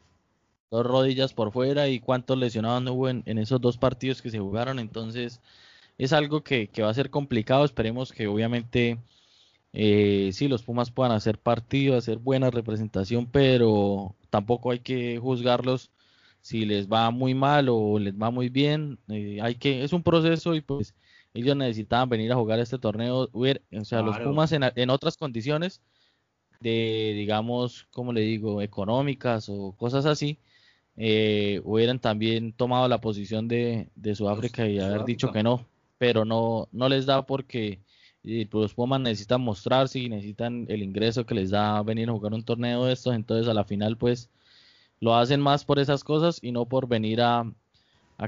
Dos 0.70 0.86
rodillas 0.86 1.34
por 1.34 1.52
fuera 1.52 1.86
y 1.88 2.00
cuántos 2.00 2.38
lesionados 2.38 2.82
no 2.82 2.94
hubo 2.94 3.10
en, 3.10 3.22
en 3.26 3.36
esos 3.36 3.60
dos 3.60 3.76
partidos 3.76 4.22
que 4.22 4.30
se 4.30 4.38
jugaron, 4.38 4.78
entonces 4.78 5.42
es 5.98 6.12
algo 6.12 6.42
que, 6.42 6.70
va 6.80 6.90
a 6.90 6.94
ser 6.94 7.10
complicado. 7.10 7.64
Esperemos 7.64 8.12
que 8.12 8.26
obviamente 8.26 8.98
eh, 9.72 10.30
sí 10.32 10.48
los 10.48 10.62
Pumas 10.62 10.90
puedan 10.90 11.12
hacer 11.12 11.38
partido, 11.38 11.96
hacer 11.96 12.18
buena 12.18 12.50
representación, 12.50 13.26
pero 13.26 14.14
tampoco 14.30 14.70
hay 14.70 14.80
que 14.80 15.18
juzgarlos 15.18 15.90
si 16.40 16.64
les 16.64 16.88
va 16.88 17.10
muy 17.10 17.34
mal 17.34 17.68
o 17.68 17.98
les 17.98 18.14
va 18.14 18.30
muy 18.30 18.48
bien. 18.48 18.98
Eh, 19.08 19.38
hay 19.42 19.54
que 19.56 19.84
es 19.84 19.92
un 19.92 20.02
proceso 20.02 20.54
y 20.54 20.60
pues 20.60 20.94
ellos 21.34 21.56
necesitaban 21.56 22.08
venir 22.08 22.32
a 22.32 22.36
jugar 22.36 22.58
este 22.60 22.78
torneo. 22.78 23.30
O 23.32 23.84
sea, 23.84 24.02
los 24.02 24.18
Pumas 24.18 24.52
en, 24.52 24.64
en 24.74 24.90
otras 24.90 25.16
condiciones 25.16 25.80
de, 26.60 27.12
digamos, 27.16 27.86
como 27.90 28.12
le 28.12 28.22
digo, 28.22 28.62
económicas 28.62 29.48
o 29.48 29.72
cosas 29.72 30.06
así, 30.06 30.38
eh, 30.96 31.60
hubieran 31.64 31.98
también 31.98 32.52
tomado 32.52 32.88
la 32.88 33.00
posición 33.00 33.48
de, 33.48 33.88
de 33.94 34.14
Sudáfrica 34.14 34.66
y 34.68 34.78
haber 34.78 35.04
dicho 35.04 35.32
que 35.32 35.42
no 35.42 35.66
pero 36.02 36.24
no, 36.24 36.68
no 36.72 36.88
les 36.88 37.06
da 37.06 37.24
porque 37.24 37.80
pues, 38.24 38.48
los 38.50 38.74
Pumas 38.74 39.00
necesitan 39.00 39.40
mostrarse 39.40 40.00
y 40.00 40.08
necesitan 40.08 40.66
el 40.68 40.82
ingreso 40.82 41.24
que 41.24 41.36
les 41.36 41.50
da 41.50 41.80
venir 41.84 42.08
a 42.08 42.12
jugar 42.12 42.34
un 42.34 42.42
torneo 42.42 42.86
de 42.86 42.92
estos, 42.92 43.14
entonces 43.14 43.46
a 43.46 43.54
la 43.54 43.62
final 43.62 43.96
pues 43.96 44.28
lo 44.98 45.14
hacen 45.14 45.40
más 45.40 45.64
por 45.64 45.78
esas 45.78 46.02
cosas 46.02 46.40
y 46.42 46.50
no 46.50 46.66
por 46.66 46.88
venir 46.88 47.20
a, 47.20 47.48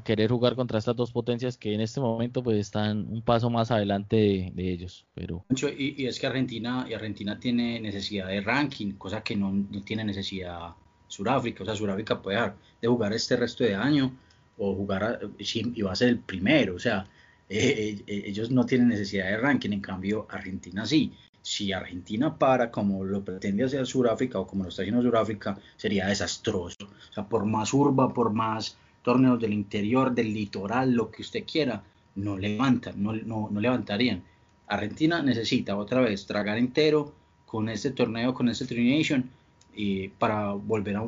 querer 0.04 0.30
jugar 0.30 0.54
contra 0.54 0.78
estas 0.78 0.94
dos 0.94 1.10
potencias 1.10 1.58
que 1.58 1.74
en 1.74 1.80
este 1.80 2.00
momento 2.00 2.44
pues 2.44 2.58
están 2.58 3.08
un 3.10 3.22
paso 3.22 3.50
más 3.50 3.72
adelante 3.72 4.52
de, 4.54 4.72
ellos. 4.72 5.04
Pero... 5.12 5.44
Y, 5.76 6.02
y, 6.04 6.06
es 6.06 6.20
que 6.20 6.28
Argentina, 6.28 6.86
y 6.88 6.94
Argentina 6.94 7.40
tiene 7.40 7.80
necesidad 7.80 8.28
de 8.28 8.40
ranking, 8.40 8.92
cosa 8.92 9.24
que 9.24 9.34
no, 9.34 9.52
tiene 9.84 10.04
necesidad 10.04 10.74
Sudáfrica, 11.08 11.64
o 11.64 11.66
sea, 11.66 11.74
Sudáfrica 11.74 12.22
puede 12.22 12.52
de 12.80 12.86
jugar 12.86 13.12
este 13.12 13.34
resto 13.34 13.64
de 13.64 13.74
año 13.74 14.16
o 14.58 14.76
jugar 14.76 15.18
y 15.38 15.82
va 15.82 15.90
a 15.90 15.96
ser 15.96 16.10
el 16.10 16.18
primero, 16.20 16.76
o 16.76 16.78
sea, 16.78 17.08
eh, 17.48 18.02
eh, 18.06 18.22
ellos 18.26 18.50
no 18.50 18.64
tienen 18.64 18.88
necesidad 18.88 19.26
de 19.26 19.36
ranking, 19.36 19.70
en 19.70 19.80
cambio 19.80 20.26
Argentina 20.30 20.86
sí. 20.86 21.12
Si 21.42 21.72
Argentina 21.72 22.38
para 22.38 22.70
como 22.70 23.04
lo 23.04 23.22
pretende 23.22 23.64
hacer 23.64 23.86
Sudáfrica 23.86 24.38
o 24.38 24.46
como 24.46 24.64
lo 24.64 24.70
está 24.70 24.82
haciendo 24.82 25.02
Sudáfrica, 25.02 25.58
sería 25.76 26.06
desastroso. 26.06 26.86
O 27.10 27.12
sea, 27.12 27.28
por 27.28 27.44
más 27.44 27.74
urba, 27.74 28.14
por 28.14 28.32
más 28.32 28.78
torneos 29.02 29.38
del 29.38 29.52
interior, 29.52 30.14
del 30.14 30.32
litoral, 30.32 30.92
lo 30.92 31.10
que 31.10 31.20
usted 31.20 31.44
quiera, 31.44 31.84
no 32.14 32.38
levantan, 32.38 33.02
no, 33.02 33.12
no, 33.12 33.48
no 33.50 33.60
levantarían. 33.60 34.24
Argentina 34.66 35.22
necesita 35.22 35.76
otra 35.76 36.00
vez 36.00 36.24
tragar 36.24 36.56
entero 36.56 37.14
con 37.44 37.68
este 37.68 37.90
torneo, 37.90 38.32
con 38.32 38.48
este 38.48 38.64
Tri 38.64 38.96
Nation, 38.96 39.28
y 39.74 40.08
para 40.08 40.52
volver 40.52 40.96
a, 40.96 41.06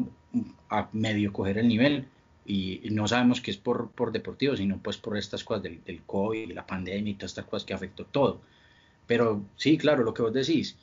a 0.69 0.89
medio 0.93 1.33
coger 1.33 1.57
el 1.59 1.69
nivel 1.69 2.07
y, 2.47 2.81
no 2.91 3.09
sabemos 3.09 3.41
que 3.41 3.51
es 3.51 3.57
por, 3.57 3.91
por 3.91 4.13
deportivo, 4.13 4.57
sino 4.57 4.79
pues 4.79 4.97
por 4.97 5.17
estas 5.17 5.45
cosas 5.45 5.63
del, 5.63 5.83
del 5.85 6.03
COVID, 6.03 6.53
la 6.53 6.67
pandemia 6.67 7.13
y 7.13 7.15
todas 7.15 7.33
estas 7.33 7.47
cosas 7.47 7.67
que 7.67 7.75
afectó 7.75 8.05
todo. 8.05 8.41
Pero 9.07 9.43
sí, 9.57 9.79
claro, 9.79 10.05
lo 10.05 10.15
que 10.15 10.23
vos 10.23 10.33
decís, 10.33 10.77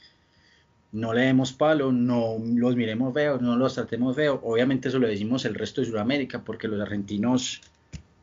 no 0.91 1.13
le 1.13 1.21
demos 1.21 1.53
palo, 1.53 1.91
no 1.91 2.37
los 2.39 2.75
miremos 2.75 3.13
feos, 3.13 3.41
no 3.41 3.55
los 3.55 3.73
tratemos 3.73 4.15
feo. 4.15 4.39
Obviamente 4.43 4.89
eso 4.89 4.99
lo 4.99 5.07
decimos 5.07 5.45
el 5.45 5.55
resto 5.55 5.81
de 5.81 5.87
Sudamérica, 5.87 6.43
porque 6.43 6.67
los 6.67 6.79
argentinos 6.79 7.61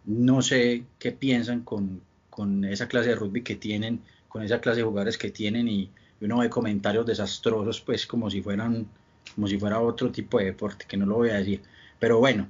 no 0.05 0.41
sé 0.41 0.85
qué 0.99 1.13
piensan 1.13 1.63
con, 1.63 2.01
con 2.31 2.65
esa 2.65 2.89
clase 2.89 3.11
de 3.11 3.17
rugby 3.17 3.43
que 3.43 3.57
tienen, 3.57 4.01
con 4.29 4.43
esa 4.43 4.61
clase 4.61 4.79
de 4.79 4.85
jugadores 4.85 5.19
que 5.19 5.31
tienen 5.31 5.69
y, 5.69 5.91
uno 6.21 6.39
ve 6.39 6.51
comentarios 6.51 7.07
desastrosos, 7.07 7.81
pues 7.81 8.07
como 8.07 8.31
si 8.31 8.43
fueran, 8.43 8.87
como 9.35 9.47
si 9.47 9.59
fuera 9.59 9.81
otro 9.81 10.13
tipo 10.13 10.39
de 10.39 10.45
deporte, 10.47 10.85
que 10.87 10.99
no 10.99 11.07
lo 11.07 11.15
voy 11.15 11.31
a 11.31 11.37
decir. 11.37 11.63
Pero 11.99 12.19
bueno, 12.19 12.47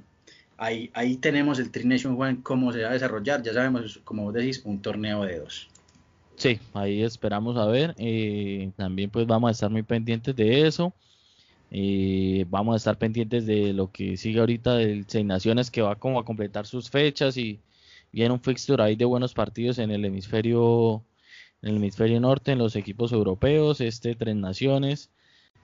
ahí, 0.61 0.91
ahí 0.93 1.17
tenemos 1.17 1.59
el 1.59 1.71
Tri 1.71 1.85
Nation 1.85 2.15
One, 2.17 2.39
cómo 2.43 2.71
se 2.71 2.83
va 2.83 2.89
a 2.89 2.93
desarrollar. 2.93 3.41
Ya 3.41 3.53
sabemos, 3.53 3.99
como 4.03 4.23
vos 4.23 4.33
decís, 4.33 4.61
un 4.63 4.81
torneo 4.81 5.23
de 5.23 5.39
dos. 5.39 5.67
Sí, 6.35 6.59
ahí 6.73 7.01
esperamos 7.01 7.57
a 7.57 7.65
ver. 7.65 7.95
Eh, 7.97 8.71
también 8.77 9.09
pues 9.09 9.25
vamos 9.27 9.49
a 9.49 9.51
estar 9.51 9.69
muy 9.69 9.83
pendientes 9.83 10.35
de 10.35 10.67
eso. 10.67 10.93
Eh, 11.71 12.45
vamos 12.49 12.73
a 12.73 12.77
estar 12.77 12.97
pendientes 12.97 13.45
de 13.45 13.73
lo 13.73 13.91
que 13.91 14.17
sigue 14.17 14.39
ahorita 14.39 14.75
del 14.75 15.05
Seis 15.07 15.25
Naciones 15.25 15.71
que 15.71 15.81
va 15.81 15.95
como 15.95 16.19
a 16.19 16.25
completar 16.25 16.67
sus 16.67 16.89
fechas 16.89 17.37
y 17.37 17.59
viene 18.11 18.33
un 18.33 18.41
fixture 18.41 18.83
ahí 18.83 18.95
de 18.95 19.05
buenos 19.05 19.33
partidos 19.33 19.79
en 19.79 19.89
el 19.89 20.03
hemisferio 20.03 21.01
en 21.61 21.69
el 21.69 21.75
hemisferio 21.77 22.19
norte 22.19 22.51
en 22.51 22.57
los 22.57 22.75
equipos 22.75 23.13
europeos, 23.13 23.79
este 23.79 24.15
Tres 24.15 24.35
Naciones 24.35 25.09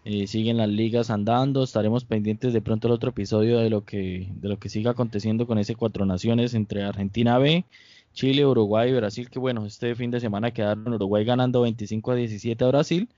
eh, 0.10 0.26
siguen 0.26 0.56
las 0.56 0.70
ligas 0.70 1.10
andando, 1.10 1.64
estaremos 1.64 2.06
pendientes 2.06 2.54
de 2.54 2.62
pronto 2.62 2.88
el 2.88 2.94
otro 2.94 3.10
episodio 3.10 3.60
de 3.60 3.70
lo 3.70 3.84
que 3.84 4.30
de 4.36 4.48
lo 4.48 4.58
que 4.58 4.70
siga 4.70 4.92
aconteciendo 4.92 5.46
con 5.46 5.58
ese 5.60 5.76
cuatro 5.76 6.06
naciones 6.06 6.54
entre 6.54 6.84
Argentina 6.84 7.38
B, 7.40 7.66
Chile, 8.14 8.46
Uruguay 8.46 8.90
y 8.90 8.94
Brasil, 8.94 9.30
que 9.30 9.38
bueno, 9.38 9.66
este 9.66 9.96
fin 9.96 10.10
de 10.10 10.22
semana 10.22 10.52
quedaron 10.52 10.94
Uruguay 10.94 11.26
ganando 11.26 11.62
25 11.62 12.12
a 12.12 12.16
17 12.16 12.64
a 12.64 12.68
Brasil 12.70 13.10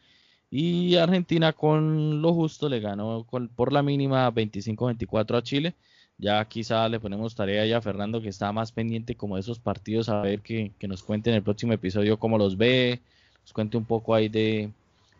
y 0.49 0.95
Argentina 0.95 1.53
con 1.53 2.23
lo 2.23 2.33
justo 2.33 2.69
le 2.69 2.79
ganó 2.79 3.23
por 3.55 3.71
la 3.71 3.83
mínima 3.83 4.29
25 4.31 4.85
a 4.85 4.87
24 4.87 5.37
a 5.37 5.43
Chile. 5.43 5.75
Ya 6.17 6.43
quizá 6.45 6.89
le 6.89 6.99
ponemos 6.99 7.35
tarea 7.35 7.65
ya 7.67 7.77
a 7.77 7.81
Fernando 7.81 8.21
que 8.21 8.29
está 8.29 8.51
más 8.51 8.71
pendiente 8.71 9.15
como 9.15 9.35
de 9.35 9.41
esos 9.41 9.59
partidos 9.59 10.09
a 10.09 10.21
ver 10.21 10.41
que, 10.41 10.71
que 10.79 10.87
nos 10.87 11.03
cuente 11.03 11.29
en 11.29 11.35
el 11.37 11.43
próximo 11.43 11.73
episodio 11.73 12.17
cómo 12.19 12.37
los 12.37 12.57
ve, 12.57 12.99
nos 13.43 13.53
cuente 13.53 13.77
un 13.77 13.85
poco 13.85 14.15
ahí 14.15 14.27
de, 14.29 14.71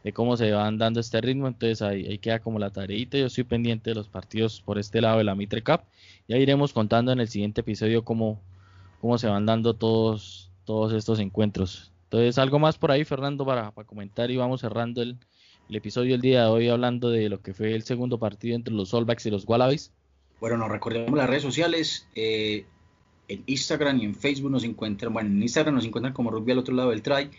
de 0.04 0.14
cómo 0.14 0.38
se 0.38 0.52
van 0.52 0.78
dando 0.78 1.00
este 1.00 1.22
ritmo. 1.22 1.48
Entonces 1.48 1.82
ahí, 1.82 2.18
queda 2.20 2.40
como 2.40 2.60
la 2.60 2.72
tareita. 2.72 3.18
Yo 3.18 3.26
estoy 3.26 3.44
pendiente 3.44 3.92
de 3.92 3.96
los 3.96 4.08
partidos 4.08 4.62
por 4.62 4.80
este 4.80 5.02
lado 5.02 5.18
de 5.18 5.24
la 5.24 5.36
Mitre 5.36 5.64
Cup. 5.64 5.82
Ya 6.28 6.38
iremos 6.38 6.74
contando 6.74 7.12
en 7.12 7.20
el 7.20 7.28
siguiente 7.28 7.62
episodio 7.62 8.04
cómo, 8.04 8.42
cómo 9.02 9.18
se 9.18 9.28
van 9.28 9.46
dando 9.46 9.74
todos, 9.74 10.52
todos 10.66 10.94
estos 10.94 11.20
encuentros. 11.20 11.92
Entonces, 12.06 12.38
algo 12.40 12.58
más 12.58 12.78
por 12.78 12.92
ahí, 12.92 13.04
Fernando, 13.06 13.46
para, 13.46 13.72
comentar 13.72 14.32
y 14.32 14.38
vamos 14.38 14.62
cerrando 14.62 15.02
el, 15.02 15.18
episodio 15.72 16.14
del 16.14 16.22
día 16.22 16.46
de 16.46 16.48
hoy 16.48 16.68
hablando 16.68 17.12
de 17.12 17.30
lo 17.30 17.44
que 17.44 17.54
fue 17.54 17.76
el 17.76 17.84
segundo 17.84 18.18
partido 18.18 18.56
entre 18.56 18.74
los 18.74 18.90
Solbacks 18.90 19.28
y 19.28 19.30
los 19.30 19.48
Wallabies. 19.48 19.92
Bueno, 20.40 20.58
nos 20.58 20.70
recordemos 20.70 21.16
las 21.16 21.30
redes 21.30 21.44
sociales. 21.44 22.08
Eh, 22.16 22.66
en 23.28 23.44
Instagram 23.46 24.00
y 24.00 24.06
en 24.06 24.16
Facebook 24.16 24.50
nos 24.50 24.64
encuentran, 24.64 25.14
bueno, 25.14 25.30
en 25.30 25.44
Instagram 25.44 25.76
nos 25.76 25.86
encuentran 25.86 26.14
como 26.14 26.32
Rugby 26.32 26.54
al 26.54 26.58
otro 26.58 26.74
lado 26.74 26.90
del 26.90 27.04
try 27.04 27.30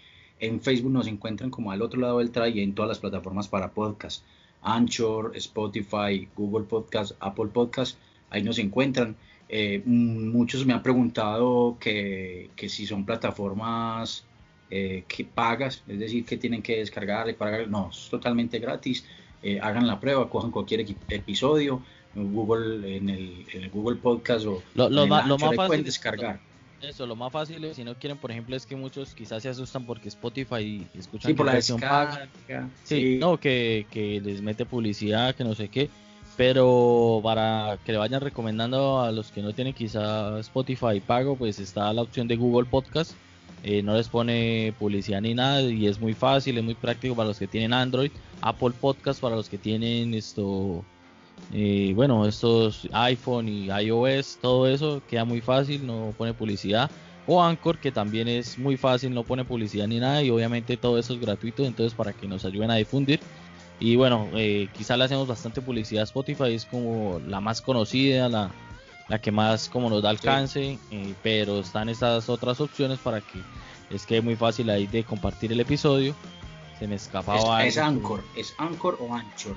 en 0.40 0.60
Facebook 0.60 0.90
nos 0.90 1.06
encuentran 1.06 1.50
como 1.50 1.70
al 1.70 1.82
otro 1.82 2.00
lado 2.00 2.18
del 2.18 2.30
try 2.30 2.58
y 2.58 2.62
en 2.62 2.74
todas 2.74 2.88
las 2.88 2.98
plataformas 2.98 3.48
para 3.48 3.70
podcast. 3.70 4.24
Anchor, 4.62 5.32
Spotify, 5.36 6.28
Google 6.36 6.66
Podcast, 6.66 7.12
Apple 7.20 7.46
Podcast, 7.52 7.98
ahí 8.30 8.42
nos 8.42 8.58
encuentran. 8.58 9.16
Eh, 9.48 9.82
muchos 9.84 10.64
me 10.66 10.72
han 10.72 10.82
preguntado 10.82 11.76
que, 11.80 12.50
si 12.68 12.86
son 12.86 13.04
plataformas 13.04 14.24
eh, 14.70 15.04
que 15.08 15.24
pagas, 15.24 15.82
es 15.88 15.98
decir, 15.98 16.24
que 16.24 16.36
tienen 16.36 16.62
que 16.62 16.78
descargar 16.78 17.28
y 17.28 17.34
pagar. 17.34 17.68
No, 17.68 17.90
es 17.90 18.08
totalmente 18.10 18.58
gratis. 18.58 19.04
Eh, 19.42 19.58
hagan 19.60 19.86
la 19.86 19.98
prueba, 19.98 20.28
cojan 20.28 20.50
cualquier 20.50 20.84
episodio, 21.08 21.82
en 22.14 22.34
Google, 22.34 22.96
en 22.96 23.08
el, 23.08 23.70
Google 23.72 23.96
Podcast 23.96 24.46
o 24.46 24.62
lo, 24.74 25.04
en 25.04 25.08
más, 25.08 25.26
fácil, 25.56 25.84
descargar 25.84 26.49
Eso, 26.82 27.06
lo 27.06 27.14
más 27.14 27.30
fácil, 27.32 27.74
si 27.74 27.84
no 27.84 27.94
quieren, 27.94 28.16
por 28.16 28.30
ejemplo, 28.30 28.56
es 28.56 28.64
que 28.64 28.74
muchos 28.74 29.14
quizás 29.14 29.42
se 29.42 29.48
asustan 29.48 29.84
porque 29.84 30.08
Spotify 30.08 30.86
escuchan 30.94 31.30
sí, 31.30 31.34
por 31.34 31.46
la 31.46 31.52
versión 31.52 31.78
paga. 31.78 32.28
Sí, 32.84 33.18
no, 33.20 33.38
que, 33.38 33.86
que 33.90 34.20
les 34.20 34.40
mete 34.40 34.64
publicidad, 34.64 35.34
que 35.34 35.44
no 35.44 35.54
sé 35.54 35.68
qué. 35.68 35.90
Pero 36.36 37.20
para 37.22 37.78
que 37.84 37.92
le 37.92 37.98
vayan 37.98 38.22
recomendando 38.22 39.00
a 39.00 39.12
los 39.12 39.30
que 39.30 39.42
no 39.42 39.52
tienen 39.52 39.74
quizá 39.74 40.38
Spotify 40.40 41.00
pago, 41.06 41.36
pues 41.36 41.58
está 41.58 41.92
la 41.92 42.02
opción 42.02 42.28
de 42.28 42.36
Google 42.36 42.66
Podcast. 42.68 43.12
Eh, 43.62 43.82
no 43.82 43.94
les 43.94 44.08
pone 44.08 44.72
publicidad 44.78 45.20
ni 45.20 45.34
nada 45.34 45.60
y 45.60 45.86
es 45.86 46.00
muy 46.00 46.14
fácil, 46.14 46.56
es 46.56 46.64
muy 46.64 46.74
práctico 46.74 47.14
para 47.14 47.28
los 47.28 47.38
que 47.38 47.46
tienen 47.46 47.74
Android. 47.74 48.10
Apple 48.40 48.70
Podcast 48.80 49.20
para 49.20 49.36
los 49.36 49.50
que 49.50 49.58
tienen 49.58 50.14
esto, 50.14 50.82
eh, 51.52 51.92
bueno, 51.94 52.26
estos 52.26 52.88
iPhone 52.92 53.48
y 53.48 53.66
iOS, 53.66 54.38
todo 54.40 54.66
eso 54.66 55.02
queda 55.08 55.24
muy 55.24 55.40
fácil, 55.40 55.86
no 55.86 56.14
pone 56.16 56.34
publicidad. 56.34 56.90
O 57.26 57.42
Anchor, 57.42 57.78
que 57.78 57.92
también 57.92 58.28
es 58.28 58.58
muy 58.58 58.76
fácil, 58.76 59.12
no 59.12 59.24
pone 59.24 59.44
publicidad 59.44 59.86
ni 59.86 60.00
nada 60.00 60.22
y 60.22 60.30
obviamente 60.30 60.76
todo 60.76 60.98
eso 60.98 61.14
es 61.14 61.20
gratuito, 61.20 61.64
entonces 61.64 61.94
para 61.94 62.12
que 62.12 62.26
nos 62.26 62.44
ayuden 62.44 62.70
a 62.70 62.76
difundir. 62.76 63.20
Y 63.78 63.96
bueno, 63.96 64.28
eh, 64.34 64.68
quizá 64.76 64.96
le 64.96 65.04
hacemos 65.04 65.26
bastante 65.26 65.62
publicidad 65.62 66.02
a 66.02 66.04
Spotify, 66.04 66.54
es 66.54 66.66
como 66.66 67.20
la 67.26 67.40
más 67.40 67.62
conocida, 67.62 68.28
la, 68.28 68.50
que 69.20 69.32
más 69.32 69.68
como 69.68 69.88
nos 69.90 70.02
da 70.02 70.10
alcance, 70.10 70.78
eh, 70.90 71.14
pero 71.22 71.60
están 71.60 71.88
estas 71.88 72.28
otras 72.28 72.60
opciones 72.60 72.98
para 72.98 73.20
que 73.20 73.40
es 73.90 74.06
que 74.06 74.18
es 74.18 74.24
muy 74.24 74.36
fácil 74.36 74.70
ahí 74.70 74.86
de 74.86 75.02
compartir 75.02 75.52
el 75.52 75.60
episodio. 75.60 76.14
Se 76.78 76.86
me 76.86 76.94
escapaba. 76.94 77.64
Es, 77.64 77.76
es 77.76 77.82
Anchor, 77.82 78.22
es 78.36 78.54
Anchor 78.58 78.98
o 79.00 79.14
Anchor. 79.14 79.56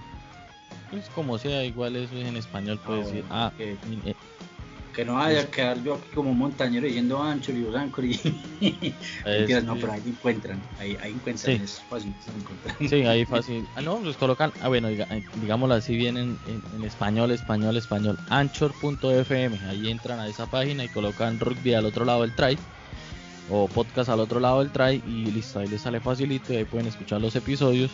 Pues 0.93 1.09
como 1.09 1.39
sea, 1.39 1.65
igual 1.65 1.95
eso 1.95 2.15
es 2.15 2.27
en 2.27 2.37
español, 2.37 2.79
puede 2.85 3.03
decir. 3.03 3.25
Ah, 3.31 3.51
eh, 3.57 3.75
que 4.93 5.03
no 5.03 5.15
vaya 5.15 5.41
a 5.41 5.45
quedar 5.47 5.81
yo 5.83 5.95
aquí 5.95 6.07
como 6.13 6.35
montañero 6.35 6.87
yendo 6.87 7.19
ancho 7.19 7.51
y 7.51 7.63
los 7.63 7.75
Anchor 7.75 8.05
y 8.05 8.15
no, 9.65 9.75
pero 9.75 9.91
ahí 9.91 10.03
encuentran, 10.05 10.61
ahí, 10.79 10.95
ahí 11.01 11.13
encuentran, 11.13 11.57
sí. 11.57 11.63
es 11.63 11.81
fácil 11.89 12.13
Sí, 12.87 13.01
ahí 13.01 13.25
fácil. 13.35 13.67
Ah, 13.75 13.81
no, 13.81 13.99
los 14.01 14.17
colocan, 14.17 14.53
ah, 14.61 14.67
bueno, 14.67 14.89
eh, 14.89 15.25
digámoslo 15.41 15.73
así 15.73 15.95
bien 15.95 16.15
en, 16.15 16.37
en, 16.47 16.83
español, 16.83 17.31
español, 17.31 17.75
español, 17.75 18.19
anchor.fm, 18.29 19.59
ahí 19.67 19.89
entran 19.89 20.19
a 20.19 20.27
esa 20.27 20.45
página 20.45 20.83
y 20.85 20.89
colocan 20.89 21.39
rugby 21.39 21.73
al 21.73 21.87
otro 21.87 22.05
lado 22.05 22.21
del 22.21 22.35
try 22.35 22.55
o 23.49 23.67
podcast 23.67 24.09
al 24.09 24.19
otro 24.19 24.39
lado 24.39 24.59
del 24.59 24.71
try 24.71 25.01
y 25.07 25.31
listo, 25.31 25.57
ahí 25.57 25.67
les 25.67 25.81
sale 25.81 26.01
facilito 26.01 26.53
y 26.53 26.57
ahí 26.57 26.65
pueden 26.65 26.85
escuchar 26.85 27.19
los 27.19 27.35
episodios 27.35 27.89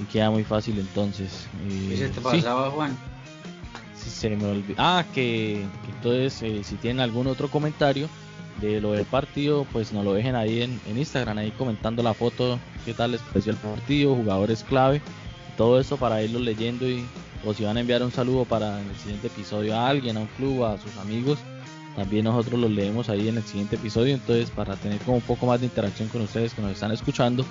y 0.00 0.04
queda 0.04 0.30
muy 0.30 0.44
fácil 0.44 0.78
entonces. 0.78 1.46
¿Qué 1.88 1.96
se 1.96 2.08
te 2.08 2.20
pasaba, 2.20 2.70
Juan? 2.70 2.96
se 4.10 4.30
me 4.30 4.46
olvidó. 4.46 4.74
Ah, 4.78 5.04
que, 5.14 5.66
entonces 5.88 6.42
eh, 6.42 6.64
si 6.64 6.76
tienen 6.76 7.00
algún 7.00 7.26
otro 7.26 7.48
comentario 7.48 8.08
de 8.60 8.80
lo 8.80 8.92
del 8.92 9.04
partido, 9.04 9.66
pues 9.72 9.92
nos 9.92 10.04
lo 10.04 10.14
dejen 10.14 10.34
ahí 10.34 10.62
en, 10.62 10.80
Instagram, 10.96 11.38
ahí 11.38 11.50
comentando 11.52 12.02
la 12.02 12.14
foto, 12.14 12.58
qué 12.84 12.94
tal 12.94 13.12
les 13.12 13.20
pareció 13.20 13.52
el 13.52 13.58
partido, 13.58 14.14
jugadores 14.14 14.62
clave, 14.62 15.00
todo 15.56 15.80
eso 15.80 15.96
para 15.96 16.22
irlo 16.22 16.38
leyendo 16.38 16.88
y 16.88 17.04
o 17.46 17.52
si 17.52 17.62
van 17.62 17.76
a 17.76 17.80
enviar 17.80 18.02
un 18.02 18.10
saludo 18.10 18.46
para 18.46 18.80
el 18.80 18.96
siguiente 18.96 19.26
episodio 19.26 19.76
a 19.76 19.88
alguien, 19.88 20.16
a 20.16 20.20
un 20.20 20.26
club, 20.28 20.64
a 20.64 20.78
sus 20.78 20.96
amigos, 20.96 21.38
también 21.94 22.24
nosotros 22.24 22.58
los 22.58 22.70
leemos 22.70 23.10
ahí 23.10 23.28
en 23.28 23.36
el 23.36 23.42
siguiente 23.42 23.76
episodio, 23.76 24.14
entonces 24.14 24.50
para 24.50 24.76
tener 24.76 24.98
como 25.00 25.18
un 25.18 25.22
poco 25.22 25.44
más 25.46 25.60
de 25.60 25.66
interacción 25.66 26.08
con 26.08 26.22
ustedes 26.22 26.54
que 26.54 26.62
nos 26.62 26.72
están 26.72 26.92
escuchando. 26.92 27.44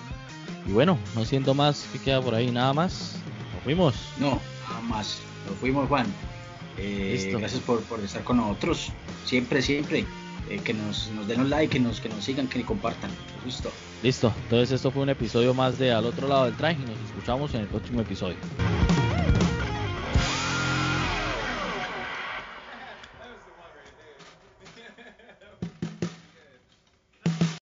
Y 0.65 0.71
bueno, 0.71 0.97
no 1.15 1.25
siendo 1.25 1.53
más, 1.53 1.85
que 1.91 1.99
queda 1.99 2.21
por 2.21 2.35
ahí? 2.35 2.51
Nada 2.51 2.73
más. 2.73 3.15
Nos 3.53 3.63
fuimos. 3.63 3.95
No, 4.17 4.39
nada 4.69 4.81
más. 4.81 5.19
Nos 5.47 5.57
fuimos, 5.59 5.87
Juan. 5.87 6.07
Eh, 6.77 7.35
gracias 7.37 7.61
por, 7.61 7.81
por, 7.83 7.99
estar 7.99 8.23
con 8.23 8.37
nosotros. 8.37 8.91
Siempre, 9.25 9.61
siempre. 9.61 10.05
Eh, 10.49 10.59
que 10.63 10.73
nos, 10.73 11.09
nos, 11.11 11.27
den 11.27 11.41
un 11.41 11.49
like, 11.49 11.71
que 11.71 11.79
nos, 11.79 11.99
que 11.99 12.09
nos 12.09 12.23
sigan, 12.23 12.47
que 12.47 12.59
nos 12.59 12.67
compartan. 12.67 13.11
Listo. 13.45 13.71
Listo. 14.01 14.33
Entonces 14.43 14.71
esto 14.71 14.91
fue 14.91 15.03
un 15.03 15.09
episodio 15.09 15.53
más 15.53 15.77
de 15.77 15.91
Al 15.91 16.05
otro 16.05 16.27
lado 16.27 16.45
del 16.45 16.55
traje 16.55 16.77
y 16.81 16.85
nos 16.85 16.99
escuchamos 17.09 17.53
en 17.53 17.61
el 17.61 17.67
próximo 17.67 18.01
episodio. 18.01 18.37